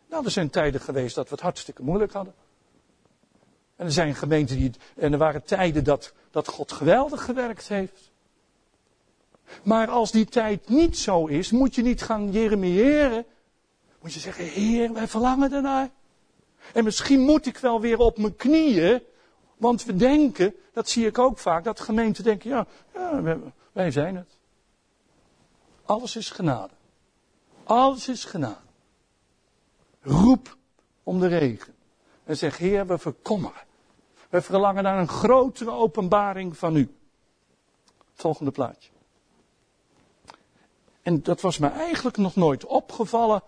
Nou, 0.08 0.24
er 0.24 0.30
zijn 0.30 0.50
tijden 0.50 0.80
geweest 0.80 1.14
dat 1.14 1.28
we 1.28 1.34
het 1.34 1.42
hartstikke 1.42 1.82
moeilijk 1.82 2.12
hadden. 2.12 2.34
En 3.76 3.86
er 3.86 3.92
zijn 3.92 4.14
gemeenten 4.14 4.56
die. 4.56 4.70
En 4.96 5.12
er 5.12 5.18
waren 5.18 5.44
tijden 5.44 5.84
dat, 5.84 6.12
dat 6.30 6.48
God 6.48 6.72
geweldig 6.72 7.24
gewerkt 7.24 7.68
heeft. 7.68 8.09
Maar 9.62 9.88
als 9.88 10.10
die 10.10 10.24
tijd 10.24 10.68
niet 10.68 10.98
zo 10.98 11.26
is, 11.26 11.50
moet 11.50 11.74
je 11.74 11.82
niet 11.82 12.02
gaan 12.02 12.30
jeremiëren. 12.30 13.26
Moet 14.00 14.12
je 14.12 14.20
zeggen, 14.20 14.44
Heer, 14.44 14.92
wij 14.92 15.08
verlangen 15.08 15.52
ernaar. 15.52 15.90
En 16.72 16.84
misschien 16.84 17.20
moet 17.20 17.46
ik 17.46 17.58
wel 17.58 17.80
weer 17.80 17.98
op 17.98 18.18
mijn 18.18 18.36
knieën. 18.36 19.02
Want 19.56 19.84
we 19.84 19.96
denken, 19.96 20.54
dat 20.72 20.88
zie 20.88 21.06
ik 21.06 21.18
ook 21.18 21.38
vaak, 21.38 21.64
dat 21.64 21.80
gemeenten 21.80 22.24
denken, 22.24 22.50
ja, 22.50 22.66
ja 22.94 23.38
wij 23.72 23.90
zijn 23.90 24.16
het. 24.16 24.38
Alles 25.84 26.16
is 26.16 26.30
genade. 26.30 26.72
Alles 27.64 28.08
is 28.08 28.24
genade. 28.24 28.68
Roep 30.00 30.56
om 31.02 31.20
de 31.20 31.26
regen. 31.26 31.74
En 32.24 32.36
zeg, 32.36 32.58
Heer, 32.58 32.86
we 32.86 32.98
verkommeren. 32.98 33.62
We 34.28 34.42
verlangen 34.42 34.82
naar 34.82 34.98
een 34.98 35.08
grotere 35.08 35.70
openbaring 35.70 36.56
van 36.56 36.76
u. 36.76 36.94
volgende 38.14 38.50
plaatje. 38.50 38.90
En 41.02 41.22
dat 41.22 41.40
was 41.40 41.58
me 41.58 41.68
eigenlijk 41.68 42.16
nog 42.16 42.36
nooit 42.36 42.64
opgevallen 42.64 43.42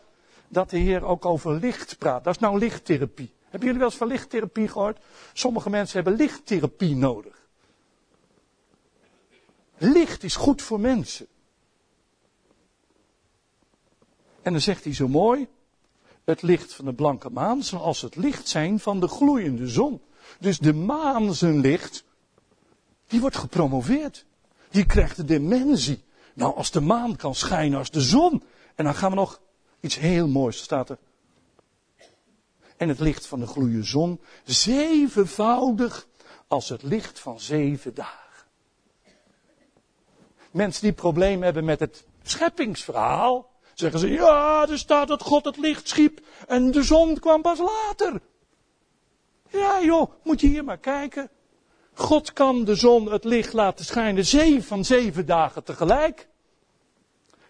dat 0.48 0.70
de 0.70 0.78
Heer 0.78 1.04
ook 1.04 1.24
over 1.24 1.52
licht 1.52 1.98
praat. 1.98 2.24
Dat 2.24 2.34
is 2.34 2.40
nou 2.40 2.58
lichttherapie. 2.58 3.32
Hebben 3.42 3.60
jullie 3.60 3.78
wel 3.78 3.88
eens 3.88 3.96
van 3.96 4.06
lichttherapie 4.06 4.68
gehoord? 4.68 4.98
Sommige 5.32 5.70
mensen 5.70 6.02
hebben 6.02 6.16
lichttherapie 6.16 6.96
nodig. 6.96 7.40
Licht 9.78 10.22
is 10.22 10.36
goed 10.36 10.62
voor 10.62 10.80
mensen. 10.80 11.26
En 14.42 14.52
dan 14.52 14.60
zegt 14.60 14.84
hij 14.84 14.94
zo 14.94 15.08
mooi, 15.08 15.48
het 16.24 16.42
licht 16.42 16.74
van 16.74 16.84
de 16.84 16.92
blanke 16.92 17.30
maan, 17.30 17.62
zoals 17.62 18.00
het 18.00 18.16
licht 18.16 18.48
zijn 18.48 18.80
van 18.80 19.00
de 19.00 19.08
gloeiende 19.08 19.68
zon. 19.68 20.00
Dus 20.40 20.58
de 20.58 20.72
maan 20.72 21.34
zijn 21.34 21.60
licht, 21.60 22.04
die 23.06 23.20
wordt 23.20 23.36
gepromoveerd. 23.36 24.24
Die 24.70 24.86
krijgt 24.86 25.16
de 25.16 25.24
dimensie. 25.24 26.02
Nou, 26.34 26.54
als 26.54 26.70
de 26.70 26.80
maan 26.80 27.16
kan 27.16 27.34
schijnen 27.34 27.78
als 27.78 27.90
de 27.90 28.00
zon. 28.00 28.42
En 28.74 28.84
dan 28.84 28.94
gaan 28.94 29.10
we 29.10 29.16
nog 29.16 29.40
iets 29.80 29.98
heel 29.98 30.28
moois, 30.28 30.58
staat 30.58 30.90
er. 30.90 30.98
En 32.76 32.88
het 32.88 33.00
licht 33.00 33.26
van 33.26 33.40
de 33.40 33.46
gloeiende 33.46 33.84
zon, 33.84 34.20
zevenvoudig 34.44 36.06
als 36.46 36.68
het 36.68 36.82
licht 36.82 37.20
van 37.20 37.40
zeven 37.40 37.94
dagen. 37.94 38.46
Mensen 40.50 40.82
die 40.82 40.92
problemen 40.92 41.44
hebben 41.44 41.64
met 41.64 41.80
het 41.80 42.04
scheppingsverhaal, 42.22 43.50
zeggen 43.74 44.00
ze, 44.00 44.08
ja, 44.08 44.66
er 44.68 44.78
staat 44.78 45.08
dat 45.08 45.22
God 45.22 45.44
het 45.44 45.56
licht 45.56 45.88
schiep 45.88 46.20
en 46.48 46.70
de 46.70 46.82
zon 46.82 47.18
kwam 47.18 47.42
pas 47.42 47.58
later. 47.58 48.20
Ja 49.48 49.82
joh, 49.82 50.12
moet 50.22 50.40
je 50.40 50.46
hier 50.46 50.64
maar 50.64 50.78
kijken. 50.78 51.30
God 51.94 52.32
kan 52.32 52.64
de 52.64 52.74
zon 52.74 53.12
het 53.12 53.24
licht 53.24 53.52
laten 53.52 53.84
schijnen 53.84 54.24
zeven 54.24 54.62
van 54.62 54.84
zeven 54.84 55.26
dagen 55.26 55.64
tegelijk. 55.64 56.28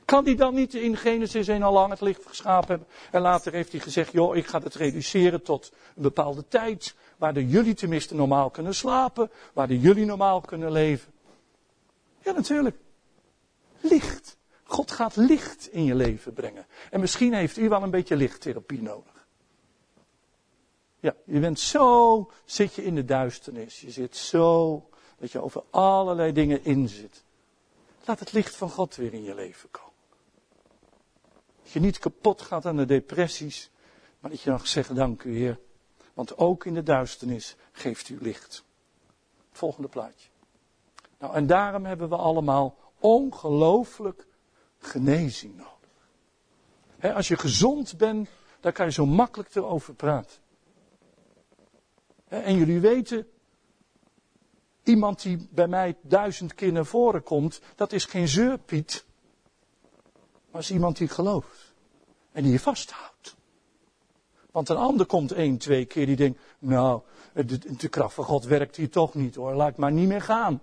Kan 0.04 0.24
hij 0.24 0.34
dan 0.34 0.54
niet 0.54 0.74
in 0.74 0.96
Genesis 0.96 1.48
1 1.48 1.62
al 1.62 1.72
lang 1.72 1.90
het 1.90 2.00
licht 2.00 2.26
geschapen 2.26 2.68
hebben? 2.68 2.86
En 3.10 3.20
later 3.20 3.52
heeft 3.52 3.72
hij 3.72 3.80
gezegd, 3.80 4.12
joh, 4.12 4.36
ik 4.36 4.46
ga 4.46 4.60
het 4.60 4.74
reduceren 4.74 5.42
tot 5.42 5.72
een 5.96 6.02
bepaalde 6.02 6.48
tijd. 6.48 6.94
Waar 7.16 7.34
de 7.34 7.48
jullie 7.48 7.74
tenminste 7.74 8.14
normaal 8.14 8.50
kunnen 8.50 8.74
slapen. 8.74 9.30
Waar 9.52 9.68
de 9.68 9.80
jullie 9.80 10.04
normaal 10.04 10.40
kunnen 10.40 10.72
leven. 10.72 11.12
Ja, 12.22 12.32
natuurlijk. 12.32 12.76
Licht. 13.80 14.36
God 14.62 14.90
gaat 14.90 15.16
licht 15.16 15.68
in 15.72 15.84
je 15.84 15.94
leven 15.94 16.32
brengen. 16.32 16.66
En 16.90 17.00
misschien 17.00 17.34
heeft 17.34 17.56
u 17.56 17.68
wel 17.68 17.82
een 17.82 17.90
beetje 17.90 18.16
lichttherapie 18.16 18.82
nodig. 18.82 19.11
Ja, 21.02 21.14
je 21.24 21.40
bent 21.40 21.60
zo, 21.60 22.30
zit 22.44 22.74
je 22.74 22.84
in 22.84 22.94
de 22.94 23.04
duisternis. 23.04 23.80
Je 23.80 23.90
zit 23.90 24.16
zo, 24.16 24.88
dat 25.18 25.32
je 25.32 25.42
over 25.42 25.62
allerlei 25.70 26.32
dingen 26.32 26.64
in 26.64 26.88
zit. 26.88 27.24
Laat 28.04 28.18
het 28.18 28.32
licht 28.32 28.56
van 28.56 28.70
God 28.70 28.96
weer 28.96 29.14
in 29.14 29.22
je 29.22 29.34
leven 29.34 29.70
komen. 29.70 29.92
Dat 31.62 31.72
je 31.72 31.80
niet 31.80 31.98
kapot 31.98 32.42
gaat 32.42 32.66
aan 32.66 32.76
de 32.76 32.84
depressies, 32.84 33.70
maar 34.20 34.30
dat 34.30 34.40
je 34.40 34.50
dan 34.50 34.66
zegt, 34.66 34.94
dank 34.94 35.22
u 35.22 35.36
Heer. 35.36 35.58
Want 36.14 36.38
ook 36.38 36.64
in 36.64 36.74
de 36.74 36.82
duisternis 36.82 37.56
geeft 37.72 38.08
u 38.08 38.18
licht. 38.20 38.64
Volgende 39.52 39.88
plaatje. 39.88 40.28
Nou, 41.18 41.34
en 41.34 41.46
daarom 41.46 41.84
hebben 41.84 42.08
we 42.08 42.16
allemaal 42.16 42.78
ongelooflijk 42.98 44.26
genezing 44.78 45.56
nodig. 45.56 47.16
als 47.16 47.28
je 47.28 47.36
gezond 47.36 47.96
bent, 47.96 48.28
dan 48.60 48.72
kan 48.72 48.86
je 48.86 48.92
zo 48.92 49.06
makkelijk 49.06 49.54
erover 49.54 49.94
praten. 49.94 50.41
En 52.40 52.56
jullie 52.56 52.80
weten, 52.80 53.26
iemand 54.82 55.22
die 55.22 55.48
bij 55.50 55.68
mij 55.68 55.96
duizend 56.00 56.54
keer 56.54 56.72
naar 56.72 56.86
voren 56.86 57.22
komt, 57.22 57.60
dat 57.76 57.92
is 57.92 58.04
geen 58.04 58.28
zeurpiet. 58.28 59.04
Maar 60.50 60.60
is 60.60 60.70
iemand 60.70 60.96
die 60.96 61.08
gelooft. 61.08 61.72
En 62.32 62.42
die 62.42 62.52
je 62.52 62.60
vasthoudt. 62.60 63.36
Want 64.50 64.68
een 64.68 64.76
ander 64.76 65.06
komt 65.06 65.32
één, 65.32 65.58
twee 65.58 65.84
keer 65.84 66.06
die 66.06 66.16
denkt, 66.16 66.40
nou, 66.58 67.00
de, 67.32 67.76
de 67.76 67.88
kracht 67.88 68.14
van 68.14 68.24
God 68.24 68.44
werkt 68.44 68.76
hier 68.76 68.90
toch 68.90 69.14
niet 69.14 69.34
hoor, 69.34 69.54
laat 69.54 69.76
maar 69.76 69.92
niet 69.92 70.08
meer 70.08 70.22
gaan. 70.22 70.60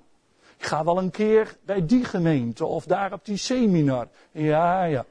Ik 0.57 0.65
ga 0.65 0.83
wel 0.83 0.97
een 0.97 1.11
keer 1.11 1.57
bij 1.65 1.85
die 1.85 2.03
gemeente 2.03 2.65
of 2.65 2.85
daar 2.85 3.13
op 3.13 3.25
die 3.25 3.37
seminar. 3.37 4.07
Ja, 4.31 4.83
ja. 4.83 5.05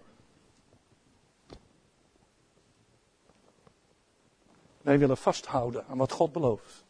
Wij 4.89 4.99
willen 4.99 5.17
vasthouden 5.17 5.85
aan 5.87 5.99
wat 5.99 6.13
God 6.13 6.33
belooft. 6.33 6.85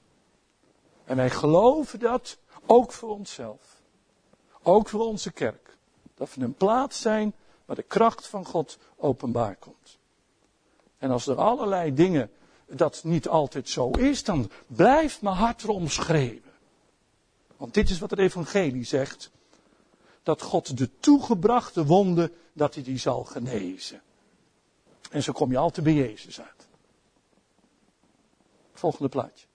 En 1.05 1.17
wij 1.17 1.31
geloven 1.31 1.99
dat 1.99 2.39
ook 2.67 2.93
voor 2.93 3.11
onszelf. 3.11 3.81
Ook 4.63 4.89
voor 4.89 5.01
onze 5.01 5.33
kerk. 5.33 5.77
Dat 6.15 6.35
we 6.35 6.45
een 6.45 6.55
plaats 6.55 7.01
zijn 7.01 7.35
waar 7.65 7.77
de 7.77 7.83
kracht 7.83 8.27
van 8.27 8.45
God 8.45 8.79
openbaar 8.97 9.57
komt. 9.57 9.99
En 10.99 11.11
als 11.11 11.27
er 11.27 11.37
allerlei 11.37 11.95
dingen 11.95 12.31
dat 12.67 13.05
niet 13.05 13.29
altijd 13.29 13.69
zo 13.69 13.91
is, 13.91 14.25
dan 14.25 14.51
blijft 14.67 15.23
mijn 15.23 15.37
hart 15.37 15.63
erom 15.63 15.89
schreeuwen. 15.89 16.53
Want 17.57 17.75
dit 17.75 17.91
is 17.91 17.99
wat 17.99 18.11
het 18.11 18.19
evangelie 18.19 18.85
zegt. 18.85 19.31
Dat 20.23 20.43
God 20.43 20.79
de 20.79 20.91
toegebrachte 21.01 21.85
wonden, 21.85 22.33
dat 22.53 22.75
hij 22.75 22.83
die 22.83 22.99
zal 22.99 23.25
genezen. 23.25 24.03
En 25.11 25.23
zo 25.23 25.33
kom 25.33 25.51
je 25.51 25.59
altijd 25.59 25.85
bij 25.85 25.95
Jezus 25.95 26.41
uit. 26.41 26.58
Volgende 28.79 29.09
plaatje. 29.09 29.47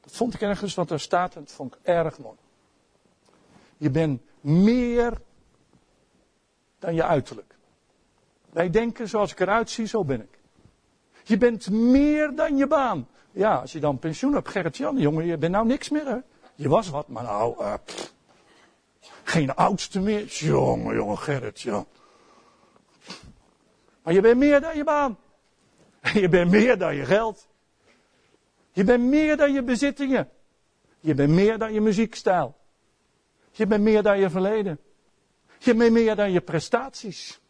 Dat 0.00 0.16
vond 0.16 0.34
ik 0.34 0.40
ergens, 0.40 0.74
want 0.74 0.88
daar 0.88 1.00
staat 1.00 1.34
en 1.34 1.40
dat 1.40 1.52
vond 1.52 1.74
ik 1.74 1.80
erg 1.82 2.18
mooi. 2.18 2.36
Je 3.76 3.90
bent 3.90 4.20
meer 4.40 5.12
dan 6.78 6.94
je 6.94 7.04
uiterlijk. 7.04 7.54
Wij 8.50 8.70
denken, 8.70 9.08
zoals 9.08 9.32
ik 9.32 9.40
eruit 9.40 9.70
zie, 9.70 9.86
zo 9.86 10.04
ben 10.04 10.20
ik. 10.20 10.38
Je 11.22 11.38
bent 11.38 11.70
meer 11.70 12.34
dan 12.34 12.56
je 12.56 12.66
baan. 12.66 13.08
Ja, 13.32 13.56
als 13.56 13.72
je 13.72 13.80
dan 13.80 13.98
pensioen 13.98 14.34
hebt, 14.34 14.48
Gerrit-Jan, 14.48 14.98
jongen, 14.98 15.26
je 15.26 15.38
bent 15.38 15.52
nou 15.52 15.66
niks 15.66 15.88
meer, 15.88 16.06
hè? 16.06 16.18
Je 16.54 16.68
was 16.68 16.88
wat, 16.88 17.08
maar 17.08 17.22
nou, 17.22 17.60
uh, 17.60 17.74
geen 19.22 19.54
oudste 19.54 20.00
meer. 20.00 20.26
Jongen, 20.26 20.94
jongen, 20.94 21.18
Gerrit-Jan. 21.18 21.86
Maar 24.02 24.14
je 24.14 24.20
bent 24.20 24.38
meer 24.38 24.60
dan 24.60 24.76
je 24.76 24.84
baan. 24.84 25.18
Je 26.12 26.28
bent 26.28 26.50
meer 26.50 26.78
dan 26.78 26.94
je 26.94 27.04
geld. 27.04 27.48
Je 28.74 28.84
bent 28.84 29.04
meer 29.04 29.36
dan 29.36 29.52
je 29.52 29.62
bezittingen. 29.62 30.28
Je 31.00 31.14
bent 31.14 31.30
meer 31.30 31.58
dan 31.58 31.72
je 31.72 31.80
muziekstijl. 31.80 32.56
Je 33.50 33.66
bent 33.66 33.82
meer 33.82 34.02
dan 34.02 34.18
je 34.18 34.30
verleden. 34.30 34.78
Je 35.58 35.74
bent 35.74 35.92
meer 35.92 36.16
dan 36.16 36.32
je 36.32 36.40
prestaties. 36.40 37.40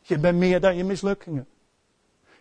Je 0.00 0.18
bent 0.18 0.38
meer 0.38 0.60
dan 0.60 0.76
je 0.76 0.84
mislukkingen. 0.84 1.48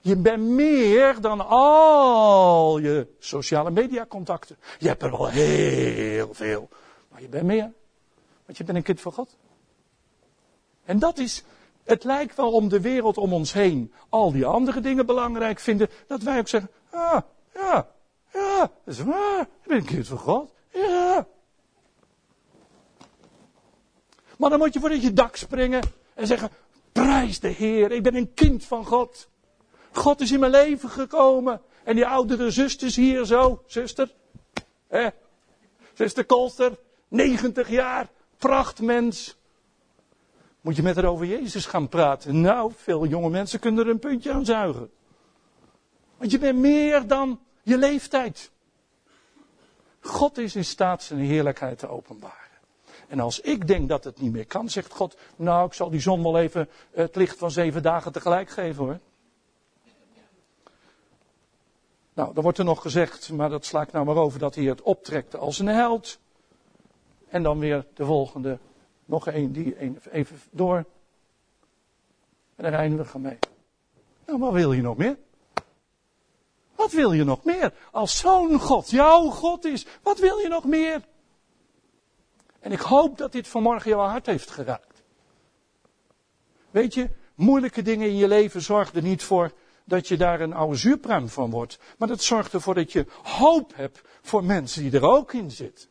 Je 0.02 0.16
bent 0.16 0.44
meer 0.44 1.22
dan 1.22 1.48
al 1.48 2.78
je 2.78 3.08
sociale 3.20 3.72
mediacontacten. 3.72 4.58
Je 4.80 4.88
hebt 4.88 5.04
er 5.04 5.12
wel 5.12 5.28
heel 5.28 6.34
veel. 6.34 6.70
Maar 7.10 7.22
je 7.22 7.28
bent 7.30 7.46
meer. 7.46 7.72
Want 8.46 8.58
je 8.58 8.64
bent 8.64 8.78
een 8.78 8.84
kind 8.84 9.02
van 9.02 9.12
God. 9.12 9.38
En 10.86 11.00
dat 11.00 11.18
is, 11.18 11.44
het 11.84 12.04
lijkt 12.04 12.36
wel 12.36 12.52
om 12.52 12.70
de 12.70 12.82
wereld 12.82 13.18
om 13.18 13.34
ons 13.34 13.54
heen 13.54 13.94
al 14.10 14.32
die 14.32 14.46
andere 14.46 14.80
dingen 14.80 15.06
belangrijk 15.06 15.60
vinden. 15.60 15.90
Dat 16.08 16.22
wij 16.22 16.40
ook 16.40 16.48
zeggen, 16.48 16.72
ah, 16.90 17.22
ja, 17.54 17.88
ja, 18.38 18.60
dat 18.60 18.94
is 18.96 19.04
waar. 19.04 19.42
Ik 19.42 19.68
ben 19.68 19.78
een 19.78 19.86
kind 19.86 20.08
van 20.08 20.18
God. 20.18 20.54
Ja. 20.74 21.28
Maar 24.38 24.50
dan 24.50 24.60
moet 24.60 24.74
je 24.74 24.80
voor 24.80 24.96
je 24.96 25.14
dak 25.14 25.36
springen 25.36 25.82
en 26.14 26.28
zeggen, 26.28 26.50
prijs 26.92 27.40
de 27.40 27.48
Heer, 27.48 27.92
ik 27.92 28.04
ben 28.04 28.16
een 28.16 28.34
kind 28.34 28.66
van 28.66 28.86
God. 28.86 29.30
God 29.92 30.22
is 30.22 30.32
in 30.32 30.40
mijn 30.40 30.52
leven 30.52 30.90
gekomen. 30.90 31.62
En 31.84 31.96
die 31.96 32.08
oudere 32.08 32.52
zusters 32.52 32.96
hier 32.96 33.26
zo, 33.26 33.64
zuster. 33.66 34.14
Hè? 34.88 35.08
Zuster 35.94 36.26
Kolster, 36.26 36.78
90 37.08 37.70
jaar, 37.70 38.10
prachtmens. 38.38 39.38
Moet 40.62 40.76
je 40.76 40.82
met 40.82 40.96
haar 40.96 41.06
over 41.06 41.26
Jezus 41.26 41.66
gaan 41.66 41.90
praten? 41.90 42.42
Nou, 42.42 42.72
veel 42.76 43.06
jonge 43.06 43.30
mensen 43.30 43.60
kunnen 43.60 43.86
er 43.86 43.92
een 43.92 44.00
puntje 44.00 44.32
aan 44.32 44.46
zuigen. 44.46 44.90
Want 46.18 46.32
je 46.32 46.40
bent 46.40 46.58
meer 46.58 47.08
dan 47.08 47.40
je 47.68 47.78
leeftijd. 47.78 48.52
God 50.00 50.38
is 50.38 50.56
in 50.56 50.66
staat 50.66 51.04
zijn 51.04 51.20
heerlijkheid 51.20 51.80
te 51.80 51.88
openbaren. 51.88 52.36
En 53.08 53.20
als 53.20 53.40
ik 53.40 53.68
denk 53.68 53.90
dat 53.90 54.04
het 54.04 54.20
niet 54.20 54.32
meer 54.32 54.46
kan, 54.46 54.70
zegt 54.70 54.94
God, 54.94 55.18
nou, 55.36 55.68
ik 55.68 55.74
zal 55.74 55.90
die 55.90 56.00
zon 56.00 56.24
wel 56.24 56.40
even 56.40 56.70
het 56.92 57.16
licht 57.16 57.38
van 57.38 57.52
zeven 57.52 57.84
dagen 57.84 58.12
tegelijk 58.12 58.50
geven 58.50 58.84
hoor. 58.84 59.00
Nou, 62.14 62.34
dan 62.34 62.44
wordt 62.44 62.58
er 62.58 62.66
nog 62.66 62.82
gezegd, 62.82 63.32
maar 63.32 63.50
dat 63.50 63.66
sla 63.66 63.82
ik 63.82 63.92
nou 63.92 64.06
maar 64.06 64.16
over, 64.16 64.40
dat 64.40 64.56
hij 64.56 64.64
het 64.64 64.82
optrekt 64.82 65.36
als 65.36 65.60
een 65.60 65.68
held. 65.68 66.20
En 67.30 67.44
dan 67.44 67.60
weer 67.60 67.86
de 67.94 68.06
volgende, 68.06 68.60
nog 69.06 69.28
één, 69.28 69.52
die 69.52 69.78
even 70.12 70.40
door. 70.50 70.86
En 72.56 72.64
daar 72.64 72.74
eindigen 72.74 73.22
we 73.22 73.28
mee. 73.28 73.40
Nou, 74.26 74.40
wat 74.40 74.54
wil 74.54 74.74
je 74.74 74.82
nog 74.82 74.98
meer? 74.98 75.18
Wat 76.78 76.92
wil 76.92 77.12
je 77.12 77.24
nog 77.24 77.44
meer? 77.44 77.74
Als 77.92 78.18
zo'n 78.18 78.60
God 78.60 78.90
jouw 78.90 79.30
God 79.30 79.66
is, 79.66 79.86
wat 80.02 80.20
wil 80.20 80.38
je 80.38 80.48
nog 80.48 80.64
meer? 80.64 81.02
En 82.60 82.72
ik 82.72 82.80
hoop 82.80 83.18
dat 83.18 83.32
dit 83.32 83.48
vanmorgen 83.48 83.90
jouw 83.90 84.08
hart 84.08 84.26
heeft 84.26 84.50
geraakt. 84.50 85.04
Weet 86.72 86.94
je, 86.94 87.10
moeilijke 87.36 87.82
dingen 87.82 88.08
in 88.08 88.16
je 88.16 88.28
leven 88.28 88.62
zorgen 88.62 88.96
er 88.96 89.02
niet 89.02 89.24
voor 89.24 89.52
dat 89.84 90.08
je 90.08 90.18
daar 90.18 90.42
een 90.42 90.54
oude 90.54 90.76
zuurpruim 90.76 91.30
van 91.30 91.50
wordt. 91.50 91.80
Maar 91.98 92.08
dat 92.08 92.22
zorgt 92.22 92.54
ervoor 92.54 92.76
dat 92.76 92.92
je 92.92 93.06
hoop 93.24 93.76
hebt 93.76 94.02
voor 94.22 94.44
mensen 94.44 94.82
die 94.82 94.92
er 94.92 95.06
ook 95.06 95.34
in 95.34 95.52
zitten. 95.52 95.88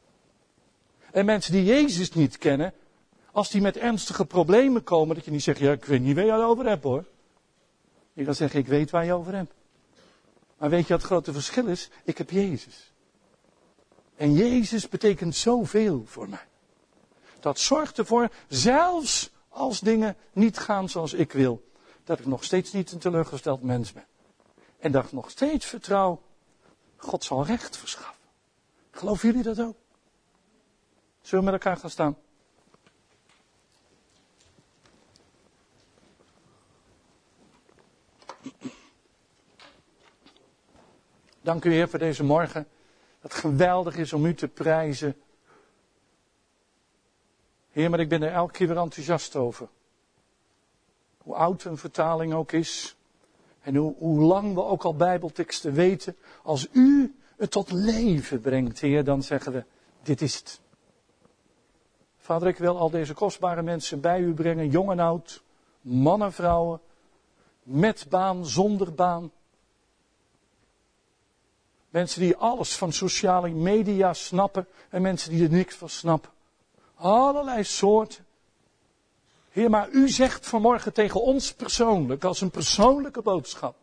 En 1.10 1.24
mensen 1.24 1.52
die 1.52 1.64
Jezus 1.64 2.12
niet 2.12 2.38
kennen, 2.38 2.72
als 3.32 3.50
die 3.50 3.60
met 3.60 3.76
ernstige 3.76 4.24
problemen 4.24 4.82
komen, 4.82 5.14
dat 5.14 5.24
je 5.24 5.30
niet 5.30 5.42
zegt, 5.42 5.58
ja, 5.58 5.72
ik 5.72 5.84
weet 5.84 6.00
niet 6.00 6.14
waar 6.14 6.24
je 6.24 6.32
het 6.32 6.42
over 6.42 6.66
hebt 6.66 6.82
hoor. 6.82 7.04
Je 8.12 8.24
kan 8.24 8.34
zeggen, 8.34 8.60
ik 8.60 8.66
weet 8.66 8.90
waar 8.90 9.04
je 9.04 9.12
over 9.12 9.34
hebt. 9.34 9.52
Maar 10.58 10.70
weet 10.70 10.86
je 10.86 10.92
wat 10.92 10.98
het 10.98 11.10
grote 11.10 11.32
verschil 11.32 11.66
is? 11.66 11.90
Ik 12.04 12.18
heb 12.18 12.30
Jezus. 12.30 12.92
En 14.16 14.32
Jezus 14.32 14.88
betekent 14.88 15.34
zoveel 15.34 16.04
voor 16.06 16.28
mij. 16.28 16.46
Dat 17.40 17.58
zorgt 17.58 17.98
ervoor, 17.98 18.28
zelfs 18.48 19.30
als 19.48 19.80
dingen 19.80 20.16
niet 20.32 20.58
gaan 20.58 20.88
zoals 20.88 21.12
ik 21.12 21.32
wil, 21.32 21.70
dat 22.04 22.18
ik 22.18 22.26
nog 22.26 22.44
steeds 22.44 22.72
niet 22.72 22.92
een 22.92 22.98
teleurgesteld 22.98 23.62
mens 23.62 23.92
ben. 23.92 24.06
En 24.78 24.92
dat 24.92 25.04
ik 25.04 25.12
nog 25.12 25.30
steeds 25.30 25.66
vertrouw, 25.66 26.22
God 26.96 27.24
zal 27.24 27.44
recht 27.44 27.76
verschaffen. 27.76 28.14
Geloven 28.90 29.28
jullie 29.28 29.44
dat 29.44 29.60
ook? 29.60 29.76
Zullen 31.20 31.44
we 31.44 31.50
met 31.50 31.60
elkaar 31.60 31.76
gaan 31.76 31.90
staan? 31.90 32.16
Dank 41.46 41.64
u 41.64 41.72
Heer 41.72 41.88
voor 41.88 41.98
deze 41.98 42.24
morgen. 42.24 42.66
Het 43.20 43.34
geweldig 43.34 43.96
is 43.96 44.12
om 44.12 44.24
u 44.26 44.34
te 44.34 44.48
prijzen. 44.48 45.16
Heer, 47.70 47.90
maar 47.90 48.00
ik 48.00 48.08
ben 48.08 48.22
er 48.22 48.32
elke 48.32 48.52
keer 48.52 48.68
weer 48.68 48.76
enthousiast 48.76 49.36
over. 49.36 49.68
Hoe 51.18 51.34
oud 51.34 51.64
een 51.64 51.76
vertaling 51.76 52.34
ook 52.34 52.52
is. 52.52 52.96
En 53.60 53.74
hoe, 53.74 53.94
hoe 53.98 54.20
lang 54.20 54.54
we 54.54 54.62
ook 54.62 54.82
al 54.82 54.96
Bijbelteksten 54.96 55.72
weten. 55.72 56.16
Als 56.42 56.68
u 56.72 57.16
het 57.36 57.50
tot 57.50 57.70
leven 57.70 58.40
brengt, 58.40 58.80
Heer, 58.80 59.04
dan 59.04 59.22
zeggen 59.22 59.52
we, 59.52 59.64
dit 60.02 60.20
is 60.20 60.34
het. 60.34 60.60
Vader, 62.16 62.48
ik 62.48 62.58
wil 62.58 62.78
al 62.78 62.90
deze 62.90 63.14
kostbare 63.14 63.62
mensen 63.62 64.00
bij 64.00 64.20
u 64.20 64.34
brengen, 64.34 64.70
jong 64.70 64.90
en 64.90 65.00
oud, 65.00 65.42
mannen, 65.80 66.32
vrouwen, 66.32 66.80
met 67.62 68.06
baan, 68.08 68.46
zonder 68.46 68.94
baan. 68.94 69.30
Mensen 71.96 72.20
die 72.20 72.36
alles 72.36 72.76
van 72.76 72.92
sociale 72.92 73.48
media 73.48 74.12
snappen 74.12 74.66
en 74.88 75.02
mensen 75.02 75.30
die 75.30 75.42
er 75.42 75.50
niks 75.50 75.74
van 75.74 75.88
snappen. 75.88 76.30
Allerlei 76.94 77.64
soorten. 77.64 78.26
Heer, 79.50 79.70
maar 79.70 79.88
u 79.88 80.08
zegt 80.08 80.46
vanmorgen 80.46 80.92
tegen 80.92 81.22
ons 81.22 81.54
persoonlijk, 81.54 82.24
als 82.24 82.40
een 82.40 82.50
persoonlijke 82.50 83.22
boodschap, 83.22 83.76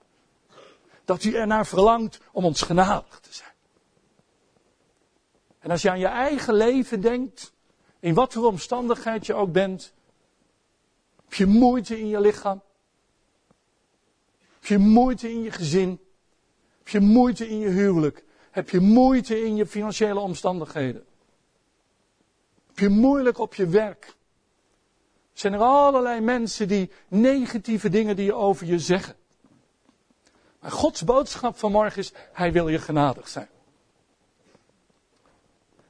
dat 1.06 1.24
u 1.24 1.36
ernaar 1.36 1.66
verlangt 1.66 2.20
om 2.32 2.46
ons 2.46 2.62
genadig 2.62 3.20
te 3.20 3.34
zijn. 3.34 3.54
En 5.60 5.72
als 5.72 5.82
je 5.82 5.90
aan 5.90 6.00
je 6.00 6.08
eigen 6.08 6.54
leven 6.54 7.02
denkt, 7.02 7.54
in 8.00 8.14
wat 8.14 8.34
voor 8.34 8.46
omstandigheid 8.46 9.26
je 9.26 9.34
ook 9.34 9.52
bent, 9.52 9.94
heb 11.24 11.34
je 11.34 11.46
moeite 11.46 12.00
in 12.00 12.08
je 12.08 12.20
lichaam, 12.20 12.62
heb 14.54 14.66
je 14.66 14.78
moeite 14.78 15.32
in 15.32 15.42
je 15.42 15.52
gezin, 15.52 16.03
heb 16.84 16.92
je 16.92 17.00
moeite 17.00 17.50
in 17.50 17.60
je 17.60 17.70
huwelijk, 17.70 18.24
heb 18.52 18.70
je 18.70 18.80
moeite 18.80 19.46
in 19.46 19.56
je 19.56 19.66
financiële 19.66 20.20
omstandigheden, 20.20 21.06
heb 22.68 22.80
je 22.80 22.90
moeilijk 22.90 23.38
op 23.38 23.54
je 23.54 23.68
werk, 23.68 24.16
zijn 25.34 25.54
er 25.54 25.60
allerlei 25.60 26.20
mensen 26.20 26.68
die 26.68 26.92
negatieve 27.08 27.90
dingen 27.90 28.16
die 28.16 28.34
over 28.34 28.66
je 28.66 28.80
zeggen. 28.80 29.16
Maar 30.60 30.72
Gods 30.72 31.04
boodschap 31.04 31.58
vanmorgen 31.58 31.98
is, 32.00 32.14
Hij 32.34 32.52
wil 32.52 32.68
je 32.68 32.80
genadig 32.80 33.28
zijn. 33.28 33.48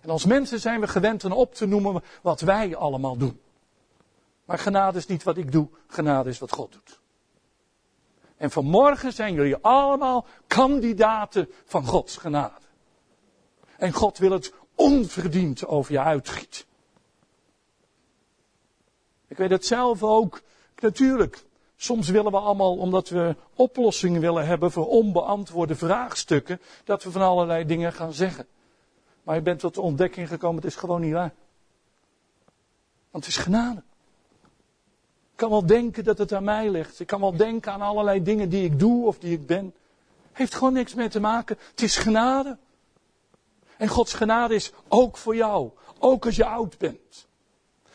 En 0.02 0.10
als 0.10 0.26
mensen 0.26 0.60
zijn 0.60 0.80
we 0.80 0.88
gewend 0.88 1.26
om 1.26 1.32
op 1.32 1.56
te 1.56 1.66
noemen 1.66 2.04
wat 2.22 2.42
wij 2.42 2.76
allemaal 2.76 3.18
doen. 3.18 3.42
Maar 4.46 4.60
genade 4.60 4.98
is 4.98 5.08
niet 5.08 5.24
wat 5.24 5.38
ik 5.38 5.52
doe, 5.52 5.68
genade 5.88 6.30
is 6.30 6.40
wat 6.40 6.52
God 6.52 6.72
doet. 6.72 7.02
En 8.44 8.52
vanmorgen 8.52 9.14
zijn 9.14 9.34
jullie 9.34 9.56
allemaal 9.56 10.26
kandidaten 10.48 11.50
van 11.66 11.86
Gods 11.86 12.18
genade. 12.18 12.62
En 13.78 13.94
God 13.94 14.18
wil 14.18 14.32
het 14.32 14.54
onverdiend 14.76 15.66
over 15.66 15.92
je 15.92 16.00
uitgieten. 16.00 16.64
Ik 19.28 19.38
weet 19.38 19.50
het 19.50 19.66
zelf 19.66 20.04
ook. 20.04 20.42
Natuurlijk, 20.80 21.46
soms 21.76 22.10
willen 22.10 22.32
we 22.32 22.38
allemaal, 22.38 22.78
omdat 22.78 23.10
we 23.10 23.36
oplossingen 23.56 24.22
willen 24.22 24.46
hebben 24.46 24.72
voor 24.72 24.88
onbeantwoorde 24.88 25.76
vraagstukken, 25.76 26.62
dat 26.84 27.04
we 27.04 27.12
van 27.12 27.22
allerlei 27.22 27.66
dingen 27.66 27.94
gaan 27.94 28.14
zeggen. 28.14 28.48
Maar 29.24 29.36
je 29.36 29.42
bent 29.42 29.60
tot 29.60 29.74
de 29.74 29.82
ontdekking 29.82 30.28
gekomen, 30.28 30.56
het 30.56 30.72
is 30.72 30.76
gewoon 30.76 31.02
niet 31.02 31.14
waar. 31.14 31.34
Want 33.12 33.26
het 33.26 33.36
is 33.36 33.42
genade. 33.42 33.84
Ik 35.34 35.40
kan 35.40 35.50
wel 35.50 35.66
denken 35.66 36.04
dat 36.04 36.18
het 36.18 36.34
aan 36.34 36.44
mij 36.44 36.70
ligt. 36.70 37.00
Ik 37.00 37.08
kan 37.08 37.20
wel 37.20 37.36
denken 37.36 37.72
aan 37.72 37.82
allerlei 37.82 38.24
dingen 38.24 38.50
die 38.50 38.64
ik 38.64 38.80
doe 38.80 39.06
of 39.06 39.18
die 39.20 39.34
ik 39.34 39.46
ben. 39.46 39.74
Heeft 40.32 40.54
gewoon 40.54 40.74
niks 40.74 40.94
mee 40.94 41.10
te 41.10 41.20
maken. 41.20 41.58
Het 41.70 41.82
is 41.82 41.98
genade. 41.98 42.58
En 43.78 43.88
Gods 43.88 44.14
genade 44.14 44.56
is 44.56 44.72
ook 44.88 45.18
voor 45.18 45.36
jou. 45.36 45.72
Ook 46.00 46.26
als 46.26 46.36
je 46.36 46.46
oud 46.46 46.78
bent. 46.78 47.28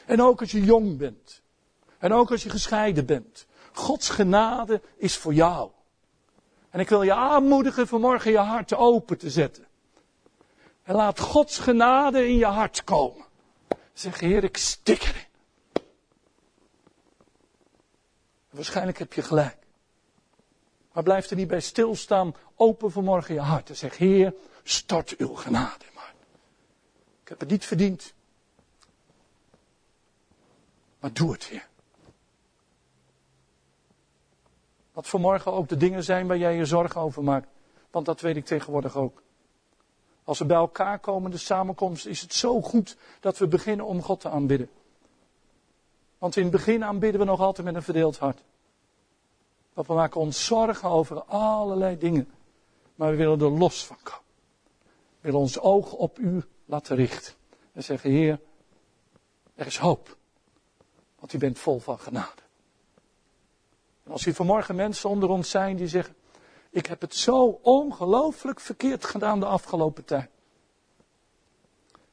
En 0.07 0.23
ook 0.23 0.41
als 0.41 0.51
je 0.51 0.65
jong 0.65 0.97
bent. 0.97 1.43
En 1.99 2.13
ook 2.13 2.31
als 2.31 2.43
je 2.43 2.51
gescheiden 2.51 3.07
bent. 3.07 3.47
Gods 3.73 4.09
genade 4.09 4.81
is 4.97 5.17
voor 5.17 5.35
jou. 5.35 5.71
En 6.71 6.81
ik 6.81 6.89
wil 6.89 7.03
je 7.03 7.15
aanmoedigen 7.15 7.89
vanmorgen 7.89 8.31
je 8.31 8.39
hart 8.39 8.75
open 8.75 9.19
te 9.19 9.31
zetten. 9.31 9.67
En 10.83 10.95
laat 10.95 11.21
Gods 11.21 11.59
genade 11.59 12.29
in 12.29 12.37
je 12.37 12.47
hart 12.47 12.85
komen. 12.85 13.25
Zeg, 13.93 14.21
Heer, 14.21 14.45
ik 14.45 14.57
stik 14.57 15.03
erin. 15.03 15.28
Waarschijnlijk 18.51 18.99
heb 18.99 19.13
je 19.13 19.23
gelijk. 19.23 19.57
Maar 20.93 21.03
blijf 21.03 21.31
er 21.31 21.37
niet 21.37 21.49
bij 21.49 21.61
stilstaan. 21.61 22.35
Open 22.57 22.93
vanmorgen 22.93 23.35
je 23.35 23.41
hart 23.41 23.69
en 23.69 23.77
zeg, 23.77 23.97
Heer, 23.97 24.35
stort 24.63 25.17
uw 25.17 25.35
genade 25.35 25.85
in 25.85 25.95
mij. 25.95 26.13
Ik 27.23 27.29
heb 27.29 27.41
het 27.41 27.51
niet 27.51 27.65
verdiend. 27.65 28.15
Maar 31.01 31.13
doe 31.13 31.33
het, 31.33 31.45
Heer. 31.45 31.67
Wat 34.93 35.09
vanmorgen 35.09 35.53
ook 35.53 35.69
de 35.69 35.77
dingen 35.77 36.05
zijn 36.05 36.27
waar 36.27 36.39
jij 36.39 36.57
je 36.57 36.65
zorgen 36.65 37.01
over 37.01 37.23
maakt. 37.25 37.49
Want 37.91 38.07
dat 38.07 38.21
weet 38.21 38.37
ik 38.37 38.45
tegenwoordig 38.45 38.97
ook. 38.97 39.23
Als 40.25 40.39
we 40.39 40.45
bij 40.45 40.57
elkaar 40.57 40.99
komen, 40.99 41.31
de 41.31 41.37
samenkomst, 41.37 42.07
is 42.07 42.21
het 42.21 42.35
zo 42.35 42.63
goed 42.63 42.97
dat 43.21 43.39
we 43.39 43.47
beginnen 43.47 43.87
om 43.87 44.03
God 44.03 44.21
te 44.21 44.29
aanbidden. 44.29 44.71
Want 46.19 46.37
in 46.37 46.43
het 46.43 46.53
begin 46.53 46.85
aanbidden 46.85 47.21
we 47.21 47.27
nog 47.27 47.41
altijd 47.41 47.67
met 47.67 47.75
een 47.75 47.83
verdeeld 47.83 48.19
hart. 48.19 48.43
Want 49.73 49.87
we 49.87 49.95
maken 49.95 50.21
ons 50.21 50.45
zorgen 50.45 50.89
over 50.89 51.23
allerlei 51.23 51.99
dingen. 51.99 52.29
Maar 52.95 53.11
we 53.11 53.17
willen 53.17 53.41
er 53.41 53.51
los 53.51 53.87
van 53.87 53.97
komen. 54.03 54.25
We 54.91 55.19
willen 55.21 55.41
ons 55.41 55.59
oog 55.59 55.93
op 55.93 56.19
u 56.19 56.45
laten 56.65 56.97
richten. 56.97 57.33
En 57.73 57.85
zeggen, 57.85 58.11
Heer, 58.11 58.41
er 59.55 59.67
is 59.67 59.79
hoop. 59.79 60.17
Want 61.19 61.33
u 61.33 61.39
bent 61.39 61.59
vol 61.59 61.79
van 61.79 61.99
genade. 61.99 62.43
En 64.05 64.13
als 64.13 64.27
u 64.27 64.35
vanmorgen 64.35 64.75
mensen 64.75 65.11
onder 65.11 65.29
ons 65.29 65.51
zijn 65.51 65.77
die 65.77 65.89
zeggen, 65.89 66.15
ik 66.71 66.87
heb 66.87 67.01
het 67.01 67.15
zo 67.15 67.59
ongelooflijk 67.63 68.61
verkeerd 68.61 69.05
gedaan 69.05 69.41
de 69.41 69.47
afgelopen 69.47 70.05
tijd. 70.05 70.31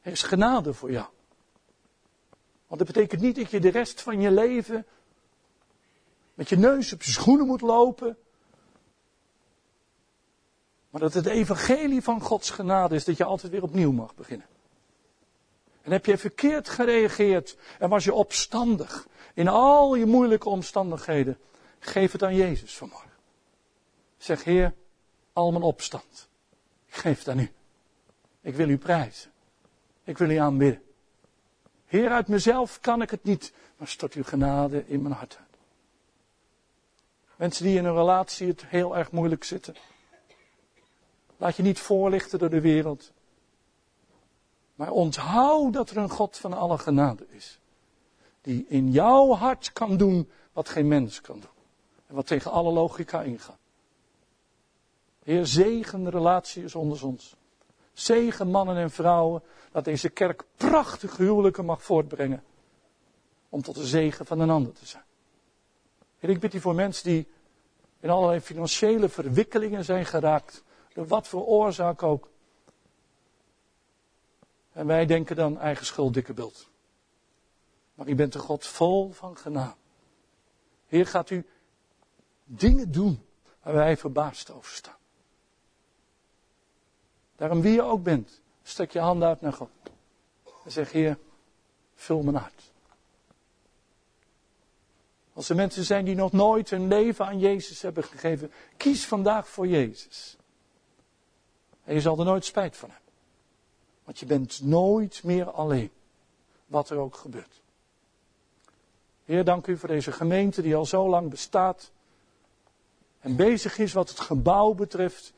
Er 0.01 0.12
is 0.12 0.24
genade 0.24 0.74
voor 0.74 0.91
jou. 0.91 1.08
Want 2.68 2.80
dat 2.80 2.93
betekent 2.93 3.22
niet 3.22 3.36
dat 3.36 3.51
je 3.51 3.59
de 3.59 3.70
rest 3.70 4.01
van 4.01 4.22
je 4.22 4.32
leven 4.32 4.86
met 6.34 6.49
je 6.49 6.57
neus 6.57 6.93
op 6.93 7.03
je 7.03 7.11
schoenen 7.11 7.47
moet 7.47 7.61
lopen. 7.61 8.18
Maar 10.89 11.01
dat 11.01 11.13
het 11.13 11.26
evangelie 11.26 12.01
van 12.01 12.22
Gods 12.22 12.49
genade 12.49 12.95
is 12.95 13.03
dat 13.03 13.18
je 13.18 13.24
altijd 13.24 13.51
weer 13.51 13.63
opnieuw 13.63 13.91
mag 13.91 14.16
beginnen. 14.16 14.47
En 15.82 15.91
heb 15.91 16.05
je 16.05 16.18
verkeerd 16.18 16.70
gereageerd 16.70 17.57
en 17.80 17.89
was 17.89 18.03
je 18.03 18.13
opstandig 18.13 19.07
in 19.34 19.47
al 19.47 19.95
je 19.95 20.05
moeilijke 20.05 20.49
omstandigheden, 20.49 21.38
geef 21.80 22.11
het 22.11 22.24
aan 22.24 22.36
Jezus 22.36 22.78
vanmorgen. 22.78 23.09
Zeg, 24.18 24.43
Heer, 24.43 24.74
al 25.34 25.51
mijn 25.51 25.63
opstand, 25.63 26.30
ik 26.86 26.95
geef 26.95 27.18
het 27.18 27.28
aan 27.28 27.39
u. 27.39 27.51
Ik 28.41 28.55
wil 28.55 28.70
u 28.70 28.78
prijzen. 28.78 29.32
Ik 30.03 30.18
wil 30.18 30.30
u 30.30 30.36
aanbidden. 30.36 30.84
Heer, 31.86 32.12
uit 32.12 32.28
mezelf 32.28 32.80
kan 32.80 33.02
ik 33.02 33.10
het 33.10 33.24
niet, 33.24 33.54
maar 33.78 33.88
stort 33.88 34.14
uw 34.14 34.24
genade 34.24 34.88
in 34.88 35.02
mijn 35.02 35.14
hart. 35.14 35.40
Mensen 37.36 37.66
die 37.66 37.78
in 37.78 37.86
een 37.86 37.94
relatie 37.94 38.48
het 38.48 38.66
heel 38.66 38.98
erg 38.98 39.12
moeilijk 39.12 39.44
zitten. 39.44 39.76
Laat 41.38 41.56
je 41.56 41.64
niet 41.64 41.80
voorlichten 41.80 42.40
door 42.40 42.50
de 42.50 42.62
wereld. 42.62 43.12
Maar 44.76 44.92
onthoud 44.92 45.74
dat 45.74 45.90
er 45.90 45.98
een 45.98 46.10
God 46.10 46.38
van 46.38 46.54
alle 46.54 46.78
genade 46.78 47.26
is. 47.30 47.60
Die 48.42 48.66
in 48.68 48.92
jouw 48.92 49.34
hart 49.34 49.74
kan 49.74 49.98
doen 49.98 50.30
wat 50.54 50.70
geen 50.70 50.88
mens 50.88 51.22
kan 51.22 51.40
doen. 51.40 51.50
En 52.08 52.16
wat 52.16 52.28
tegen 52.28 52.52
alle 52.52 52.72
logica 52.72 53.22
ingaat. 53.22 53.58
Heer, 55.24 55.46
zegen 55.46 56.04
de 56.04 56.10
relaties 56.10 56.76
onder 56.76 57.06
ons. 57.06 57.36
Zegen 57.96 58.48
mannen 58.48 58.78
en 58.78 58.91
vrouwen. 58.91 59.41
Dat 59.72 59.84
deze 59.84 60.10
kerk 60.10 60.43
prachtige 60.56 61.24
huwelijken 61.24 61.66
mag 61.66 61.84
voortbrengen. 61.84 62.43
Om 63.50 63.62
tot 63.62 63.76
de 63.76 63.86
zegen 63.86 64.26
van 64.26 64.39
een 64.39 64.50
ander 64.50 64.74
te 64.74 64.86
zijn. 64.86 65.04
Heer, 66.20 66.30
ik 66.30 66.39
bid 66.39 66.54
u 66.54 66.60
voor 66.60 66.76
mensen 66.76 67.04
die 67.04 67.28
in 68.00 68.10
allerlei 68.10 68.39
financiële 68.39 69.10
verwikkelingen 69.10 69.86
zijn 69.86 70.06
geraakt. 70.06 70.64
Door 70.93 71.08
wat 71.08 71.28
voor 71.28 71.46
oorzaak 71.46 72.04
ook. 72.04 72.30
En 74.72 74.88
wij 74.88 75.06
denken 75.06 75.36
dan 75.36 75.60
eigen 75.60 75.86
schuld, 75.86 76.14
dikke 76.14 76.34
beeld. 76.34 76.70
Maar 77.93 78.08
u 78.08 78.16
bent 78.16 78.36
een 78.36 78.41
God 78.41 78.66
vol 78.66 79.12
van 79.12 79.38
genade. 79.38 79.76
Heer, 80.88 81.08
gaat 81.08 81.30
u 81.30 81.46
dingen 82.43 82.91
doen 82.91 83.26
waar 83.62 83.74
wij 83.74 83.98
verbaasd 83.98 84.52
over 84.52 84.72
staan. 84.72 84.98
Daarom 87.36 87.62
wie 87.62 87.74
je 87.74 87.82
ook 87.82 88.04
bent, 88.04 88.42
stek 88.64 88.92
je 88.92 89.00
handen 89.00 89.28
uit 89.28 89.42
naar 89.42 89.54
God. 89.54 89.70
En 90.64 90.72
zeg, 90.72 90.92
Heer, 90.92 91.18
vul 91.96 92.22
mijn 92.22 92.36
hart. 92.36 92.72
Als 95.34 95.50
er 95.50 95.56
mensen 95.56 95.84
zijn 95.84 96.06
die 96.06 96.16
nog 96.16 96.32
nooit 96.32 96.70
hun 96.70 96.88
leven 96.88 97.26
aan 97.26 97.40
Jezus 97.40 97.82
hebben 97.82 98.04
gegeven, 98.04 98.52
kies 98.78 99.06
vandaag 99.06 99.48
voor 99.48 99.68
Jezus. 99.68 100.38
En 101.84 101.94
je 101.94 102.02
zal 102.02 102.20
er 102.20 102.26
nooit 102.26 102.46
spijt 102.46 102.78
van 102.78 102.90
hebben. 102.90 103.12
Want 104.04 104.20
je 104.20 104.26
bent 104.26 104.62
nooit 104.64 105.24
meer 105.24 105.52
alleen, 105.52 105.92
wat 106.66 106.90
er 106.90 106.98
ook 106.98 107.16
gebeurt. 107.16 107.62
Heer, 109.26 109.44
dank 109.44 109.68
u 109.68 109.78
voor 109.78 109.90
deze 109.90 110.12
gemeente 110.12 110.62
die 110.62 110.76
al 110.76 110.86
zo 110.86 111.10
lang 111.10 111.30
bestaat 111.30 111.92
en 113.20 113.36
bezig 113.36 113.78
is 113.78 113.94
wat 113.94 114.10
het 114.10 114.20
gebouw 114.20 114.74
betreft. 114.74 115.34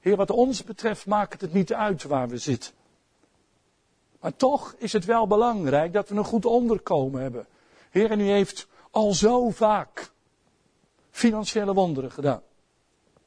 Heer, 0.00 0.16
wat 0.16 0.30
ons 0.30 0.64
betreft 0.64 1.06
maakt 1.06 1.40
het 1.40 1.52
niet 1.52 1.72
uit 1.72 2.02
waar 2.02 2.28
we 2.28 2.38
zitten. 2.38 2.72
Maar 4.20 4.36
toch 4.36 4.74
is 4.78 4.92
het 4.92 5.04
wel 5.04 5.26
belangrijk 5.26 5.92
dat 5.92 6.08
we 6.08 6.14
een 6.14 6.24
goed 6.24 6.44
onderkomen 6.44 7.22
hebben. 7.22 7.46
Heer, 7.90 8.10
en 8.10 8.20
u 8.20 8.28
heeft 8.28 8.66
al 8.90 9.12
zo 9.12 9.50
vaak 9.50 10.10
financiële 11.10 11.74
wonderen 11.74 12.10
gedaan. 12.10 12.42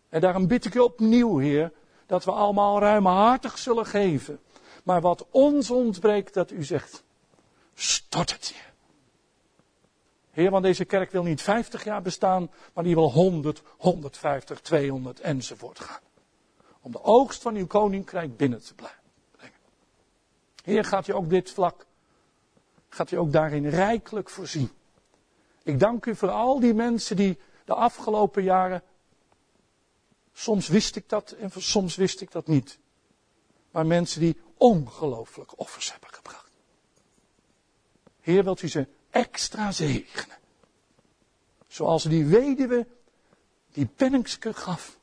En 0.10 0.22
daarom 0.22 0.48
bid 0.48 0.66
ik 0.66 0.76
u 0.76 0.80
opnieuw, 0.80 1.38
Heer, 1.38 1.72
dat 2.06 2.24
we 2.24 2.32
allemaal 2.32 2.80
ruimhartig 2.80 3.58
zullen 3.58 3.86
geven. 3.86 4.40
Maar 4.84 5.02
wat 5.02 5.26
ons 5.30 5.72
ontbreekt, 5.72 6.34
dat 6.34 6.52
u 6.52 6.64
zegt, 6.64 7.04
stort 7.74 8.32
het 8.32 8.48
je. 8.48 8.70
Heer, 10.32 10.52
want 10.52 10.64
deze 10.64 10.86
kerk 10.86 11.12
wil 11.12 11.24
niet 11.24 11.42
50 11.42 11.84
jaar 11.84 12.02
bestaan, 12.02 12.50
maar 12.74 12.84
die 12.84 12.96
wil 12.96 13.12
100, 13.12 13.62
150, 13.78 14.62
200 14.62 15.20
enzovoort 15.20 15.80
gaan. 15.80 16.00
Om 16.82 16.92
de 16.92 17.04
oogst 17.04 17.42
van 17.42 17.56
uw 17.56 17.68
koninkrijk 17.68 18.38
binnen 18.38 18.64
te 18.64 18.74
brengen. 18.74 19.00
Heer, 20.64 20.86
gaat 20.86 21.08
u 21.08 21.14
ook 21.14 21.30
dit 21.30 21.52
vlak, 21.52 21.86
gaat 22.90 23.12
u 23.12 23.18
ook 23.18 23.32
daarin 23.32 23.70
rijkelijk 23.70 24.30
voorzien. 24.30 24.70
Ik 25.64 25.80
dank 25.80 26.06
u 26.06 26.16
voor 26.16 26.30
al 26.30 26.60
die 26.60 26.74
mensen 26.74 27.16
die 27.16 27.40
de 27.66 27.74
afgelopen 27.74 28.44
jaren, 28.44 28.84
soms 30.34 30.68
wist 30.68 30.96
ik 30.96 31.10
dat 31.10 31.32
en 31.32 31.52
soms 31.58 31.96
wist 31.96 32.22
ik 32.22 32.32
dat 32.32 32.48
niet. 32.48 32.80
Maar 33.72 33.86
mensen 33.86 34.20
die 34.20 34.42
ongelooflijk 34.58 35.60
offers 35.60 35.92
hebben 35.92 36.10
gebracht. 36.14 36.52
Heer, 38.22 38.44
wilt 38.44 38.62
u 38.62 38.68
ze 38.68 38.88
extra 39.10 39.72
zegenen. 39.72 40.38
Zoals 41.68 42.04
die 42.04 42.26
weduwe 42.26 42.88
die 43.72 43.86
penningske 43.86 44.54
gaf. 44.54 45.00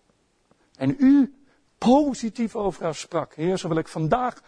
En 0.76 0.96
u 0.98 1.37
positief 1.78 2.56
over 2.56 2.82
haar 2.82 2.94
sprak. 2.94 3.34
Heer, 3.34 3.56
zo 3.56 3.68
wil 3.68 3.76
ik 3.76 3.88
vandaag 3.88 4.40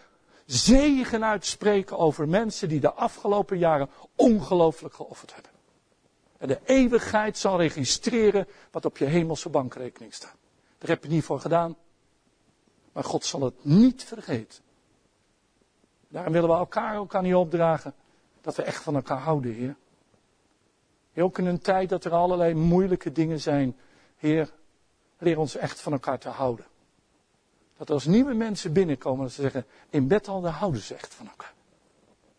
zegen 0.45 1.25
uitspreken 1.25 1.97
over 1.97 2.27
mensen 2.27 2.69
die 2.69 2.79
de 2.79 2.93
afgelopen 2.93 3.57
jaren 3.57 3.89
ongelooflijk 4.15 4.93
geofferd 4.93 5.33
hebben. 5.33 5.51
En 6.37 6.47
de 6.47 6.59
eeuwigheid 6.63 7.37
zal 7.37 7.57
registreren 7.57 8.47
wat 8.71 8.85
op 8.85 8.97
je 8.97 9.05
hemelse 9.05 9.49
bankrekening 9.49 10.13
staat. 10.13 10.35
Daar 10.77 10.89
heb 10.89 11.03
je 11.03 11.09
niet 11.09 11.23
voor 11.23 11.39
gedaan. 11.39 11.75
Maar 12.91 13.03
God 13.03 13.25
zal 13.25 13.41
het 13.41 13.65
niet 13.65 14.03
vergeten. 14.03 14.63
Daarom 16.07 16.33
willen 16.33 16.49
we 16.49 16.55
elkaar 16.55 16.97
ook 16.97 17.15
aan 17.15 17.25
je 17.25 17.37
opdragen. 17.37 17.93
Dat 18.41 18.55
we 18.55 18.63
echt 18.63 18.83
van 18.83 18.95
elkaar 18.95 19.19
houden, 19.19 19.53
Heer. 19.53 19.75
Ook 21.15 21.37
in 21.37 21.45
een 21.45 21.61
tijd 21.61 21.89
dat 21.89 22.05
er 22.05 22.11
allerlei 22.11 22.53
moeilijke 22.53 23.11
dingen 23.11 23.39
zijn. 23.39 23.77
Heer, 24.15 24.51
leer 25.17 25.39
ons 25.39 25.55
echt 25.55 25.81
van 25.81 25.91
elkaar 25.91 26.19
te 26.19 26.29
houden. 26.29 26.65
Dat 27.81 27.89
als 27.89 28.05
nieuwe 28.05 28.33
mensen 28.33 28.73
binnenkomen, 28.73 29.23
dat 29.23 29.33
ze 29.33 29.41
zeggen, 29.41 29.65
in 29.89 30.07
Bethel, 30.07 30.41
daar 30.41 30.51
houden 30.51 30.81
ze 30.81 30.95
echt 30.95 31.13
van 31.13 31.27
elkaar. 31.27 31.53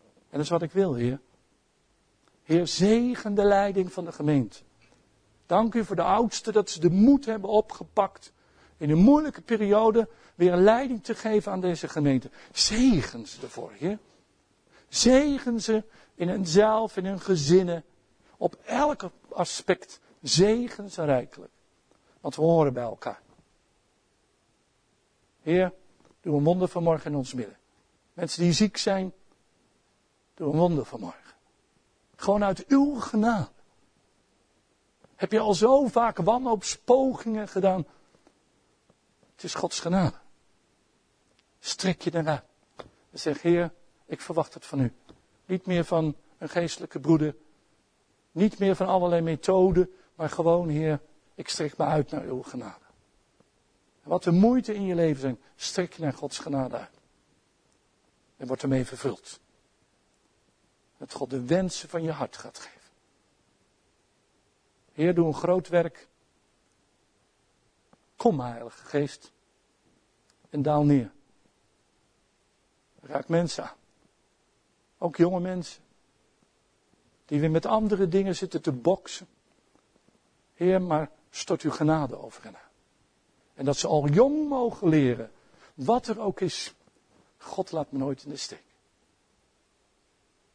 En 0.07 0.29
dat 0.29 0.41
is 0.41 0.49
wat 0.49 0.61
ik 0.61 0.71
wil, 0.71 0.93
Heer. 0.93 1.19
Heer, 2.43 2.67
zegen 2.67 3.35
de 3.35 3.43
leiding 3.43 3.93
van 3.93 4.05
de 4.05 4.11
gemeente. 4.11 4.59
Dank 5.45 5.73
u 5.73 5.85
voor 5.85 5.95
de 5.95 6.01
oudsten 6.03 6.53
dat 6.53 6.69
ze 6.69 6.79
de 6.79 6.89
moed 6.89 7.25
hebben 7.25 7.49
opgepakt. 7.49 8.31
In 8.77 8.89
een 8.89 8.97
moeilijke 8.97 9.41
periode 9.41 10.07
weer 10.35 10.55
leiding 10.55 11.03
te 11.03 11.15
geven 11.15 11.51
aan 11.51 11.61
deze 11.61 11.87
gemeente. 11.87 12.29
Zegen 12.51 13.27
ze 13.27 13.41
ervoor, 13.41 13.71
Heer. 13.77 13.97
Zegen 14.87 15.61
ze 15.61 15.83
in 16.15 16.29
hunzelf, 16.29 16.97
in 16.97 17.05
hun 17.05 17.21
gezinnen. 17.21 17.83
Op 18.37 18.55
elk 18.65 19.09
aspect. 19.29 19.99
Zegen 20.21 20.91
ze 20.91 21.03
rijkelijk. 21.03 21.51
Want 22.21 22.35
we 22.35 22.41
horen 22.41 22.73
bij 22.73 22.83
elkaar. 22.83 23.22
Heer, 25.43 25.73
doe 26.21 26.37
een 26.37 26.43
wonder 26.43 26.67
vanmorgen 26.67 27.11
in 27.11 27.17
ons 27.17 27.33
midden. 27.33 27.57
Mensen 28.13 28.43
die 28.43 28.53
ziek 28.53 28.77
zijn, 28.77 29.13
doe 30.33 30.51
een 30.51 30.59
wonder 30.59 30.85
vanmorgen. 30.85 31.33
Gewoon 32.15 32.43
uit 32.43 32.65
uw 32.67 32.99
genade. 32.99 33.49
Heb 35.15 35.31
je 35.31 35.39
al 35.39 35.53
zo 35.53 35.87
vaak 35.87 36.17
wanhoopspogingen 36.17 37.47
gedaan? 37.47 37.85
Het 39.35 39.43
is 39.43 39.53
Gods 39.53 39.79
genade. 39.79 40.15
Strek 41.59 42.01
je 42.01 42.11
ernaar. 42.11 42.43
En 43.11 43.19
zeg, 43.19 43.41
Heer, 43.41 43.73
ik 44.05 44.21
verwacht 44.21 44.53
het 44.53 44.65
van 44.65 44.79
u. 44.79 44.93
Niet 45.45 45.65
meer 45.65 45.85
van 45.85 46.15
een 46.37 46.49
geestelijke 46.49 46.99
broeder. 46.99 47.35
Niet 48.31 48.59
meer 48.59 48.75
van 48.75 48.87
allerlei 48.87 49.21
methoden. 49.21 49.91
Maar 50.15 50.29
gewoon, 50.29 50.69
Heer, 50.69 50.99
ik 51.35 51.49
strek 51.49 51.77
me 51.77 51.83
uit 51.83 52.11
naar 52.11 52.23
uw 52.23 52.41
genade. 52.41 52.82
Wat 54.03 54.23
de 54.23 54.31
moeite 54.31 54.73
in 54.73 54.85
je 54.85 54.95
leven 54.95 55.21
zijn, 55.21 55.41
strek 55.55 55.93
je 55.93 56.01
naar 56.01 56.13
Gods 56.13 56.39
genade 56.39 56.77
uit. 56.77 56.99
En 58.37 58.47
wordt 58.47 58.61
ermee 58.61 58.85
vervuld. 58.85 59.39
Dat 60.97 61.13
God 61.13 61.29
de 61.29 61.45
wensen 61.45 61.89
van 61.89 62.03
je 62.03 62.11
hart 62.11 62.37
gaat 62.37 62.57
geven. 62.57 62.91
Heer, 64.93 65.15
doe 65.15 65.27
een 65.27 65.33
groot 65.33 65.67
werk. 65.67 66.07
Kom, 68.15 68.39
Heilige 68.39 68.85
Geest. 68.85 69.31
En 70.49 70.61
daal 70.61 70.83
neer. 70.83 71.11
Raak 73.01 73.27
mensen 73.27 73.63
aan. 73.63 73.77
Ook 74.97 75.17
jonge 75.17 75.39
mensen. 75.39 75.83
Die 77.25 77.39
weer 77.39 77.51
met 77.51 77.65
andere 77.65 78.07
dingen 78.07 78.35
zitten 78.35 78.61
te 78.61 78.71
boksen. 78.71 79.27
Heer, 80.53 80.81
maar 80.81 81.09
stort 81.29 81.61
uw 81.61 81.71
genade 81.71 82.17
over 82.17 82.43
hen 82.43 82.55
En 83.53 83.65
dat 83.65 83.77
ze 83.77 83.87
al 83.87 84.07
jong 84.07 84.47
mogen 84.49 84.89
leren. 84.89 85.31
Wat 85.73 86.07
er 86.07 86.19
ook 86.19 86.39
is. 86.39 86.73
God 87.37 87.71
laat 87.71 87.91
me 87.91 87.97
nooit 87.97 88.23
in 88.23 88.29
de 88.29 88.37
steek. 88.37 88.63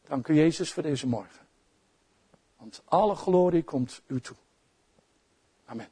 Dank 0.02 0.28
u 0.28 0.34
Jezus 0.34 0.72
voor 0.72 0.82
deze 0.82 1.06
morgen. 1.06 1.46
Want 2.56 2.82
alle 2.84 3.14
glorie 3.14 3.62
komt 3.62 4.00
u 4.06 4.20
toe. 4.20 4.36
Amen. 5.64 5.88